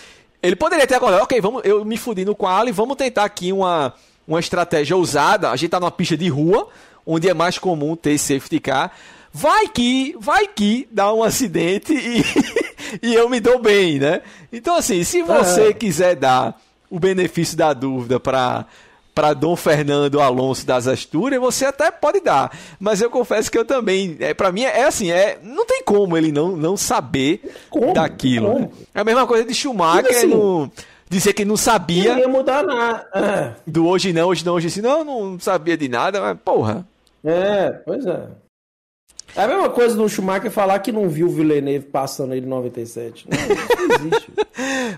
ele 0.44 0.56
poderia 0.56 0.86
ter 0.86 0.96
acordado, 0.96 1.24
ok, 1.24 1.40
vamos, 1.40 1.62
eu 1.64 1.84
me 1.86 1.98
fudi 1.98 2.26
no 2.26 2.36
quali, 2.36 2.72
vamos 2.72 2.98
tentar 2.98 3.24
aqui 3.24 3.52
uma, 3.54 3.94
uma 4.28 4.40
estratégia 4.40 4.96
ousada. 4.98 5.50
A 5.50 5.56
gente 5.56 5.70
tá 5.72 5.80
numa 5.80 5.92
pista 5.92 6.18
de 6.18 6.28
rua, 6.28 6.68
onde 7.06 7.30
é 7.30 7.34
mais 7.34 7.58
comum 7.58 7.96
ter 7.96 8.18
safety 8.18 8.60
car. 8.60 8.92
Vai 9.34 9.68
que, 9.68 10.16
vai 10.20 10.48
que 10.48 10.88
dá 10.92 11.14
um 11.14 11.24
acidente 11.24 11.94
e, 11.94 12.24
e 13.02 13.14
eu 13.14 13.30
me 13.30 13.40
dou 13.40 13.60
bem, 13.60 14.00
né? 14.00 14.22
Então, 14.52 14.76
assim, 14.76 15.04
se 15.04 15.22
você 15.22 15.70
É. 15.70 15.74
quiser 15.74 16.16
dar 16.16 16.60
o 16.90 17.00
benefício 17.00 17.56
da 17.58 17.74
dúvida 17.74 18.20
para 18.20 18.66
para 19.18 19.34
Dom 19.34 19.56
Fernando 19.56 20.22
Alonso 20.22 20.64
das 20.64 20.86
Astúrias, 20.88 21.42
você 21.42 21.66
até 21.66 21.90
pode 21.90 22.20
dar. 22.20 22.56
Mas 22.80 23.02
eu 23.02 23.10
confesso 23.10 23.50
que 23.50 23.58
eu 23.58 23.66
também, 23.66 24.16
é, 24.20 24.32
para 24.32 24.52
mim 24.52 24.62
é 24.62 24.84
assim, 24.84 25.10
é, 25.10 25.40
não 25.42 25.66
tem 25.66 25.82
como 25.84 26.16
ele 26.16 26.32
não, 26.32 26.56
não 26.56 26.78
saber 26.78 27.42
Como? 27.68 27.92
daquilo. 27.94 28.48
Como? 28.48 28.72
É 28.94 29.00
a 29.00 29.04
mesma 29.04 29.26
coisa 29.26 29.44
de 29.44 29.56
Schumacher 29.56 30.06
Assim, 30.16 30.28
no- 30.28 30.72
dizer 31.10 31.34
que 31.34 31.44
não 31.44 31.54
Não 31.54 31.58
sabia 31.58 32.20
ia 32.20 32.28
mudar 32.28 32.62
nada. 32.64 33.58
do 33.66 33.88
hoje 33.88 34.14
não, 34.14 34.28
hoje 34.28 34.46
não, 34.46 34.54
hoje 34.54 34.70
sim. 34.70 34.82
Não, 34.82 35.04
não 35.04 35.40
sabia 35.40 35.76
de 35.76 35.90
nada, 35.90 36.22
mas 36.22 36.38
porra. 36.46 36.88
É, 37.26 37.72
pois 37.72 38.06
é. 38.06 38.28
É 39.36 39.42
a 39.42 39.48
mesma 39.48 39.70
coisa 39.72 39.96
do 39.96 40.08
Schumacher 40.08 40.52
falar 40.52 40.78
que 40.78 40.92
não 40.92 41.10
viu 41.10 41.26
o 41.26 41.32
Villeneuve 41.32 41.88
passando 41.88 42.36
ele 42.36 42.46
em 42.46 42.50
97. 42.50 43.28
Não, 43.28 43.38
não 43.88 43.96
existe. 43.96 44.32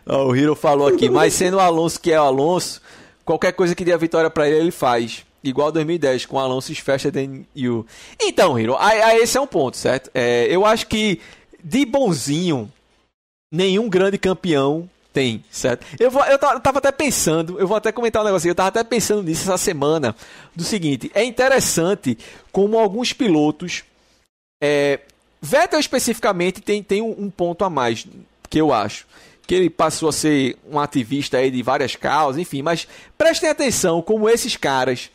O 0.05 0.35
Hiro 0.35 0.55
falou 0.55 0.87
aqui, 0.87 1.09
mas 1.09 1.33
sendo 1.33 1.57
o 1.57 1.59
Alonso 1.59 1.99
que 1.99 2.11
é 2.11 2.19
o 2.19 2.23
Alonso, 2.23 2.81
qualquer 3.29 3.51
coisa 3.53 3.75
que 3.75 3.85
dê 3.85 3.93
a 3.93 3.97
vitória 3.97 4.27
pra 4.27 4.49
ele, 4.49 4.57
ele 4.57 4.71
faz. 4.71 5.23
Igual 5.43 5.71
2010, 5.71 6.25
com 6.25 6.39
Alonso 6.39 6.73
fecha 6.73 7.11
you. 7.55 7.85
Então, 8.19 8.57
Hiro, 8.59 8.75
aí 8.99 9.19
esse 9.19 9.37
é 9.37 9.41
um 9.41 9.45
ponto, 9.45 9.77
certo? 9.77 10.09
É, 10.15 10.47
eu 10.49 10.65
acho 10.65 10.87
que 10.87 11.21
de 11.63 11.85
bonzinho, 11.85 12.69
nenhum 13.51 13.87
grande 13.87 14.17
campeão 14.17 14.89
tem, 15.13 15.43
certo? 15.51 15.85
Eu, 15.99 16.09
vou, 16.09 16.23
eu 16.25 16.39
ta- 16.39 16.53
eu 16.53 16.59
tava 16.59 16.79
até 16.79 16.91
pensando, 16.91 17.59
eu 17.59 17.67
vou 17.67 17.77
até 17.77 17.91
comentar 17.91 18.23
um 18.23 18.25
negócio 18.25 18.49
eu 18.49 18.55
tava 18.55 18.69
até 18.69 18.83
pensando 18.83 19.21
nisso 19.23 19.43
essa 19.43 19.57
semana, 19.59 20.15
do 20.55 20.63
seguinte, 20.63 21.11
é 21.13 21.23
interessante 21.23 22.17
como 22.51 22.79
alguns 22.79 23.13
pilotos, 23.13 23.83
é, 24.61 24.99
Vettel 25.41 25.79
especificamente 25.79 26.61
tem, 26.61 26.81
tem 26.83 27.01
um, 27.01 27.15
um 27.17 27.29
ponto 27.29 27.63
a 27.63 27.69
mais, 27.69 28.05
que 28.49 28.59
eu 28.59 28.73
acho, 28.73 29.05
que 29.49 29.55
ele 29.55 29.67
passou 29.67 30.09
a 30.09 30.11
ser 30.11 30.55
um 30.69 30.77
ativista 30.77 31.37
aí 31.37 31.49
de 31.49 31.63
várias 31.63 31.95
causas, 31.95 32.39
enfim, 32.39 32.61
mas 32.61 32.87
prestem 33.17 33.49
atenção 33.49 33.99
como 33.99 34.29
esses 34.29 34.55
caras, 34.55 35.09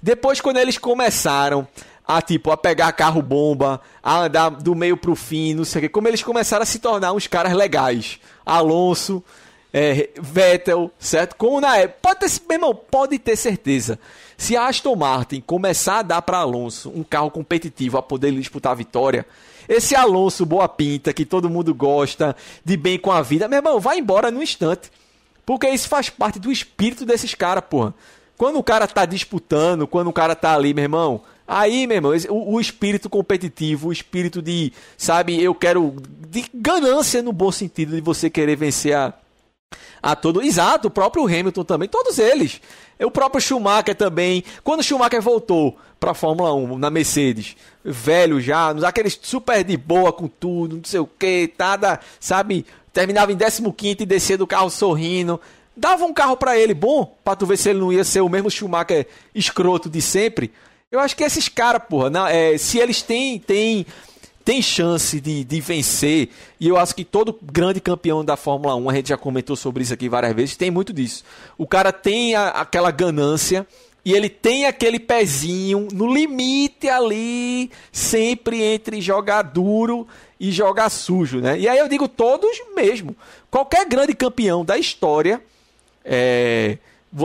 depois 0.00 0.40
quando 0.40 0.56
eles 0.56 0.78
começaram 0.78 1.68
a 2.08 2.22
tipo 2.22 2.50
a 2.50 2.56
pegar 2.56 2.90
carro 2.92 3.20
bomba, 3.20 3.82
a 4.02 4.20
andar 4.20 4.48
do 4.48 4.74
meio 4.74 4.96
pro 4.96 5.14
fim, 5.14 5.52
não 5.52 5.66
sei 5.66 5.80
o 5.80 5.82
que, 5.82 5.88
como 5.90 6.08
eles 6.08 6.22
começaram 6.22 6.62
a 6.62 6.66
se 6.66 6.78
tornar 6.78 7.12
uns 7.12 7.26
caras 7.26 7.52
legais. 7.52 8.18
Alonso, 8.46 9.22
é, 9.70 10.08
Vettel, 10.18 10.90
certo? 10.98 11.36
Como 11.36 11.60
na 11.60 11.76
época, 11.76 11.98
pode 12.00 12.20
ter, 12.20 12.42
meu 12.48 12.56
irmão, 12.56 12.74
pode 12.74 13.18
ter 13.18 13.36
certeza. 13.36 13.98
Se 14.38 14.56
a 14.56 14.66
Aston 14.66 14.96
Martin 14.96 15.42
começar 15.42 15.98
a 15.98 16.02
dar 16.02 16.22
para 16.22 16.38
Alonso 16.38 16.88
um 16.88 17.04
carro 17.04 17.30
competitivo 17.30 17.98
a 17.98 18.02
poder 18.02 18.32
disputar 18.32 18.72
a 18.72 18.76
vitória, 18.76 19.26
esse 19.68 19.94
Alonso 19.94 20.44
boa 20.44 20.68
pinta 20.68 21.12
que 21.12 21.24
todo 21.24 21.50
mundo 21.50 21.74
gosta, 21.74 22.36
de 22.64 22.76
bem 22.76 22.98
com 22.98 23.10
a 23.10 23.22
vida, 23.22 23.48
meu 23.48 23.58
irmão, 23.58 23.80
vai 23.80 23.98
embora 23.98 24.30
no 24.30 24.42
instante. 24.42 24.90
Porque 25.44 25.68
isso 25.68 25.88
faz 25.88 26.08
parte 26.08 26.38
do 26.38 26.50
espírito 26.50 27.04
desses 27.04 27.34
caras, 27.34 27.64
porra. 27.68 27.94
Quando 28.36 28.58
o 28.58 28.62
cara 28.62 28.86
tá 28.86 29.04
disputando, 29.04 29.86
quando 29.86 30.08
o 30.08 30.12
cara 30.12 30.34
tá 30.34 30.54
ali, 30.54 30.74
meu 30.74 30.84
irmão, 30.84 31.22
aí, 31.46 31.86
meu 31.86 31.96
irmão, 31.96 32.12
o, 32.30 32.54
o 32.54 32.60
espírito 32.60 33.08
competitivo, 33.08 33.88
o 33.88 33.92
espírito 33.92 34.42
de, 34.42 34.72
sabe, 34.96 35.40
eu 35.40 35.54
quero. 35.54 35.94
de 36.28 36.46
ganância 36.52 37.22
no 37.22 37.32
bom 37.32 37.52
sentido 37.52 37.94
de 37.94 38.00
você 38.00 38.28
querer 38.28 38.56
vencer 38.56 38.96
a, 38.96 39.14
a 40.12 40.16
todo. 40.16 40.42
Exato, 40.42 40.88
o 40.88 40.90
próprio 40.90 41.24
Hamilton 41.24 41.64
também, 41.64 41.88
todos 41.88 42.18
eles. 42.18 42.60
O 43.00 43.10
próprio 43.10 43.40
Schumacher 43.40 43.94
também. 43.94 44.44
Quando 44.62 44.82
Schumacher 44.82 45.20
voltou 45.22 45.76
para 45.98 46.10
a 46.12 46.14
Fórmula 46.14 46.52
1 46.54 46.78
na 46.78 46.90
Mercedes, 46.90 47.56
velho 47.82 48.40
já, 48.40 48.70
aqueles 48.86 49.18
super 49.22 49.64
de 49.64 49.76
boa 49.76 50.12
com 50.12 50.28
tudo, 50.28 50.76
não 50.76 50.84
sei 50.84 51.00
o 51.00 51.06
que, 51.06 51.50
nada, 51.58 51.98
sabe? 52.20 52.66
Terminava 52.92 53.32
em 53.32 53.36
15 53.36 53.96
e 54.00 54.06
descia 54.06 54.38
do 54.38 54.46
carro 54.46 54.70
sorrindo. 54.70 55.40
Dava 55.76 56.04
um 56.04 56.12
carro 56.12 56.36
para 56.36 56.56
ele 56.56 56.72
bom, 56.74 57.16
para 57.24 57.34
tu 57.34 57.46
ver 57.46 57.56
se 57.56 57.70
ele 57.70 57.80
não 57.80 57.92
ia 57.92 58.04
ser 58.04 58.20
o 58.20 58.28
mesmo 58.28 58.50
Schumacher 58.50 59.06
escroto 59.34 59.88
de 59.90 60.00
sempre. 60.00 60.52
Eu 60.92 61.00
acho 61.00 61.16
que 61.16 61.24
esses 61.24 61.48
caras, 61.48 61.82
porra, 61.88 62.08
na- 62.10 62.30
é, 62.30 62.56
se 62.56 62.78
eles 62.78 63.02
têm, 63.02 63.40
têm 63.40 63.84
tem 64.44 64.60
chance 64.60 65.20
de, 65.20 65.42
de 65.42 65.60
vencer, 65.60 66.28
e 66.60 66.68
eu 66.68 66.76
acho 66.76 66.94
que 66.94 67.04
todo 67.04 67.38
grande 67.42 67.80
campeão 67.80 68.24
da 68.24 68.36
Fórmula 68.36 68.74
1, 68.76 68.90
a 68.90 68.94
gente 68.94 69.08
já 69.08 69.16
comentou 69.16 69.56
sobre 69.56 69.82
isso 69.82 69.94
aqui 69.94 70.08
várias 70.08 70.34
vezes, 70.34 70.56
tem 70.56 70.70
muito 70.70 70.92
disso. 70.92 71.24
O 71.56 71.66
cara 71.66 71.92
tem 71.92 72.34
a- 72.34 72.48
aquela 72.50 72.90
ganância 72.90 73.66
e 74.04 74.12
ele 74.12 74.28
tem 74.28 74.66
aquele 74.66 75.00
pezinho 75.00 75.88
no 75.92 76.12
limite 76.12 76.88
ali, 76.88 77.70
sempre 77.90 78.62
entre 78.62 79.00
jogar 79.00 79.40
duro 79.42 80.06
e 80.38 80.52
jogar 80.52 80.90
sujo, 80.90 81.40
né? 81.40 81.58
E 81.58 81.66
aí 81.66 81.78
eu 81.78 81.88
digo 81.88 82.06
todos 82.06 82.50
mesmo. 82.76 83.16
Qualquer 83.50 83.86
grande 83.88 84.14
campeão 84.14 84.62
da 84.62 84.76
história, 84.76 85.42
é, 86.04 86.76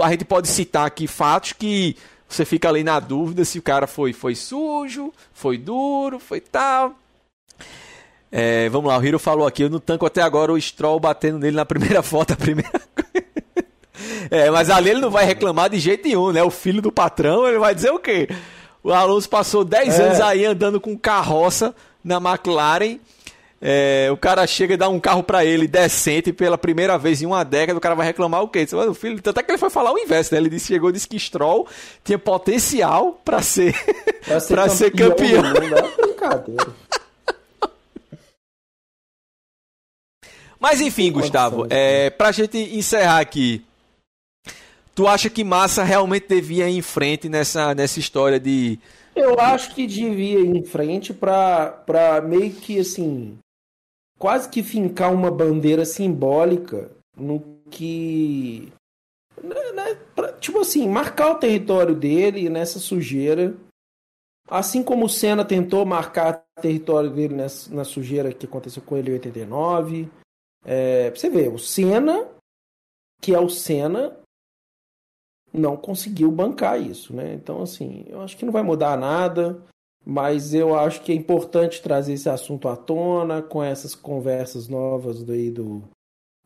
a 0.01 0.09
gente 0.11 0.24
pode 0.24 0.47
citar 0.47 0.86
aqui 0.88 1.05
fatos 1.05 1.51
que 1.51 1.97
você 2.30 2.45
fica 2.45 2.70
ali 2.70 2.84
na 2.84 2.99
dúvida 2.99 3.43
se 3.43 3.59
o 3.59 3.61
cara 3.61 3.88
foi, 3.88 4.13
foi 4.13 4.36
sujo, 4.36 5.11
foi 5.34 5.57
duro, 5.57 6.17
foi 6.20 6.39
tal. 6.39 6.95
É, 8.32 8.70
vamos 8.70 8.89
lá, 8.89 8.97
o 8.97 9.03
Hiro 9.03 9.18
falou 9.18 9.47
aqui, 9.47 9.64
eu 9.64 9.70
não 9.70 9.80
tanco 9.80 10.05
até 10.05 10.22
agora 10.22 10.53
o 10.53 10.62
Stroll 10.62 10.99
batendo 10.99 11.39
nele 11.39 11.55
na 11.55 11.66
primeira 11.66 12.01
foto, 12.03 12.34
a 12.34 12.36
primeira 12.36 12.70
É, 14.30 14.49
mas 14.51 14.70
ali 14.70 14.91
ele 14.91 15.01
não 15.01 15.10
vai 15.10 15.26
reclamar 15.26 15.70
de 15.70 15.80
jeito 15.80 16.07
nenhum, 16.07 16.32
né? 16.32 16.43
O 16.43 16.51
filho 16.51 16.82
do 16.82 16.91
patrão, 16.91 17.47
ele 17.47 17.57
vai 17.57 17.74
dizer 17.74 17.91
o 17.91 17.99
quê? 17.99 18.28
O 18.84 18.91
Alonso 18.93 19.28
passou 19.28 19.66
10 19.66 19.99
é. 19.99 20.03
anos 20.03 20.22
aí 20.22 20.45
andando 20.45 20.80
com 20.80 20.97
carroça 20.97 21.76
na 22.03 22.18
McLaren. 22.18 22.99
É, 23.62 24.07
o 24.10 24.16
cara 24.16 24.47
chega 24.47 24.76
e 24.76 24.78
dá 24.78 24.88
um 24.88 25.01
carro 25.01 25.22
para 25.22 25.43
ele 25.43 25.68
decente 25.68 26.32
pela 26.32 26.57
primeira 26.57 26.97
vez 26.97 27.22
em 27.22 27.26
uma 27.26 27.43
década, 27.43 27.78
o 27.78 27.82
cara 27.82 27.93
vai 27.93 28.05
reclamar 28.05 28.41
o 28.41 28.47
quê? 28.47 28.66
O 28.89 28.93
filho, 28.93 29.20
até 29.26 29.43
que 29.43 29.51
ele 29.51 29.57
foi 29.57 29.70
falar 29.70 29.91
o 29.91 29.97
inverso, 29.97 30.34
né? 30.34 30.39
Ele 30.39 30.49
disse, 30.49 30.68
chegou 30.68 30.93
disse 30.93 31.07
que 31.07 31.20
Stroll 31.20 31.68
tinha 32.01 32.18
potencial 32.18 33.20
para 33.26 33.41
ser, 33.41 33.76
pra 34.26 34.39
ser, 34.39 34.53
pra 34.53 34.70
ser 34.70 34.91
campeão. 34.91 35.43
É 35.45 36.01
brincadeira. 36.01 36.68
Mas 40.60 40.82
enfim, 40.82 41.12
Gustavo, 41.12 41.66
é, 41.70 42.10
pra 42.10 42.32
gente 42.32 42.57
encerrar 42.57 43.20
aqui, 43.20 43.64
tu 44.93 45.07
acha 45.07 45.30
que 45.30 45.45
Massa 45.45 45.84
realmente 45.84 46.28
devia 46.28 46.70
ir 46.70 46.78
em 46.78 46.82
frente 46.82 47.30
nessa, 47.30 47.74
nessa 47.74 47.99
história 47.99 48.38
de. 48.38 48.78
Eu 49.16 49.39
acho 49.39 49.74
que 49.74 49.88
devia 49.88 50.39
ir 50.39 50.55
em 50.55 50.64
frente 50.64 51.14
pra, 51.14 51.68
pra 51.68 52.20
meio 52.22 52.51
que 52.51 52.78
assim. 52.80 53.38
Quase 54.20 54.49
que 54.49 54.62
fincar 54.62 55.14
uma 55.14 55.32
bandeira 55.32 55.86
simbólica 55.86 56.91
no 57.16 57.41
que. 57.72 58.74
Né, 59.41 59.72
né, 59.72 59.97
pra, 60.14 60.34
tipo 60.34 60.60
assim, 60.60 60.86
marcar 60.89 61.32
o 61.32 61.36
território 61.36 61.95
dele 61.95 62.49
nessa 62.49 62.80
sujeira. 62.80 63.55
Assim 64.49 64.84
como 64.84 65.05
o 65.05 65.10
Senna 65.10 65.45
tentou 65.45 65.86
marcar 65.86 66.43
o 66.57 66.62
território 66.62 67.10
dele 67.10 67.36
nessa, 67.36 67.74
na 67.74 67.86
sujeira 67.86 68.34
que 68.34 68.45
aconteceu 68.45 68.82
com 68.82 68.97
ele 68.97 69.12
em 69.12 69.14
89. 69.14 70.10
É, 70.66 71.10
pra 71.10 71.20
você 71.20 71.30
ver, 71.30 71.53
o 71.53 71.57
Senna, 71.57 72.30
que 73.22 73.34
é 73.34 73.39
o 73.39 73.49
Senna, 73.49 74.18
não 75.53 75.76
conseguiu 75.76 76.32
bancar 76.32 76.82
isso, 76.82 77.16
né? 77.16 77.34
Então, 77.34 77.62
assim, 77.62 78.05
eu 78.07 78.22
acho 78.22 78.38
que 78.38 78.45
não 78.45 78.53
vai 78.53 78.64
mudar 78.64 78.97
nada, 78.97 79.64
mas 80.05 80.53
eu 80.53 80.78
acho 80.78 81.01
que 81.01 81.12
é 81.12 81.16
importante 81.16 81.82
trazer 81.82 82.14
esse 82.14 82.30
assunto 82.30 82.68
à 82.68 82.76
tona 82.76 83.41
com 83.41 83.64
essas 83.64 83.95
conversas 83.95 84.68
novas 84.68 85.24
daí 85.24 85.49
do 85.49 85.84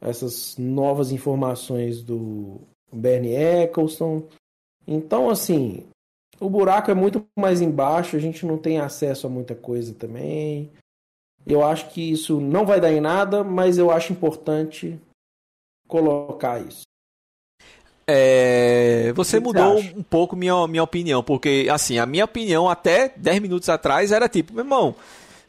essas 0.02 0.58
novas 0.58 1.14
informações 1.14 2.02
do 2.02 2.60
Bernie 2.92 3.36
Eccleston. 3.36 4.28
Então, 4.86 5.30
assim, 5.30 5.86
o 6.42 6.50
buraco 6.50 6.92
é 6.92 6.94
muito 6.94 7.26
mais 7.40 7.62
embaixo, 7.62 8.18
a 8.18 8.20
gente 8.20 8.46
não 8.46 8.58
tem 8.58 8.80
acesso 8.80 9.26
a 9.26 9.30
muita 9.30 9.56
coisa 9.56 9.94
também. 9.94 10.70
Eu 11.46 11.64
acho 11.64 11.90
que 11.90 12.12
isso 12.12 12.40
não 12.40 12.66
vai 12.66 12.80
dar 12.80 12.92
em 12.92 13.02
nada, 13.02 13.44
mas 13.44 13.78
eu 13.78 13.92
acho 13.92 14.14
importante 14.14 15.00
colocar 15.88 16.60
isso. 16.62 16.84
É, 18.06 19.14
você 19.16 19.40
mudou 19.40 19.82
você 19.82 19.94
um 19.96 20.04
pouco 20.04 20.36
minha, 20.36 20.68
minha 20.68 20.84
opinião, 20.84 21.24
porque 21.24 21.68
assim, 21.72 21.98
a 21.98 22.06
minha 22.06 22.26
opinião 22.26 22.70
até 22.70 23.14
10 23.16 23.40
minutos 23.40 23.70
atrás 23.70 24.12
era 24.12 24.28
tipo, 24.28 24.54
meu 24.54 24.64
irmão, 24.64 24.94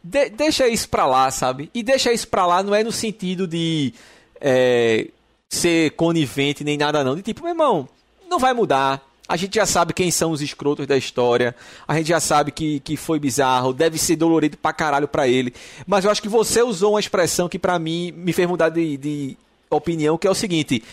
de, 0.03 0.30
deixa 0.30 0.68
isso 0.68 0.88
pra 0.88 1.07
lá, 1.07 1.30
sabe? 1.30 1.68
E 1.74 1.82
deixa 1.82 2.12
isso 2.12 2.28
pra 2.28 2.47
lá 2.47 2.62
não 2.62 2.74
é 2.74 2.84
no 2.84 2.92
sentido 2.92 3.49
de 3.49 3.92
é, 4.40 5.09
ser 5.51 5.92
conivente 5.92 6.62
nem 6.62 6.78
nada 6.78 7.03
não, 7.03 7.16
de 7.16 7.22
tipo, 7.22 7.42
meu 7.42 7.51
irmão, 7.51 7.88
não 8.28 8.38
vai 8.38 8.53
mudar, 8.53 9.03
a 9.27 9.37
gente 9.37 9.55
já 9.55 9.64
sabe 9.64 9.95
quem 9.95 10.11
são 10.11 10.31
os 10.31 10.43
escrotos 10.43 10.87
da 10.87 10.97
história. 10.97 11.55
A 11.89 11.97
gente 11.97 12.09
já 12.09 12.20
sabe 12.20 12.53
que, 12.53 12.81
que 12.81 12.97
foi 12.97 13.18
bizarro. 13.18 13.72
Deve 13.72 13.99
ser 13.99 14.16
dolorido 14.16 14.57
pra 14.59 14.72
caralho 14.72 15.09
pra 15.09 15.27
ele. 15.27 15.55
Mas 15.87 16.05
eu 16.05 16.11
acho 16.11 16.20
que 16.20 16.29
você 16.29 16.62
usou 16.62 16.93
uma 16.93 17.01
expressão 17.01 17.49
que 17.49 17.59
pra 17.59 17.79
mim 17.79 18.12
me 18.12 18.33
fez 18.35 18.47
mudar 18.47 18.68
de, 18.68 18.99
de 18.99 19.37
opinião, 19.70 20.18
que 20.18 20.27
é 20.27 20.31
o 20.31 20.35
seguinte. 20.35 20.85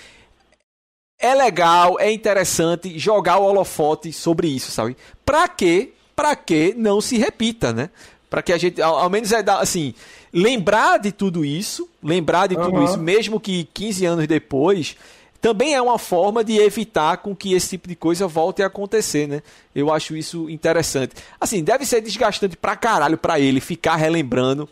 É 1.19 1.35
legal, 1.35 1.99
é 1.99 2.11
interessante 2.11 2.97
jogar 2.97 3.37
o 3.37 3.43
holofote 3.43 4.13
sobre 4.13 4.47
isso, 4.47 4.71
sabe? 4.71 4.95
Pra 5.25 5.47
que, 5.47 5.93
pra 6.15 6.35
que 6.35 6.73
não 6.75 7.01
se 7.01 7.17
repita, 7.17 7.73
né? 7.73 7.89
Pra 8.29 8.41
que 8.41 8.53
a 8.53 8.57
gente, 8.57 8.81
ao, 8.81 8.97
ao 8.97 9.09
menos 9.09 9.31
é 9.33 9.43
assim, 9.59 9.93
lembrar 10.33 10.97
de 10.97 11.11
tudo 11.11 11.43
isso, 11.43 11.87
lembrar 12.01 12.47
de 12.47 12.55
tudo 12.55 12.77
uhum. 12.77 12.85
isso, 12.85 12.97
mesmo 12.97 13.39
que 13.39 13.65
15 13.73 14.05
anos 14.05 14.27
depois, 14.27 14.95
também 15.41 15.73
é 15.73 15.81
uma 15.81 15.97
forma 15.97 16.43
de 16.43 16.59
evitar 16.59 17.17
com 17.17 17.35
que 17.35 17.53
esse 17.53 17.69
tipo 17.69 17.87
de 17.87 17.95
coisa 17.95 18.27
volte 18.27 18.61
a 18.61 18.67
acontecer, 18.67 19.27
né? 19.27 19.41
Eu 19.73 19.91
acho 19.91 20.15
isso 20.15 20.47
interessante. 20.49 21.15
Assim, 21.39 21.63
deve 21.63 21.83
ser 21.83 21.99
desgastante 21.99 22.55
pra 22.55 22.75
caralho 22.75 23.17
pra 23.17 23.39
ele 23.39 23.59
ficar 23.59 23.95
relembrando 23.95 24.69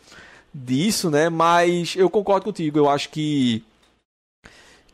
disso, 0.54 1.10
né? 1.10 1.28
Mas 1.28 1.96
eu 1.96 2.08
concordo 2.10 2.46
contigo, 2.46 2.78
eu 2.78 2.88
acho 2.88 3.10
que 3.10 3.64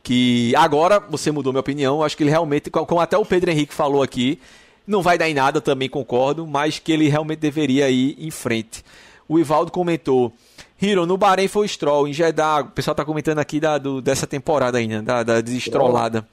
que 0.02 0.54
agora 0.54 1.00
você 1.00 1.32
mudou 1.32 1.52
minha 1.52 1.60
opinião, 1.60 1.96
eu 1.96 2.04
acho 2.04 2.16
que 2.16 2.22
ele 2.22 2.30
realmente, 2.30 2.70
como 2.70 3.00
até 3.00 3.18
o 3.18 3.26
Pedro 3.26 3.50
Henrique 3.50 3.74
falou 3.74 4.04
aqui, 4.04 4.38
não 4.86 5.02
vai 5.02 5.18
dar 5.18 5.28
em 5.28 5.34
nada, 5.34 5.60
também 5.60 5.88
concordo, 5.88 6.46
mas 6.46 6.78
que 6.78 6.92
ele 6.92 7.08
realmente 7.08 7.40
deveria 7.40 7.90
ir 7.90 8.16
em 8.16 8.30
frente. 8.30 8.84
O 9.28 9.38
Ivaldo 9.38 9.72
comentou: 9.72 10.32
Hiro, 10.80 11.06
no 11.06 11.16
Bahrein 11.16 11.48
foi 11.48 11.64
o 11.64 11.68
Stroll, 11.68 12.06
em 12.06 12.12
Jeddah, 12.12 12.60
o 12.60 12.70
pessoal 12.70 12.94
tá 12.94 13.04
comentando 13.04 13.38
aqui 13.38 13.58
da, 13.58 13.78
do, 13.78 14.02
dessa 14.02 14.26
temporada 14.26 14.76
ainda, 14.76 15.02
da, 15.02 15.22
da 15.22 15.40
desestrolada. 15.40 16.26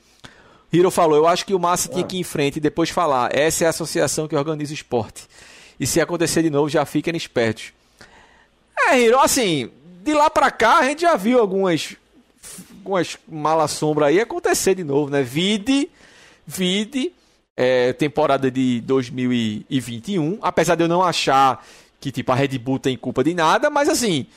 Hiro 0.72 0.92
falou, 0.92 1.16
eu 1.16 1.28
acho 1.28 1.46
que 1.46 1.54
o 1.54 1.60
Massa 1.60 1.88
tinha 1.88 2.04
que 2.04 2.18
ir 2.18 2.20
em 2.20 2.24
frente 2.24 2.58
e 2.58 2.60
depois 2.60 2.90
falar, 2.90 3.34
essa 3.34 3.64
é 3.64 3.68
a 3.68 3.70
associação 3.70 4.28
que 4.28 4.36
organiza 4.36 4.72
o 4.72 4.74
esporte. 4.74 5.28
E 5.80 5.88
se 5.88 6.02
acontecer 6.02 6.42
de 6.42 6.50
novo, 6.50 6.68
já 6.68 6.86
fiquem 6.86 7.16
espertos. 7.16 7.72
É, 8.90 9.00
Hiro, 9.00 9.20
assim, 9.20 9.72
de 10.04 10.14
lá 10.14 10.30
pra 10.30 10.52
cá 10.52 10.80
a 10.80 10.86
gente 10.86 11.04
já 11.04 11.16
viu 11.16 11.40
algumas, 11.40 11.96
algumas 12.80 13.18
mala 13.28 13.68
sombra 13.68 14.08
aí 14.08 14.20
acontecer 14.20 14.76
de 14.76 14.84
novo, 14.84 15.10
né? 15.10 15.24
Vide, 15.24 15.90
vide, 16.46 17.14
é, 17.56 17.94
temporada 17.94 18.52
de 18.52 18.82
2021, 18.82 20.40
apesar 20.42 20.76
de 20.76 20.84
eu 20.84 20.88
não 20.88 21.02
achar 21.02 21.66
que 22.04 22.12
tipo 22.12 22.34
a 22.34 22.36
Red 22.36 22.58
Bull 22.58 22.80
tem 22.80 22.98
culpa 22.98 23.24
de 23.24 23.34
nada, 23.34 23.70
mas 23.70 23.88
assim, 23.88 24.28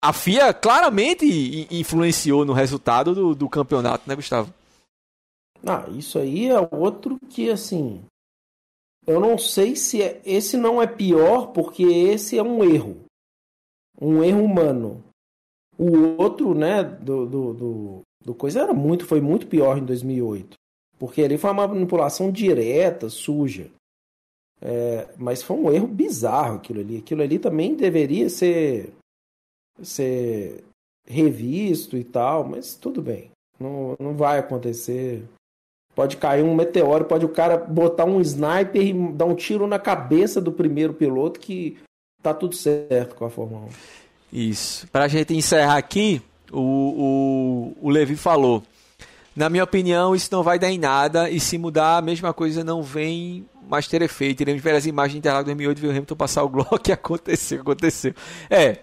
a 0.00 0.12
FIA 0.12 0.54
claramente 0.54 1.66
influenciou 1.68 2.44
no 2.44 2.52
resultado 2.52 3.12
do, 3.12 3.34
do 3.34 3.48
campeonato, 3.48 4.08
né, 4.08 4.14
Gustavo? 4.14 4.54
Ah, 5.66 5.84
isso 5.90 6.16
aí 6.16 6.46
é 6.46 6.60
outro 6.70 7.18
que 7.28 7.50
assim, 7.50 8.04
eu 9.04 9.18
não 9.18 9.36
sei 9.36 9.74
se 9.74 10.00
é, 10.00 10.22
esse 10.24 10.56
não 10.56 10.80
é 10.80 10.86
pior 10.86 11.48
porque 11.48 11.82
esse 11.82 12.38
é 12.38 12.42
um 12.42 12.62
erro, 12.62 12.98
um 14.00 14.22
erro 14.22 14.44
humano. 14.44 15.02
O 15.76 16.22
outro, 16.22 16.54
né, 16.54 16.84
do, 16.84 17.26
do, 17.26 17.52
do, 17.52 18.00
do 18.24 18.34
coisa 18.34 18.60
era 18.60 18.72
muito, 18.72 19.04
foi 19.04 19.20
muito 19.20 19.48
pior 19.48 19.76
em 19.76 19.84
2008, 19.84 20.54
porque 21.00 21.20
ali 21.20 21.36
foi 21.36 21.50
uma 21.50 21.66
manipulação 21.66 22.30
direta, 22.30 23.10
suja. 23.10 23.72
É, 24.60 25.06
mas 25.16 25.42
foi 25.42 25.56
um 25.56 25.72
erro 25.72 25.86
bizarro 25.86 26.56
aquilo 26.56 26.80
ali. 26.80 26.98
Aquilo 26.98 27.22
ali 27.22 27.38
também 27.38 27.74
deveria 27.74 28.28
ser, 28.28 28.92
ser 29.82 30.64
revisto 31.06 31.96
e 31.96 32.04
tal, 32.04 32.44
mas 32.44 32.74
tudo 32.74 33.02
bem. 33.02 33.30
Não, 33.58 33.96
não 33.98 34.14
vai 34.14 34.38
acontecer. 34.38 35.24
Pode 35.94 36.18
cair 36.18 36.42
um 36.42 36.54
meteoro, 36.54 37.06
pode 37.06 37.24
o 37.24 37.30
cara 37.30 37.56
botar 37.56 38.04
um 38.04 38.20
sniper 38.20 38.82
e 38.82 39.12
dar 39.12 39.24
um 39.24 39.34
tiro 39.34 39.66
na 39.66 39.78
cabeça 39.78 40.40
do 40.40 40.52
primeiro 40.52 40.92
piloto 40.92 41.40
que 41.40 41.78
tá 42.22 42.34
tudo 42.34 42.54
certo 42.54 43.14
com 43.14 43.24
a 43.24 43.30
Fórmula 43.30 43.62
1. 43.62 43.68
Isso. 44.32 44.86
Pra 44.88 45.08
gente 45.08 45.34
encerrar 45.34 45.78
aqui, 45.78 46.20
o, 46.52 47.72
o, 47.80 47.86
o 47.86 47.90
Levi 47.90 48.16
falou. 48.16 48.62
Na 49.36 49.50
minha 49.50 49.64
opinião, 49.64 50.16
isso 50.16 50.30
não 50.32 50.42
vai 50.42 50.58
dar 50.58 50.70
em 50.70 50.78
nada, 50.78 51.28
e 51.28 51.38
se 51.38 51.58
mudar, 51.58 51.98
a 51.98 52.02
mesma 52.02 52.32
coisa 52.32 52.64
não 52.64 52.82
vem 52.82 53.46
mais 53.68 53.86
ter 53.86 54.00
efeito. 54.00 54.40
Iremos 54.40 54.62
ver 54.62 54.74
as 54.74 54.86
imagens 54.86 55.12
de 55.12 55.18
Interlagos 55.18 55.44
2008 55.44 55.78
e 55.78 55.80
ver 55.82 55.86
o 55.88 55.90
Hamilton 55.90 56.16
passar 56.16 56.42
o 56.42 56.48
Glock 56.48 56.88
e 56.88 56.92
aconteceu, 56.92 57.60
aconteceu. 57.60 58.14
É, 58.48 58.78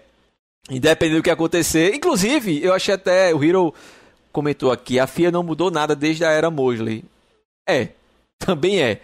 independente 0.70 1.16
do 1.16 1.22
que 1.24 1.30
acontecer. 1.30 1.92
Inclusive, 1.92 2.62
eu 2.62 2.72
achei 2.72 2.94
até, 2.94 3.34
o 3.34 3.42
Hero 3.42 3.74
comentou 4.30 4.70
aqui, 4.70 5.00
a 5.00 5.08
FIA 5.08 5.32
não 5.32 5.42
mudou 5.42 5.72
nada 5.72 5.96
desde 5.96 6.24
a 6.24 6.30
era 6.30 6.52
Mosley. 6.52 7.04
É, 7.68 7.88
também 8.38 8.80
é. 8.80 9.00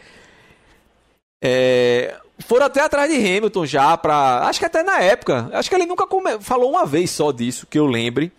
é 1.43 2.17
foram 2.47 2.67
até 2.67 2.81
atrás 2.81 3.11
de 3.11 3.17
Hamilton 3.17 3.67
já 3.67 3.97
pra. 3.97 4.47
Acho 4.47 4.61
que 4.61 4.65
até 4.65 4.83
na 4.83 5.01
época. 5.01 5.51
Acho 5.53 5.69
que 5.69 5.75
ele 5.75 5.85
nunca 5.85 6.07
come... 6.07 6.41
falou 6.41 6.71
uma 6.71 6.87
vez 6.87 7.11
só 7.11 7.33
disso, 7.33 7.67
que 7.67 7.79
eu 7.79 7.87
lembre 7.87 8.33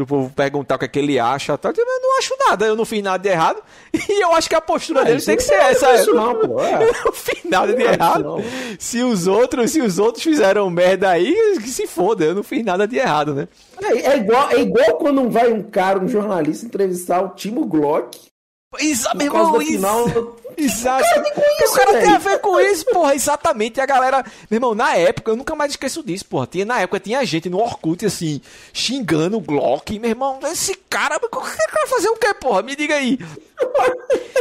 do 0.00 0.06
povo 0.06 0.30
perguntar 0.30 0.76
o 0.76 0.78
que, 0.78 0.84
é 0.84 0.88
que 0.88 0.98
ele 0.98 1.18
acha. 1.18 1.56
Tá? 1.56 1.72
Eu 1.76 2.00
não 2.00 2.18
acho 2.18 2.34
nada, 2.38 2.66
eu 2.66 2.74
não 2.74 2.84
fiz 2.84 3.02
nada 3.02 3.18
de 3.18 3.28
errado. 3.28 3.62
E 4.10 4.22
eu 4.22 4.32
acho 4.34 4.48
que 4.48 4.54
a 4.54 4.60
postura 4.60 5.02
é, 5.02 5.04
dele 5.04 5.22
tem 5.22 5.36
que 5.36 5.42
ser 5.42 5.54
essa. 5.54 5.88
É 5.88 6.00
isso 6.00 6.12
não, 6.12 6.34
pô. 6.34 6.60
É. 6.60 6.82
Eu 6.82 6.92
não 7.04 7.12
fiz 7.12 7.44
nada 7.44 7.72
de 7.74 7.82
errado. 7.82 8.42
Se 8.78 9.02
os 9.02 9.26
outros, 9.26 9.70
se 9.70 9.80
os 9.80 9.98
outros 9.98 10.22
fizeram 10.22 10.68
merda 10.70 11.10
aí, 11.10 11.34
que 11.60 11.68
se 11.68 11.86
foda, 11.86 12.24
eu 12.24 12.34
não 12.34 12.42
fiz 12.42 12.64
nada 12.64 12.86
de 12.86 12.96
errado, 12.96 13.34
né? 13.34 13.48
É, 13.82 14.12
é 14.12 14.16
igual, 14.16 14.50
é 14.50 14.60
igual 14.60 14.96
quando 14.96 15.28
vai 15.30 15.52
um 15.52 15.62
cara, 15.62 15.98
um 15.98 16.08
jornalista, 16.08 16.66
entrevistar 16.66 17.22
o 17.22 17.30
Timo 17.30 17.66
Glock 17.66 18.29
Exato, 18.78 19.16
meu 19.16 19.26
irmão, 19.26 19.60
final... 19.60 20.36
Exato. 20.56 21.04
O 21.04 21.72
cara, 21.72 22.00
tem 22.00 22.10
a 22.12 22.18
ver 22.18 22.38
com 22.38 22.60
isso, 22.60 22.84
porra, 22.86 23.14
exatamente. 23.14 23.78
E 23.78 23.80
a 23.80 23.86
galera, 23.86 24.24
meu 24.50 24.58
irmão, 24.58 24.74
na 24.74 24.94
época, 24.94 25.30
eu 25.30 25.36
nunca 25.36 25.56
mais 25.56 25.72
esqueço 25.72 26.02
disso, 26.02 26.24
porra. 26.26 26.46
Tinha, 26.46 26.64
na 26.64 26.80
época 26.80 27.00
tinha 27.00 27.24
gente 27.24 27.48
no 27.48 27.58
Orkut, 27.58 28.04
assim, 28.06 28.40
xingando 28.72 29.38
o 29.38 29.40
Glock. 29.40 29.98
Meu 29.98 30.10
irmão, 30.10 30.38
esse 30.44 30.74
cara, 30.88 31.16
o 31.16 31.28
cara 31.28 31.86
fazer 31.88 32.08
o 32.08 32.16
quê, 32.16 32.32
porra? 32.34 32.62
Me 32.62 32.76
diga 32.76 32.94
aí. 32.94 33.18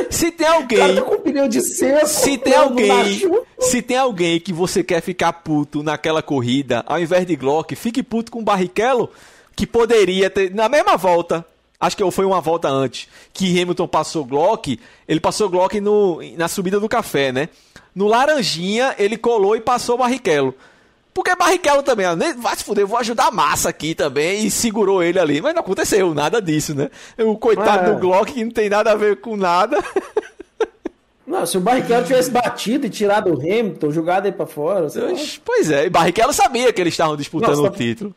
Se 0.10 0.32
tem 0.32 0.48
alguém. 0.48 0.96
Tá 0.96 1.02
com 1.02 1.20
pneu 1.20 1.48
de 1.48 1.62
seco, 1.62 2.08
se 2.08 2.38
tem 2.38 2.56
alguém. 2.56 3.22
Se 3.60 3.82
tem 3.82 3.98
alguém 3.98 4.40
que 4.40 4.54
você 4.54 4.84
quer 4.84 5.02
ficar 5.02 5.34
puto 5.34 5.82
naquela 5.82 6.22
corrida, 6.22 6.84
ao 6.86 7.00
invés 7.00 7.26
de 7.26 7.36
Glock, 7.36 7.76
fique 7.76 8.04
puto 8.04 8.32
com 8.32 8.40
o 8.40 8.44
Barrichello, 8.44 9.10
que 9.56 9.66
poderia 9.66 10.30
ter, 10.30 10.54
na 10.54 10.70
mesma 10.70 10.98
volta, 10.98 11.46
acho 11.80 11.96
que 11.96 12.12
foi 12.12 12.26
uma 12.26 12.42
volta 12.42 12.68
antes, 12.68 13.08
que 13.34 13.60
Hamilton 13.60 13.88
passou 13.88 14.26
Glock, 14.26 14.80
ele 15.08 15.20
passou 15.20 15.50
Glock 15.50 15.80
no, 15.80 16.20
na 16.38 16.48
subida 16.48 16.80
do 16.80 16.90
café, 16.90 17.32
né? 17.32 17.50
No 17.96 18.08
Laranjinha, 18.08 18.96
ele 18.98 19.18
colou 19.18 19.56
e 19.56 19.62
passou 19.62 19.98
Barrichello. 19.98 20.54
Porque 21.14 21.36
Barrichello 21.36 21.84
também, 21.84 22.06
vai 22.38 22.56
se 22.56 22.64
fuder, 22.64 22.86
vou 22.86 22.98
ajudar 23.00 23.28
a 23.28 23.32
massa 23.32 23.70
aqui 23.70 23.96
também, 23.96 24.46
e 24.46 24.52
segurou 24.52 25.02
ele 25.02 25.20
ali. 25.20 25.42
Mas 25.42 25.54
não 25.54 25.62
aconteceu 25.62 26.14
nada 26.14 26.42
disso, 26.42 26.76
né? 26.76 26.90
O 27.18 27.38
coitado 27.38 27.90
é. 27.90 27.94
do 27.94 28.00
Glock, 28.00 28.32
que 28.32 28.44
não 28.44 28.52
tem 28.52 28.70
nada 28.70 28.92
a 28.92 28.96
ver 28.96 29.20
com 29.20 29.36
nada. 29.36 29.78
Não, 31.30 31.46
se 31.46 31.60
o 31.60 31.62
Barrichello 31.62 32.04
tivesse 32.08 32.32
batido 32.32 32.88
e 32.88 32.90
tirado 32.90 33.30
o 33.32 33.40
Hamilton, 33.40 33.92
jogado 33.92 34.26
aí 34.26 34.32
pra 34.32 34.48
fora. 34.48 34.88
Pois 35.46 35.70
é, 35.70 35.86
e 35.86 35.90
Barrichello 35.90 36.34
sabia 36.34 36.74
que 36.74 36.82
eles 36.82 36.96
estavam 36.96 37.16
disputando 37.16 37.58
Nossa, 37.58 37.70
o 37.70 37.70
título. 37.70 38.16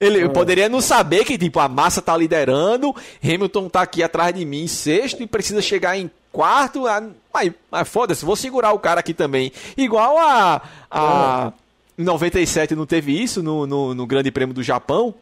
Ele 0.00 0.24
ah. 0.24 0.28
poderia 0.30 0.68
não 0.68 0.80
saber 0.80 1.24
que, 1.26 1.36
tipo, 1.36 1.60
a 1.60 1.68
massa 1.68 2.00
tá 2.00 2.16
liderando, 2.16 2.96
Hamilton 3.22 3.68
tá 3.68 3.82
aqui 3.82 4.02
atrás 4.02 4.34
de 4.34 4.46
mim 4.46 4.62
em 4.62 4.66
sexto 4.66 5.22
e 5.22 5.26
precisa 5.26 5.60
chegar 5.60 5.98
em 5.98 6.10
quarto. 6.32 6.84
Mas, 7.32 7.52
mas 7.70 7.88
foda-se, 7.88 8.24
vou 8.24 8.34
segurar 8.34 8.72
o 8.72 8.78
cara 8.78 9.00
aqui 9.00 9.12
também. 9.12 9.52
Igual 9.76 10.18
a. 10.18 10.62
a 10.90 11.52
Em 11.98 12.02
97 12.02 12.74
não 12.74 12.86
teve 12.86 13.12
isso 13.12 13.42
no, 13.42 13.66
no, 13.66 13.94
no 13.94 14.06
Grande 14.06 14.30
Prêmio 14.30 14.54
do 14.54 14.62
Japão. 14.62 15.14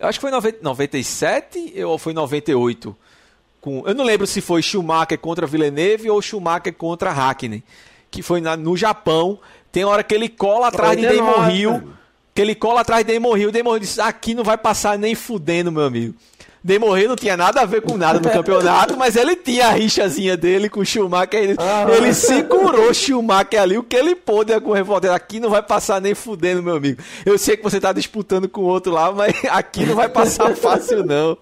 Eu 0.00 0.08
acho 0.08 0.18
que 0.18 0.28
foi 0.28 0.52
97 0.60 1.84
ou 1.84 1.96
foi 1.96 2.12
98. 2.12 2.94
Com, 3.60 3.84
eu 3.86 3.94
não 3.94 4.04
lembro 4.04 4.26
se 4.26 4.40
foi 4.40 4.62
Schumacher 4.62 5.18
contra 5.18 5.46
Villeneuve 5.46 6.10
ou 6.10 6.20
Schumacher 6.20 6.74
contra 6.74 7.12
Hakkinen. 7.12 7.62
Que 8.10 8.20
foi 8.20 8.40
na, 8.40 8.56
no 8.56 8.76
Japão. 8.76 9.38
Tem 9.70 9.84
hora 9.84 10.02
que 10.02 10.14
ele 10.14 10.28
cola 10.28 10.68
atrás 10.68 10.96
de 10.96 11.06
Damon 11.06 11.50
Hill 11.50 11.96
que 12.36 12.42
ele 12.42 12.54
cola 12.54 12.82
atrás 12.82 13.04
de 13.04 13.14
Damon 13.14 13.34
Hill. 13.34 13.50
Damon 13.50 13.72
Hill 13.72 13.80
disse: 13.80 14.00
aqui 14.00 14.34
não 14.34 14.44
vai 14.44 14.58
passar 14.58 14.98
nem 14.98 15.14
fudendo, 15.14 15.72
meu 15.72 15.84
amigo. 15.84 16.14
Damon 16.62 16.98
Hill 16.98 17.08
não 17.08 17.16
tinha 17.16 17.36
nada 17.36 17.60
a 17.60 17.64
ver 17.64 17.80
com 17.80 17.96
nada 17.96 18.18
no 18.18 18.28
campeonato, 18.28 18.96
mas 18.96 19.14
ele 19.14 19.36
tinha 19.36 19.68
a 19.68 19.70
rixazinha 19.70 20.36
dele 20.36 20.68
com 20.68 20.80
o 20.80 20.84
Schumacher. 20.84 21.40
Ele, 21.40 21.54
ah, 21.58 21.86
ele 21.96 22.12
segurou 22.12 22.90
o 22.90 22.94
Schumacher 22.94 23.62
ali, 23.62 23.78
o 23.78 23.84
que 23.84 23.94
ele 23.94 24.16
pôde 24.16 24.60
com 24.60 24.70
o 24.70 24.74
repórter. 24.74 25.12
Aqui 25.12 25.38
não 25.38 25.48
vai 25.48 25.62
passar 25.62 26.00
nem 26.00 26.12
fudendo, 26.12 26.62
meu 26.62 26.74
amigo. 26.76 27.00
Eu 27.24 27.38
sei 27.38 27.56
que 27.56 27.62
você 27.62 27.80
tá 27.80 27.92
disputando 27.92 28.48
com 28.48 28.62
o 28.62 28.64
outro 28.64 28.92
lá, 28.92 29.12
mas 29.12 29.32
aqui 29.48 29.86
não 29.86 29.94
vai 29.94 30.08
passar 30.08 30.54
fácil, 30.56 31.06
não. 31.06 31.38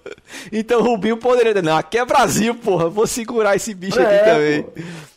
Então 0.52 0.80
o 0.80 0.84
Rubinho 0.84 1.16
poderia 1.16 1.60
não, 1.62 1.76
aqui 1.76 1.98
é 1.98 2.04
Brasil, 2.04 2.54
porra. 2.54 2.90
Vou 2.90 3.06
segurar 3.06 3.56
esse 3.56 3.72
bicho 3.74 3.98
é, 3.98 4.04
aqui 4.04 4.30
também. 4.30 4.62
Pô. 4.62 5.13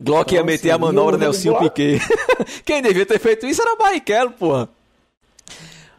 Glock 0.00 0.32
ia 0.32 0.42
meter 0.42 0.70
a 0.70 0.78
manobra 0.78 1.18
Nelson 1.18 1.54
Piquet. 1.58 2.00
Quem 2.64 2.80
devia 2.80 3.04
ter 3.04 3.18
feito 3.18 3.46
isso 3.46 3.60
era 3.60 3.74
o 3.74 3.76
Barrichello, 3.76 4.30
porra. 4.30 4.68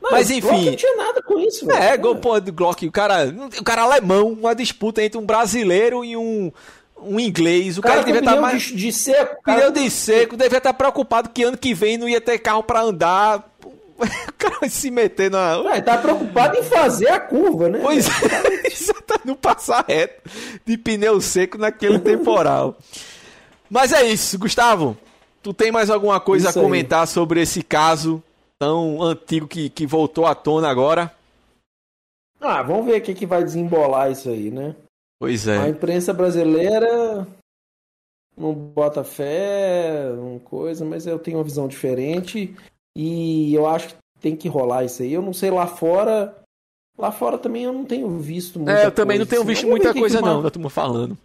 Mas, 0.01 0.11
Mas 0.11 0.31
enfim. 0.31 0.47
Glock 0.47 0.65
não 0.65 0.75
tinha 0.75 0.95
nada 0.95 1.21
com 1.21 1.39
isso, 1.39 1.65
velho. 1.67 1.79
É, 1.79 1.93
é. 1.93 2.15
Pô, 2.15 2.39
do 2.39 2.51
Glock, 2.51 2.87
o 2.87 2.91
cara, 2.91 3.31
o 3.59 3.63
cara 3.63 3.83
alemão, 3.83 4.29
uma 4.29 4.55
disputa 4.55 5.03
entre 5.03 5.19
um 5.19 5.25
brasileiro 5.25 6.03
e 6.03 6.17
um, 6.17 6.51
um 6.99 7.19
inglês. 7.19 7.77
O 7.77 7.81
cara, 7.81 7.95
cara 7.95 8.05
devia 8.05 8.21
estar 8.21 8.35
tá 8.35 8.41
mais. 8.41 8.63
De, 8.63 8.75
de 8.75 8.91
seco, 8.91 9.41
cara. 9.43 9.59
Pneu 9.59 9.71
de 9.71 9.89
seco, 9.91 10.35
devia 10.35 10.57
estar 10.57 10.73
tá 10.73 10.77
preocupado 10.77 11.29
que 11.29 11.43
ano 11.43 11.57
que 11.57 11.75
vem 11.75 11.97
não 11.97 12.09
ia 12.09 12.19
ter 12.19 12.39
carro 12.39 12.63
para 12.63 12.81
andar. 12.81 13.47
O 14.01 14.33
cara 14.33 14.67
se 14.67 14.89
meter 14.89 15.29
na. 15.29 15.61
É, 15.75 15.79
tá 15.79 15.95
preocupado 15.95 16.57
em 16.57 16.63
fazer 16.63 17.09
a 17.09 17.19
curva, 17.19 17.69
né? 17.69 17.77
Pois 17.83 18.07
é, 18.07 18.61
não 19.23 19.35
passar 19.35 19.85
reto 19.87 20.27
de 20.65 20.75
pneu 20.75 21.21
seco 21.21 21.59
naquele 21.59 21.99
temporal. 21.99 22.75
Mas 23.71 23.93
é 23.93 24.03
isso, 24.03 24.37
Gustavo. 24.37 24.97
Tu 25.41 25.53
tem 25.53 25.71
mais 25.71 25.89
alguma 25.89 26.19
coisa 26.19 26.49
isso 26.49 26.59
a 26.59 26.61
comentar 26.61 27.01
aí. 27.01 27.07
sobre 27.07 27.41
esse 27.41 27.63
caso 27.63 28.21
tão 28.59 29.01
antigo 29.01 29.47
que, 29.47 29.69
que 29.69 29.87
voltou 29.87 30.25
à 30.25 30.35
tona 30.35 30.69
agora? 30.69 31.09
Ah, 32.41 32.61
vamos 32.61 32.85
ver 32.85 32.97
o 32.97 33.01
que, 33.01 33.13
que 33.13 33.25
vai 33.25 33.41
desembolar 33.41 34.11
isso 34.11 34.29
aí, 34.29 34.51
né? 34.51 34.75
Pois 35.17 35.47
é. 35.47 35.57
A 35.57 35.69
imprensa 35.69 36.13
brasileira 36.13 37.25
não 38.35 38.53
bota 38.53 39.05
fé, 39.05 40.11
uma 40.17 40.39
coisa, 40.41 40.83
mas 40.83 41.07
eu 41.07 41.17
tenho 41.17 41.37
uma 41.37 41.43
visão 41.43 41.67
diferente 41.67 42.53
e 42.95 43.53
eu 43.53 43.65
acho 43.65 43.89
que 43.89 43.95
tem 44.19 44.35
que 44.35 44.49
rolar 44.49 44.83
isso 44.83 45.01
aí. 45.01 45.13
Eu 45.13 45.21
não 45.21 45.33
sei 45.33 45.49
lá 45.49 45.65
fora. 45.65 46.35
Lá 46.97 47.11
fora 47.11 47.37
também 47.37 47.63
eu 47.63 47.71
não 47.71 47.85
tenho 47.85 48.09
visto 48.19 48.59
muita 48.59 48.73
É, 48.73 48.85
eu 48.85 48.91
também 48.91 49.17
não 49.17 49.25
tenho 49.25 49.41
assim. 49.41 49.49
visto 49.49 49.65
muita 49.65 49.93
coisa, 49.93 50.19
que 50.19 50.25
não, 50.25 50.41
da 50.41 50.51
turma 50.51 50.69
falando. 50.69 51.17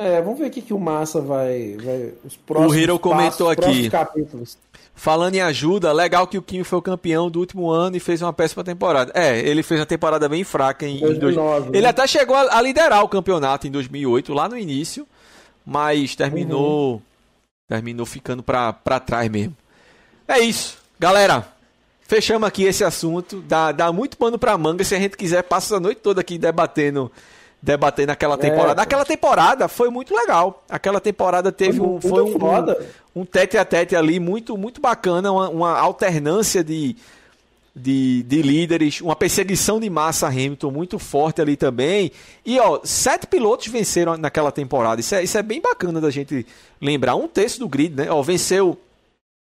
É, 0.00 0.22
vamos 0.22 0.38
ver 0.38 0.46
o 0.46 0.50
que, 0.50 0.62
que 0.62 0.72
o 0.72 0.78
Massa 0.78 1.20
vai, 1.20 1.76
vai. 1.76 2.12
Os 2.24 2.36
próximos 2.36 2.72
o 2.72 2.78
Hiro 2.78 2.98
comentou 3.00 3.50
aqui. 3.50 3.90
Capítulos. 3.90 4.56
Falando 4.94 5.34
em 5.34 5.40
ajuda, 5.40 5.92
legal 5.92 6.24
que 6.24 6.38
o 6.38 6.42
Kim 6.42 6.62
foi 6.62 6.78
o 6.78 6.82
campeão 6.82 7.28
do 7.28 7.40
último 7.40 7.68
ano 7.68 7.96
e 7.96 8.00
fez 8.00 8.22
uma 8.22 8.32
péssima 8.32 8.62
temporada. 8.62 9.10
É, 9.12 9.40
ele 9.40 9.60
fez 9.60 9.80
uma 9.80 9.86
temporada 9.86 10.28
bem 10.28 10.44
fraca 10.44 10.86
em 10.86 11.00
2009. 11.00 11.60
Dois... 11.60 11.74
Ele 11.74 11.82
né? 11.82 11.88
até 11.88 12.06
chegou 12.06 12.36
a, 12.36 12.58
a, 12.58 12.62
liderar 12.62 13.02
o 13.02 13.08
campeonato 13.08 13.66
em 13.66 13.72
2008, 13.72 14.32
lá 14.32 14.48
no 14.48 14.56
início, 14.56 15.04
mas 15.66 16.14
terminou 16.14 16.94
uhum. 16.94 17.02
terminou 17.68 18.06
ficando 18.06 18.40
para 18.40 19.00
trás 19.04 19.28
mesmo. 19.28 19.56
É 20.28 20.38
isso. 20.38 20.78
Galera, 20.96 21.44
fechamos 22.02 22.46
aqui 22.46 22.62
esse 22.62 22.84
assunto. 22.84 23.42
Dá, 23.48 23.72
dá 23.72 23.92
muito 23.92 24.16
pano 24.16 24.38
para 24.38 24.56
manga. 24.56 24.84
Se 24.84 24.94
a 24.94 24.98
gente 24.98 25.16
quiser, 25.16 25.42
passa 25.42 25.76
a 25.76 25.80
noite 25.80 26.00
toda 26.00 26.20
aqui 26.20 26.38
debatendo 26.38 27.10
debater 27.60 28.06
naquela 28.06 28.34
é, 28.34 28.38
temporada. 28.38 28.80
É, 28.80 28.82
Aquela 28.82 29.04
temporada 29.04 29.68
foi 29.68 29.90
muito 29.90 30.14
legal. 30.14 30.64
Aquela 30.68 31.00
temporada 31.00 31.50
teve 31.50 31.80
um, 31.80 32.00
foi 32.00 32.22
um, 32.22 32.36
um, 32.36 33.20
um, 33.22 33.24
tete 33.24 33.56
a 33.58 33.64
tete 33.64 33.96
ali 33.96 34.20
muito, 34.20 34.56
muito 34.56 34.80
bacana, 34.80 35.32
uma, 35.32 35.48
uma 35.48 35.78
alternância 35.78 36.62
de, 36.62 36.96
de, 37.74 38.22
de, 38.22 38.42
líderes, 38.42 39.00
uma 39.00 39.16
perseguição 39.16 39.80
de 39.80 39.90
massa 39.90 40.28
Hamilton 40.28 40.70
muito 40.70 40.98
forte 40.98 41.40
ali 41.40 41.56
também. 41.56 42.12
E 42.46 42.58
ó, 42.60 42.80
sete 42.84 43.26
pilotos 43.26 43.66
venceram 43.68 44.16
naquela 44.16 44.52
temporada. 44.52 45.00
Isso 45.00 45.14
é, 45.14 45.22
isso 45.22 45.36
é 45.36 45.42
bem 45.42 45.60
bacana 45.60 46.00
da 46.00 46.10
gente 46.10 46.46
lembrar. 46.80 47.16
Um 47.16 47.28
terço 47.28 47.58
do 47.58 47.68
grid, 47.68 47.94
né? 47.94 48.10
Ó, 48.10 48.22
venceu 48.22 48.78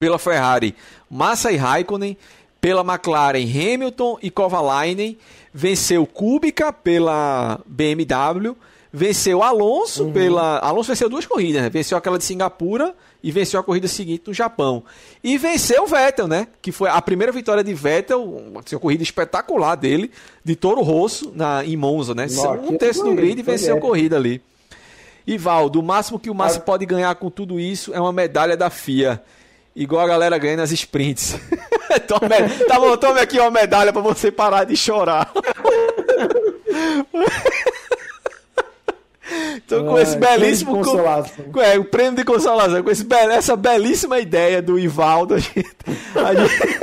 pela 0.01 0.19
Ferrari 0.19 0.75
Massa 1.09 1.53
e 1.53 1.57
Raikkonen, 1.57 2.17
pela 2.63 2.83
McLaren 2.83 3.43
Hamilton 3.43 4.19
e 4.23 4.31
Kovalainen 4.31 5.19
venceu 5.53 6.07
Kubica 6.07 6.73
pela 6.73 7.61
BMW, 7.67 8.57
venceu 8.93 9.43
Alonso 9.43 10.05
uhum. 10.05 10.13
pela. 10.13 10.61
Alonso 10.61 10.89
venceu 10.89 11.09
duas 11.09 11.27
corridas, 11.27 11.61
né? 11.61 11.69
Venceu 11.69 11.99
aquela 11.99 12.17
de 12.17 12.25
Singapura 12.25 12.95
e 13.21 13.33
venceu 13.33 13.59
a 13.59 13.65
corrida 13.65 13.89
seguinte 13.89 14.23
no 14.29 14.33
Japão. 14.33 14.85
E 15.25 15.37
venceu 15.37 15.83
o 15.83 15.87
Vettel, 15.89 16.29
né? 16.29 16.47
Que 16.63 16.71
foi 16.71 16.89
a 16.89 17.03
primeira 17.03 17.33
vitória 17.33 17.65
de 17.65 17.75
Vettel, 17.75 18.23
uma, 18.23 18.61
uma 18.71 18.81
corrida 18.81 19.03
espetacular 19.03 19.75
dele, 19.75 20.13
de 20.45 20.55
Toro 20.55 20.83
Rosso 20.83 21.33
na, 21.35 21.65
em 21.65 21.77
Monza, 21.77 22.15
né? 22.15 22.27
Nossa, 22.31 22.53
um 22.53 22.79
terço 22.79 23.03
do 23.03 23.13
grid 23.13 23.41
e 23.41 23.43
venceu 23.43 23.77
a 23.77 23.81
corrida 23.81 24.17
ali. 24.17 24.41
E 25.27 25.37
Valdo, 25.37 25.81
o 25.81 25.83
máximo 25.83 26.19
que 26.19 26.31
o 26.31 26.35
Massa 26.35 26.61
pode 26.61 26.87
ganhar 26.87 27.13
com 27.17 27.29
tudo 27.29 27.59
isso 27.59 27.93
é 27.93 28.01
uma 28.01 28.13
medalha 28.13 28.57
da 28.57 28.71
FIA. 28.71 29.21
Igual 29.75 30.05
a 30.05 30.07
galera 30.07 30.39
ganha 30.39 30.57
nas 30.57 30.71
sprints. 30.71 31.37
tome, 32.07 32.29
tá 32.67 32.79
bom, 32.79 32.97
tome 32.97 33.21
aqui 33.21 33.39
uma 33.39 33.51
medalha 33.51 33.93
para 33.93 34.03
você 34.03 34.31
parar 34.31 34.65
de 34.65 34.77
chorar. 34.77 35.31
Então, 39.55 39.87
com 39.87 39.99
esse 39.99 40.17
belíssimo. 40.19 40.83
Com, 41.53 41.61
é, 41.61 41.79
o 41.79 41.85
prêmio 41.85 42.17
de 42.17 42.25
consolação. 42.25 42.83
Com 42.83 42.91
esse, 42.91 43.07
essa 43.31 43.57
belíssima 43.57 44.19
ideia 44.19 44.61
do 44.61 44.79
Ivaldo, 44.79 45.35
a 45.35 45.39
gente, 45.39 45.77
a 46.15 46.35
gente... 46.35 46.81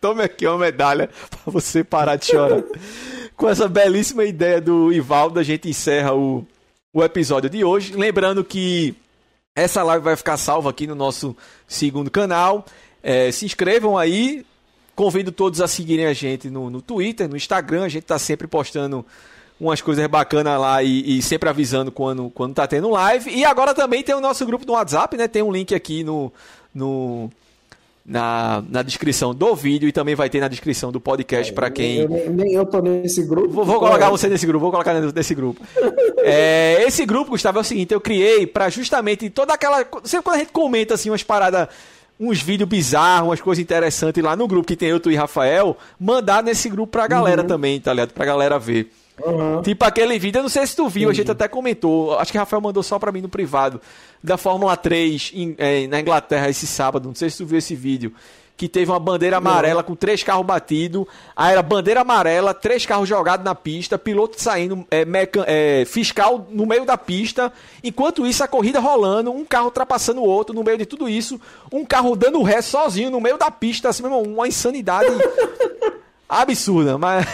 Tome 0.00 0.22
aqui 0.22 0.46
uma 0.46 0.58
medalha 0.58 1.08
para 1.30 1.52
você 1.52 1.82
parar 1.84 2.16
de 2.16 2.26
chorar. 2.26 2.62
Com 3.36 3.48
essa 3.48 3.68
belíssima 3.68 4.24
ideia 4.24 4.60
do 4.60 4.92
Ivaldo, 4.92 5.38
a 5.38 5.42
gente 5.42 5.68
encerra 5.68 6.12
o, 6.12 6.44
o 6.92 7.02
episódio 7.02 7.48
de 7.48 7.64
hoje. 7.64 7.94
Lembrando 7.94 8.44
que 8.44 8.94
essa 9.54 9.82
live 9.82 10.04
vai 10.04 10.16
ficar 10.16 10.36
salva 10.36 10.70
aqui 10.70 10.86
no 10.86 10.94
nosso 10.94 11.36
segundo 11.68 12.10
canal. 12.10 12.64
É, 13.02 13.30
se 13.30 13.44
inscrevam 13.44 13.98
aí. 13.98 14.44
Convido 14.94 15.32
todos 15.32 15.60
a 15.60 15.66
seguirem 15.66 16.06
a 16.06 16.12
gente 16.12 16.50
no, 16.50 16.68
no 16.68 16.82
Twitter, 16.82 17.28
no 17.28 17.36
Instagram. 17.36 17.84
A 17.84 17.88
gente 17.88 18.02
está 18.02 18.18
sempre 18.18 18.46
postando 18.46 19.04
umas 19.58 19.80
coisas 19.80 20.06
bacanas 20.06 20.60
lá 20.60 20.82
e, 20.82 21.18
e, 21.18 21.22
sempre 21.22 21.48
avisando 21.48 21.92
quando, 21.92 22.28
quando 22.30 22.54
tá 22.54 22.66
tendo 22.66 22.90
live. 22.90 23.30
E 23.30 23.44
agora 23.44 23.74
também 23.74 24.02
tem 24.02 24.14
o 24.14 24.20
nosso 24.20 24.44
grupo 24.44 24.66
no 24.66 24.72
WhatsApp, 24.72 25.16
né? 25.16 25.28
Tem 25.28 25.42
um 25.42 25.52
link 25.52 25.74
aqui 25.74 26.02
no, 26.02 26.32
no, 26.74 27.30
na, 28.04 28.62
na 28.68 28.82
descrição 28.82 29.32
do 29.32 29.54
vídeo 29.54 29.88
e 29.88 29.92
também 29.92 30.14
vai 30.14 30.28
ter 30.28 30.40
na 30.40 30.48
descrição 30.48 30.90
do 30.90 31.00
podcast 31.00 31.52
para 31.52 31.70
quem. 31.70 31.98
Eu, 31.98 32.08
nem, 32.08 32.28
nem 32.28 32.52
eu 32.54 32.66
tô 32.66 32.80
nesse 32.80 33.22
grupo. 33.22 33.48
Vou, 33.48 33.64
vou 33.64 33.78
colocar 33.78 34.10
você 34.10 34.28
nesse 34.28 34.46
grupo, 34.46 34.62
vou 34.62 34.72
colocar 34.72 34.94
nesse 34.94 35.34
grupo. 35.34 35.60
é, 36.18 36.82
esse 36.84 37.06
grupo, 37.06 37.30
Gustavo, 37.30 37.58
é 37.58 37.60
o 37.60 37.64
seguinte: 37.64 37.94
eu 37.94 38.00
criei 38.00 38.46
para 38.46 38.68
justamente 38.68 39.30
toda 39.30 39.54
aquela. 39.54 39.86
Sempre 40.02 40.24
quando 40.24 40.36
a 40.36 40.38
gente 40.40 40.52
comenta 40.52 40.94
assim 40.94 41.08
umas 41.08 41.22
paradas 41.22 41.68
uns 42.22 42.40
vídeos 42.40 42.68
bizarros, 42.68 43.28
umas 43.28 43.40
coisas 43.40 43.60
interessantes 43.60 44.22
lá 44.22 44.36
no 44.36 44.46
grupo 44.46 44.66
que 44.66 44.76
tem 44.76 44.90
eu, 44.90 45.00
tu 45.00 45.10
e 45.10 45.16
Rafael, 45.16 45.76
mandar 45.98 46.42
nesse 46.42 46.68
grupo 46.68 46.92
pra 46.92 47.08
galera 47.08 47.42
uhum. 47.42 47.48
também, 47.48 47.80
tá 47.80 47.92
ligado? 47.92 48.12
Pra 48.12 48.24
galera 48.24 48.58
ver. 48.60 48.92
Uhum. 49.20 49.60
Tipo 49.60 49.84
aquele 49.84 50.18
vídeo, 50.18 50.38
eu 50.38 50.42
não 50.42 50.48
sei 50.48 50.66
se 50.66 50.74
tu 50.76 50.88
viu, 50.88 51.10
a 51.10 51.12
gente 51.12 51.30
até 51.30 51.48
comentou, 51.48 52.18
acho 52.18 52.30
que 52.32 52.38
Rafael 52.38 52.62
mandou 52.62 52.82
só 52.82 52.98
pra 52.98 53.12
mim 53.12 53.20
no 53.20 53.28
privado, 53.28 53.80
da 54.22 54.36
Fórmula 54.36 54.76
3 54.76 55.32
em, 55.34 55.54
é, 55.58 55.86
na 55.86 56.00
Inglaterra 56.00 56.48
esse 56.48 56.66
sábado, 56.66 57.08
não 57.08 57.14
sei 57.14 57.28
se 57.28 57.38
tu 57.38 57.46
viu 57.46 57.58
esse 57.58 57.74
vídeo 57.74 58.12
que 58.56 58.68
teve 58.68 58.90
uma 58.90 58.98
bandeira 58.98 59.38
amarela 59.38 59.82
com 59.82 59.94
três 59.94 60.22
carros 60.22 60.46
batidos. 60.46 61.06
Aí 61.34 61.52
era 61.52 61.62
bandeira 61.62 62.02
amarela, 62.02 62.54
três 62.54 62.86
carros 62.86 63.08
jogados 63.08 63.44
na 63.44 63.54
pista, 63.54 63.98
piloto 63.98 64.40
saindo, 64.40 64.86
é, 64.90 65.04
meca, 65.04 65.44
é, 65.46 65.84
fiscal 65.84 66.46
no 66.50 66.66
meio 66.66 66.84
da 66.84 66.96
pista. 66.96 67.52
Enquanto 67.82 68.26
isso, 68.26 68.44
a 68.44 68.48
corrida 68.48 68.78
rolando, 68.78 69.32
um 69.32 69.44
carro 69.44 69.66
ultrapassando 69.66 70.20
o 70.20 70.26
outro 70.26 70.54
no 70.54 70.62
meio 70.62 70.78
de 70.78 70.86
tudo 70.86 71.08
isso, 71.08 71.40
um 71.72 71.84
carro 71.84 72.14
dando 72.14 72.42
ré 72.42 72.62
sozinho 72.62 73.10
no 73.10 73.20
meio 73.20 73.36
da 73.36 73.50
pista, 73.50 73.88
assim 73.88 74.02
mesmo, 74.02 74.22
uma 74.22 74.46
insanidade 74.46 75.08
absurda. 76.28 76.96
Mas, 76.98 77.26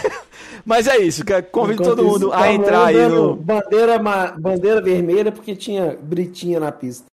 mas 0.65 0.87
é 0.87 0.97
isso, 0.97 1.23
convido 1.51 1.83
Enquanto 1.83 1.95
todo 1.95 2.03
mundo 2.05 2.27
isso, 2.27 2.33
a 2.33 2.51
entrar 2.51 2.85
aí 2.85 3.07
no. 3.07 3.35
Bandeira, 3.35 3.99
bandeira 4.37 4.81
vermelha 4.81 5.31
porque 5.31 5.55
tinha 5.55 5.97
britinha 6.01 6.59
na 6.59 6.71
pista. 6.71 7.08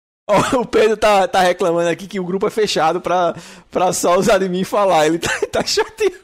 O 0.60 0.66
Pedro 0.66 0.98
tá, 0.98 1.28
tá 1.28 1.42
reclamando 1.42 1.90
aqui 1.90 2.08
que 2.08 2.20
o 2.20 2.26
grupo 2.26 2.48
é 2.48 2.50
fechado 2.50 3.00
pra, 3.00 3.36
pra 3.70 3.94
só 3.94 4.18
os 4.18 4.28
admin 4.28 4.64
falar. 4.64 5.06
Ele 5.06 5.20
tá, 5.20 5.30
tá 5.52 5.64
chateado. 5.64 6.16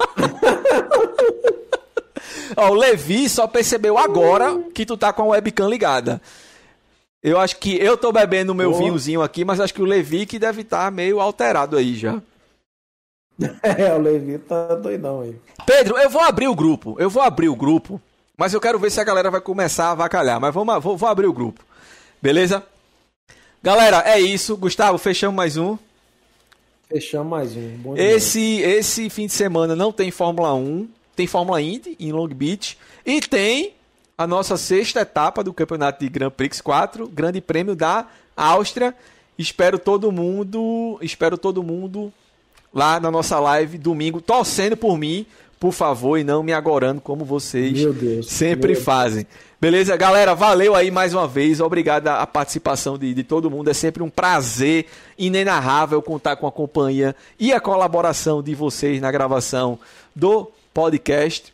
Ó, 2.58 2.72
o 2.72 2.74
Levi 2.74 3.30
só 3.30 3.48
percebeu 3.48 3.98
agora 3.98 4.58
que 4.74 4.86
tu 4.86 4.98
tá 4.98 5.14
com 5.14 5.24
a 5.24 5.28
webcam 5.28 5.70
ligada. 5.70 6.22
Eu 7.24 7.40
acho 7.40 7.58
que 7.58 7.78
eu 7.78 7.96
tô 7.96 8.12
bebendo 8.12 8.52
o 8.52 8.56
meu 8.56 8.72
oh. 8.72 8.78
vinhozinho 8.78 9.22
aqui, 9.22 9.46
mas 9.46 9.60
acho 9.60 9.74
que 9.74 9.82
o 9.82 9.86
Levi 9.86 10.26
que 10.26 10.40
deve 10.40 10.62
estar 10.62 10.86
tá 10.86 10.92
meio 10.92 11.20
alterado 11.20 11.78
aí 11.78 11.96
já. 11.96 12.22
É, 13.64 13.92
o 13.96 13.98
Levi 13.98 14.38
tá 14.38 14.76
doidão 14.76 15.22
aí. 15.22 15.36
Pedro, 15.66 15.98
eu 15.98 16.10
vou 16.12 16.22
abrir 16.22 16.48
o 16.48 16.54
grupo. 16.54 16.96
Eu 17.00 17.10
vou 17.10 17.24
abrir 17.24 17.50
o 17.50 17.56
grupo, 17.56 18.00
mas 18.38 18.54
eu 18.54 18.62
quero 18.62 18.78
ver 18.78 18.92
se 18.92 19.02
a 19.02 19.04
galera 19.04 19.32
vai 19.32 19.42
começar 19.42 19.86
a 19.86 19.92
avacalhar. 19.92 20.40
Mas 20.40 20.54
vamos, 20.54 20.84
vou, 20.84 20.96
vou 20.96 21.10
abrir 21.10 21.26
o 21.26 21.34
grupo. 21.34 21.64
Beleza? 22.22 22.64
Galera, 23.64 24.02
é 24.08 24.20
isso. 24.20 24.58
Gustavo, 24.58 24.98
fechamos 24.98 25.36
mais 25.36 25.56
um. 25.56 25.78
Fechamos 26.90 27.30
mais 27.30 27.56
um. 27.56 27.96
esse, 27.96 28.60
esse 28.62 29.08
fim 29.08 29.28
de 29.28 29.34
semana 29.34 29.76
não 29.76 29.92
tem 29.92 30.10
Fórmula 30.10 30.54
1, 30.56 30.90
tem 31.16 31.28
Fórmula 31.28 31.62
Indy 31.62 31.96
em 32.00 32.12
Long 32.12 32.28
Beach 32.28 32.76
e 33.06 33.22
tem 33.22 33.74
a 34.18 34.26
nossa 34.26 34.58
sexta 34.58 35.02
etapa 35.02 35.44
do 35.44 35.54
Campeonato 35.54 36.04
de 36.04 36.10
Grand 36.10 36.32
Prix 36.32 36.60
4, 36.60 37.08
Grande 37.08 37.40
Prêmio 37.40 37.76
da 37.76 38.08
Áustria. 38.36 38.96
Espero 39.38 39.78
todo 39.78 40.12
mundo, 40.12 40.98
espero 41.02 41.38
todo 41.38 41.62
mundo 41.62 42.12
lá 42.74 43.00
na 43.00 43.12
nossa 43.12 43.40
live 43.40 43.78
domingo 43.78 44.20
torcendo 44.20 44.76
por 44.76 44.98
mim, 44.98 45.26
por 45.62 45.74
favor, 45.74 46.18
e 46.18 46.24
não 46.24 46.42
me 46.42 46.52
agorando 46.52 47.00
como 47.00 47.24
vocês 47.24 47.78
sempre 48.26 48.74
fazem. 48.74 49.28
Beleza, 49.62 49.96
galera? 49.96 50.34
Valeu 50.34 50.74
aí 50.74 50.90
mais 50.90 51.14
uma 51.14 51.28
vez. 51.28 51.62
Obrigado 51.62 52.08
a 52.08 52.26
participação 52.26 52.98
de, 52.98 53.14
de 53.14 53.24
todo 53.24 53.48
mundo. 53.48 53.70
É 53.70 53.74
sempre 53.76 54.02
um 54.02 54.10
prazer 54.10 54.88
inenarrável 55.20 56.02
contar 56.02 56.36
com 56.36 56.48
a 56.48 56.52
companhia 56.52 57.16
e 57.40 57.54
a 57.54 57.60
colaboração 57.60 58.42
de 58.42 58.56
vocês 58.56 59.00
na 59.00 59.12
gravação 59.12 59.78
do 60.16 60.52
podcast. 60.74 61.54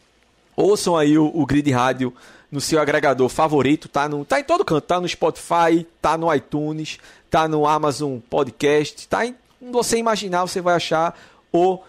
Ouçam 0.55 0.95
aí 0.95 1.18
o, 1.18 1.30
o 1.36 1.45
Grid 1.45 1.70
Rádio 1.70 2.14
no 2.49 2.62
seu 2.62 2.80
agregador 2.80 3.28
favorito, 3.28 3.89
tá, 3.89 4.08
no, 4.08 4.24
tá 4.24 4.39
em 4.39 4.43
todo 4.45 4.64
canto, 4.64 4.86
tá 4.86 5.01
no 5.01 5.10
Spotify, 5.10 5.86
tá 6.01 6.18
no 6.18 6.34
iTunes, 6.34 6.97
tá 7.30 7.45
no 7.45 7.68
Amazon 7.68 8.20
Podcast, 8.20 9.05
tá 9.05 9.26
em 9.26 9.36
você 9.70 9.97
imaginar, 9.97 10.47
você 10.47 10.62
vai 10.62 10.76
achar 10.76 11.14
o 11.51 11.80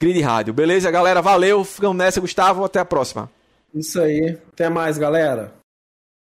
Grid 0.00 0.20
Rádio. 0.20 0.54
Beleza, 0.54 0.90
galera? 0.90 1.20
Valeu, 1.20 1.64
ficamos 1.64 1.96
nessa, 1.96 2.20
Gustavo, 2.20 2.64
até 2.64 2.78
a 2.78 2.84
próxima. 2.84 3.30
Isso 3.74 4.00
aí. 4.00 4.38
Até 4.52 4.68
mais, 4.68 4.96
galera. 4.96 5.57